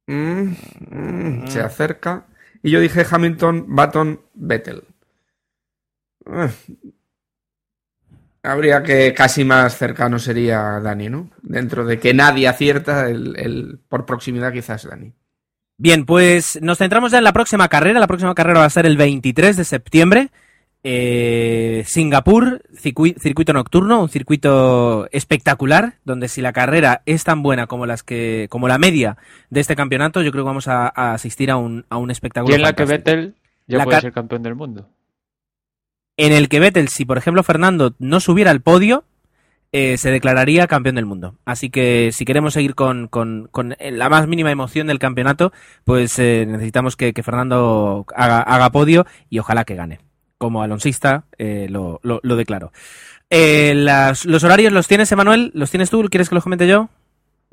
mm, 0.07 0.43
mm, 0.91 1.47
se 1.47 1.61
acerca. 1.61 2.25
Y 2.61 2.71
yo 2.71 2.79
dije 2.79 3.05
Hamilton 3.09 3.65
Baton 3.67 4.21
Vettel. 4.33 4.83
Eh, 6.25 6.49
Habría 8.45 8.83
que 8.83 9.13
casi 9.13 9.45
más 9.45 9.77
cercano 9.77 10.19
sería 10.19 10.59
Dani, 10.81 11.07
¿no? 11.09 11.29
Dentro 11.41 11.85
de 11.85 11.97
que 11.97 12.13
nadie 12.13 12.47
acierta, 12.49 13.09
el, 13.09 13.35
el- 13.37 13.79
por 13.87 14.05
proximidad 14.05 14.51
quizás 14.51 14.83
Dani. 14.87 15.13
Bien, 15.77 16.05
pues 16.05 16.59
nos 16.61 16.77
centramos 16.77 17.11
ya 17.13 17.19
en 17.19 17.23
la 17.23 17.31
próxima 17.33 17.69
carrera. 17.69 17.99
La 18.01 18.07
próxima 18.07 18.35
carrera 18.35 18.59
va 18.59 18.65
a 18.65 18.69
ser 18.69 18.85
el 18.85 18.97
23 18.97 19.55
de 19.55 19.63
septiembre. 19.63 20.29
Eh, 20.85 21.83
Singapur, 21.87 22.61
circui- 22.73 23.15
circuito 23.17 23.53
nocturno, 23.53 24.01
un 24.01 24.09
circuito 24.09 25.07
espectacular, 25.11 25.93
donde 26.03 26.27
si 26.27 26.41
la 26.41 26.51
carrera 26.51 27.01
es 27.05 27.23
tan 27.23 27.41
buena 27.41 27.67
como 27.67 27.85
las 27.85 28.03
que, 28.03 28.47
como 28.49 28.67
la 28.67 28.77
media 28.77 29.15
de 29.49 29.61
este 29.61 29.77
campeonato, 29.77 30.21
yo 30.21 30.31
creo 30.31 30.43
que 30.43 30.47
vamos 30.49 30.67
a, 30.67 30.91
a 30.93 31.13
asistir 31.13 31.51
a 31.51 31.55
un, 31.57 31.85
a 31.89 31.97
un 31.97 32.11
espectáculo. 32.11 32.51
Y 32.51 32.55
en 32.55 32.61
la 32.63 32.73
que. 32.73 32.83
Vettel 32.85 33.35
ya 33.65 33.77
La 33.77 33.85
puede 33.85 34.01
ser 34.01 34.11
campeón 34.11 34.43
del 34.43 34.55
mundo. 34.55 34.89
en 36.17 36.33
el 36.33 36.49
que 36.49 36.59
Vettel, 36.59 36.89
si 36.89 37.05
por 37.05 37.17
ejemplo 37.17 37.43
Fernando 37.43 37.95
no 37.99 38.19
subiera 38.19 38.51
al 38.51 38.61
podio, 38.61 39.05
eh, 39.71 39.97
se 39.97 40.11
declararía 40.11 40.67
campeón 40.67 40.95
del 40.95 41.05
mundo. 41.05 41.37
Así 41.45 41.69
que 41.69 42.11
si 42.13 42.25
queremos 42.25 42.53
seguir 42.53 42.75
con, 42.75 43.07
con- 43.07 43.47
con 43.51 43.75
la 43.79 44.09
más 44.09 44.27
mínima 44.27 44.51
emoción 44.51 44.87
del 44.87 44.99
campeonato, 44.99 45.53
pues 45.85 46.19
eh, 46.19 46.45
necesitamos 46.45 46.97
que, 46.97 47.13
que 47.13 47.23
Fernando 47.23 48.05
haga, 48.15 48.41
haga 48.41 48.69
podio 48.71 49.07
y 49.29 49.39
ojalá 49.39 49.63
que 49.63 49.75
gane. 49.75 49.99
Como 50.43 50.61
alonsista 50.61 51.23
eh, 51.37 51.67
lo, 51.69 52.01
lo- 52.03 52.19
lo 52.21 52.35
declaro. 52.35 52.73
Eh, 53.29 53.73
las- 53.75 54.25
los 54.25 54.43
horarios 54.43 54.73
los 54.73 54.89
tienes, 54.89 55.09
Emanuel, 55.13 55.51
los 55.55 55.71
tienes 55.71 55.89
tú, 55.89 56.03
¿quieres 56.11 56.27
que 56.27 56.35
los 56.35 56.43
comente 56.43 56.67
yo? 56.67 56.89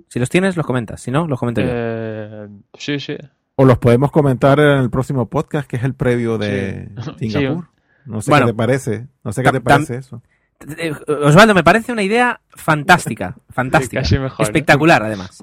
Si 0.09 0.19
los 0.19 0.29
tienes, 0.29 0.57
los 0.57 0.67
comentas. 0.67 1.01
Si 1.01 1.13
no, 1.13 1.29
los 1.29 1.39
comento 1.39 1.61
yo. 1.61 1.69
Eh, 1.71 2.49
sí, 2.77 2.99
sí. 2.99 3.17
O 3.55 3.65
los 3.65 3.79
podemos 3.79 4.11
comentar 4.11 4.59
en 4.59 4.79
el 4.79 4.91
próximo 4.91 5.27
podcast, 5.27 5.69
que 5.69 5.77
es 5.77 5.85
el 5.85 5.95
previo 5.95 6.37
de 6.37 6.89
Sí. 7.19 7.31
Singapur. 7.31 7.69
No 8.07 8.21
sé 8.23 8.31
Bueno. 8.33 8.47
qué 8.47 8.53
te 8.53 8.57
parece. 8.57 9.07
No 9.23 9.33
sé 9.33 9.43
qué 9.43 9.51
Tam- 9.51 9.53
te 9.53 9.61
parece 9.61 9.97
eso. 9.99 10.21
Osvaldo, 11.07 11.55
me 11.55 11.63
parece 11.63 11.93
una 11.93 12.03
idea 12.03 12.41
fantástica. 12.51 13.37
Fantástica. 13.51 14.03
casi 14.03 14.19
mejor, 14.19 14.45
¿eh? 14.45 14.49
Espectacular, 14.49 15.03
además. 15.05 15.39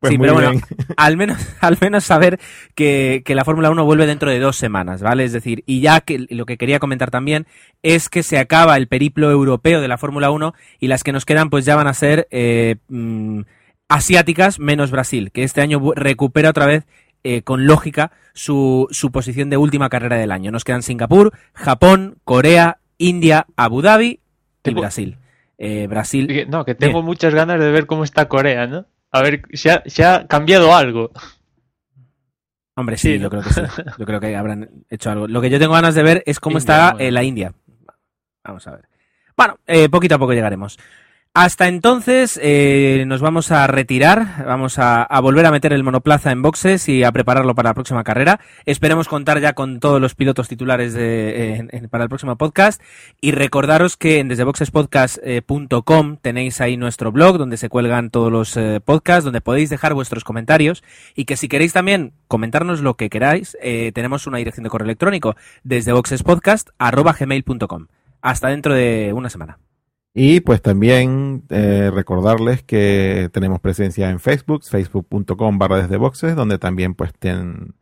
Pues 0.00 0.12
sí, 0.12 0.18
muy 0.18 0.28
pero 0.28 0.34
bueno, 0.34 0.50
bien. 0.52 0.62
al 0.96 1.16
menos, 1.18 1.38
al 1.60 1.76
menos 1.80 2.04
saber 2.04 2.40
que, 2.74 3.22
que 3.24 3.34
la 3.34 3.44
Fórmula 3.44 3.70
1 3.70 3.84
vuelve 3.84 4.06
dentro 4.06 4.30
de 4.30 4.38
dos 4.38 4.56
semanas, 4.56 5.02
¿vale? 5.02 5.24
Es 5.24 5.32
decir, 5.32 5.62
y 5.66 5.80
ya 5.80 6.00
que 6.00 6.26
lo 6.30 6.46
que 6.46 6.56
quería 6.56 6.78
comentar 6.78 7.10
también 7.10 7.46
es 7.82 8.08
que 8.08 8.22
se 8.22 8.38
acaba 8.38 8.76
el 8.78 8.88
periplo 8.88 9.30
europeo 9.30 9.80
de 9.80 9.88
la 9.88 9.98
Fórmula 9.98 10.30
1 10.30 10.54
y 10.80 10.88
las 10.88 11.04
que 11.04 11.12
nos 11.12 11.26
quedan 11.26 11.50
pues 11.50 11.66
ya 11.66 11.76
van 11.76 11.86
a 11.86 11.94
ser 11.94 12.26
eh, 12.30 12.76
mm, 12.88 13.42
asiáticas 13.88 14.58
menos 14.58 14.90
Brasil, 14.90 15.32
que 15.32 15.42
este 15.42 15.60
año 15.60 15.92
recupera 15.94 16.50
otra 16.50 16.64
vez 16.64 16.86
eh, 17.22 17.42
con 17.42 17.66
lógica 17.66 18.12
su, 18.32 18.88
su 18.90 19.12
posición 19.12 19.50
de 19.50 19.58
última 19.58 19.90
carrera 19.90 20.16
del 20.16 20.32
año. 20.32 20.50
Nos 20.50 20.64
quedan 20.64 20.82
Singapur, 20.82 21.32
Japón, 21.52 22.16
Corea, 22.24 22.78
India, 22.96 23.46
Abu 23.56 23.82
Dhabi 23.82 24.20
y 24.64 24.74
Brasil. 24.74 25.18
Eh, 25.58 25.86
Brasil. 25.88 26.46
No, 26.48 26.64
que 26.64 26.74
tengo 26.74 27.02
muchas 27.02 27.34
ganas 27.34 27.60
de 27.60 27.70
ver 27.70 27.84
cómo 27.84 28.04
está 28.04 28.28
Corea, 28.28 28.66
¿no? 28.66 28.86
A 29.12 29.22
ver 29.22 29.42
si 29.52 29.68
ha, 30.02 30.26
cambiado 30.26 30.74
algo. 30.74 31.10
Hombre, 32.76 32.96
sí, 32.96 33.14
Sí, 33.14 33.18
yo 33.18 33.28
creo 33.28 33.42
que 33.42 33.52
sí. 33.52 33.60
Yo 33.98 34.06
creo 34.06 34.20
que 34.20 34.36
habrán 34.36 34.84
hecho 34.88 35.10
algo. 35.10 35.26
Lo 35.26 35.40
que 35.40 35.50
yo 35.50 35.58
tengo 35.58 35.74
ganas 35.74 35.94
de 35.94 36.02
ver 36.02 36.22
es 36.24 36.40
cómo 36.40 36.58
India, 36.58 36.74
está 36.74 36.92
bueno. 36.92 37.08
eh, 37.08 37.10
la 37.10 37.22
India. 37.24 37.52
Vamos 38.44 38.66
a 38.66 38.72
ver. 38.72 38.88
Bueno, 39.36 39.58
eh, 39.66 39.88
poquito 39.88 40.14
a 40.14 40.18
poco 40.18 40.32
llegaremos. 40.32 40.78
Hasta 41.32 41.68
entonces 41.68 42.40
eh, 42.42 43.04
nos 43.06 43.20
vamos 43.20 43.52
a 43.52 43.64
retirar, 43.68 44.44
vamos 44.46 44.80
a, 44.80 45.04
a 45.04 45.20
volver 45.20 45.46
a 45.46 45.52
meter 45.52 45.72
el 45.72 45.84
monoplaza 45.84 46.32
en 46.32 46.42
boxes 46.42 46.88
y 46.88 47.04
a 47.04 47.12
prepararlo 47.12 47.54
para 47.54 47.70
la 47.70 47.74
próxima 47.74 48.02
carrera. 48.02 48.40
Esperemos 48.66 49.06
contar 49.06 49.38
ya 49.40 49.52
con 49.52 49.78
todos 49.78 50.00
los 50.00 50.16
pilotos 50.16 50.48
titulares 50.48 50.92
de- 50.92 51.86
para 51.88 52.02
el 52.02 52.08
próximo 52.08 52.34
podcast 52.36 52.82
y 53.20 53.30
recordaros 53.30 53.96
que 53.96 54.18
en 54.18 54.26
desdeboxespodcast.com 54.26 56.16
tenéis 56.20 56.60
ahí 56.60 56.76
nuestro 56.76 57.12
blog 57.12 57.38
donde 57.38 57.58
se 57.58 57.68
cuelgan 57.68 58.10
todos 58.10 58.32
los 58.32 58.56
eh, 58.56 58.80
podcasts, 58.84 59.22
donde 59.24 59.40
podéis 59.40 59.70
dejar 59.70 59.94
vuestros 59.94 60.24
comentarios 60.24 60.82
y 61.14 61.26
que 61.26 61.36
si 61.36 61.46
queréis 61.46 61.72
también 61.72 62.12
comentarnos 62.26 62.80
lo 62.80 62.94
que 62.94 63.08
queráis, 63.08 63.56
eh, 63.62 63.92
tenemos 63.94 64.26
una 64.26 64.38
dirección 64.38 64.64
de 64.64 64.70
correo 64.70 64.86
electrónico 64.86 65.36
desde 65.62 65.92
boxespodcast.gmail.com. 65.92 67.86
Hasta 68.20 68.48
dentro 68.48 68.74
de 68.74 69.12
una 69.14 69.30
semana. 69.30 69.58
Y 70.12 70.40
pues 70.40 70.60
también 70.60 71.44
eh, 71.50 71.90
recordarles 71.94 72.62
que 72.64 73.30
tenemos 73.32 73.60
presencia 73.60 74.10
en 74.10 74.18
Facebook, 74.18 74.64
facebook.com 74.64 75.58
barra 75.58 75.82
desde 75.82 75.96
boxes, 75.98 76.34
donde 76.34 76.58
también 76.58 76.94
pues 76.94 77.12
ten- 77.14 77.74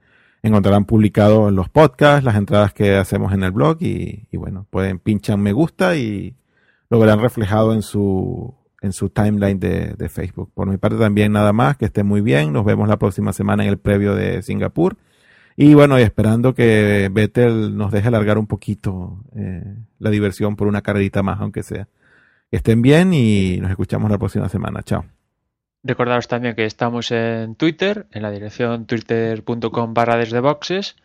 encontrarán 0.43 0.85
publicados 0.85 1.53
los 1.53 1.69
podcasts, 1.71 2.25
las 2.25 2.37
entradas 2.37 2.75
que 2.75 2.97
hacemos 2.97 3.33
en 3.33 3.43
el 3.45 3.51
blog 3.53 3.79
y, 3.81 4.29
y 4.31 4.37
bueno, 4.37 4.67
pueden 4.71 4.99
pinchar 4.99 5.39
me 5.39 5.53
gusta 5.53 5.97
y 5.97 6.37
lo 6.91 6.99
verán 7.01 7.21
reflejado 7.21 7.73
en 7.75 7.83
su 7.83 8.55
en 8.81 8.93
su 8.93 9.09
timeline 9.11 9.59
de, 9.59 9.95
de 9.99 10.09
Facebook. 10.09 10.53
Por 10.55 10.69
mi 10.69 10.77
parte 10.77 10.99
también 10.99 11.33
nada 11.33 11.53
más, 11.53 11.77
que 11.77 11.87
estén 11.87 12.07
muy 12.07 12.21
bien, 12.21 12.53
nos 12.53 12.65
vemos 12.65 12.89
la 12.89 12.97
próxima 12.99 13.33
semana 13.33 13.65
en 13.65 13.71
el 13.71 13.79
previo 13.79 14.15
de 14.15 14.41
Singapur. 14.43 14.97
Y 15.57 15.75
bueno, 15.75 15.99
y 15.99 16.03
esperando 16.03 16.55
que 16.55 17.11
Vettel 17.13 17.77
nos 17.77 17.91
deje 17.91 18.07
alargar 18.07 18.39
un 18.39 18.47
poquito 18.47 19.25
eh, 19.35 19.65
la 19.99 20.11
diversión 20.11 20.55
por 20.55 20.69
una 20.69 20.83
carrerita 20.83 21.25
más, 21.25 21.41
aunque 21.41 21.65
sea. 21.65 21.89
Que 22.51 22.57
estén 22.57 22.81
bien 22.81 23.13
y 23.13 23.59
nos 23.61 23.71
escuchamos 23.71 24.11
la 24.11 24.19
próxima 24.19 24.49
semana. 24.49 24.83
Chao. 24.83 25.05
Recordaros 25.83 26.29
también 26.29 26.55
que 26.55 26.65
estamos 26.65 27.11
en 27.13 27.55
Twitter, 27.55 28.07
en 28.11 28.23
la 28.23 28.31
dirección 28.31 28.87
twitter.com 28.87 29.95
barra 29.95 30.17
desde 30.17 30.41
boxes. 30.41 30.97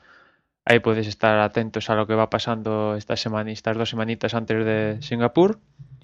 Ahí 0.66 0.80
podéis 0.80 1.08
estar 1.08 1.40
atentos 1.40 1.90
a 1.90 1.96
lo 1.96 2.08
que 2.08 2.16
va 2.16 2.30
pasando 2.30 2.96
esta 2.96 3.18
semana 3.18 3.50
y 3.50 3.54
estas 3.54 3.78
dos 3.78 3.90
semanitas 3.90 4.34
antes 4.34 4.66
de 4.66 4.98
Singapur. 5.02 5.60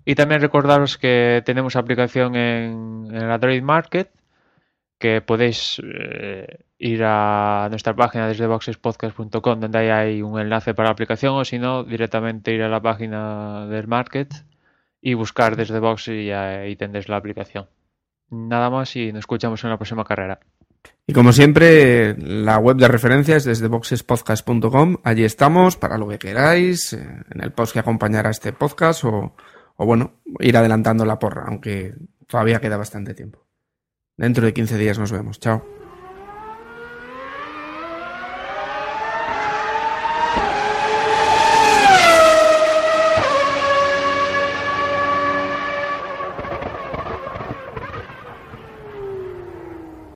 Y 0.05 0.15
también 0.15 0.41
recordaros 0.41 0.97
que 0.97 1.41
tenemos 1.45 1.75
aplicación 1.75 2.35
en, 2.35 3.07
en 3.09 3.15
el 3.15 3.31
Android 3.31 3.61
Market, 3.61 4.11
que 4.97 5.21
podéis 5.21 5.81
eh, 5.83 6.65
ir 6.77 7.01
a 7.05 7.67
nuestra 7.69 7.95
página 7.95 8.27
desde 8.27 8.47
boxespodcast.com, 8.47 9.59
donde 9.59 9.77
ahí 9.77 9.89
hay 9.89 10.21
un 10.21 10.39
enlace 10.39 10.73
para 10.73 10.89
la 10.89 10.93
aplicación, 10.93 11.35
o 11.35 11.45
si 11.45 11.59
no, 11.59 11.83
directamente 11.85 12.53
ir 12.53 12.63
a 12.63 12.69
la 12.69 12.81
página 12.81 13.65
del 13.67 13.87
Market 13.87 14.33
y 15.01 15.13
buscar 15.13 15.55
desde 15.55 15.79
Box 15.79 16.09
y 16.09 16.31
ahí 16.31 16.77
la 17.07 17.17
aplicación. 17.17 17.67
Nada 18.29 18.69
más 18.69 18.95
y 18.95 19.11
nos 19.11 19.19
escuchamos 19.19 19.63
en 19.63 19.71
la 19.71 19.77
próxima 19.77 20.03
carrera. 20.03 20.39
Y 21.07 21.13
como 21.13 21.33
siempre, 21.33 22.15
la 22.17 22.59
web 22.59 22.77
de 22.77 22.87
referencia 22.87 23.35
es 23.35 23.43
desde 23.43 23.67
boxespodcast.com. 23.67 24.97
Allí 25.03 25.23
estamos 25.23 25.75
para 25.75 25.97
lo 25.97 26.07
que 26.07 26.19
queráis, 26.19 26.93
eh, 26.93 27.23
en 27.31 27.41
el 27.41 27.51
post 27.51 27.73
que 27.73 27.79
acompañará 27.79 28.29
este 28.29 28.53
podcast 28.53 29.03
o, 29.05 29.35
o 29.75 29.85
bueno, 29.85 30.21
ir 30.39 30.55
adelantando 30.55 31.05
la 31.05 31.17
porra, 31.17 31.45
aunque 31.47 31.95
todavía 32.27 32.61
queda 32.61 32.77
bastante 32.77 33.15
tiempo. 33.15 33.43
Dentro 34.17 34.45
de 34.45 34.53
15 34.53 34.77
días 34.77 34.99
nos 34.99 35.11
vemos. 35.11 35.39
Chao. 35.39 35.78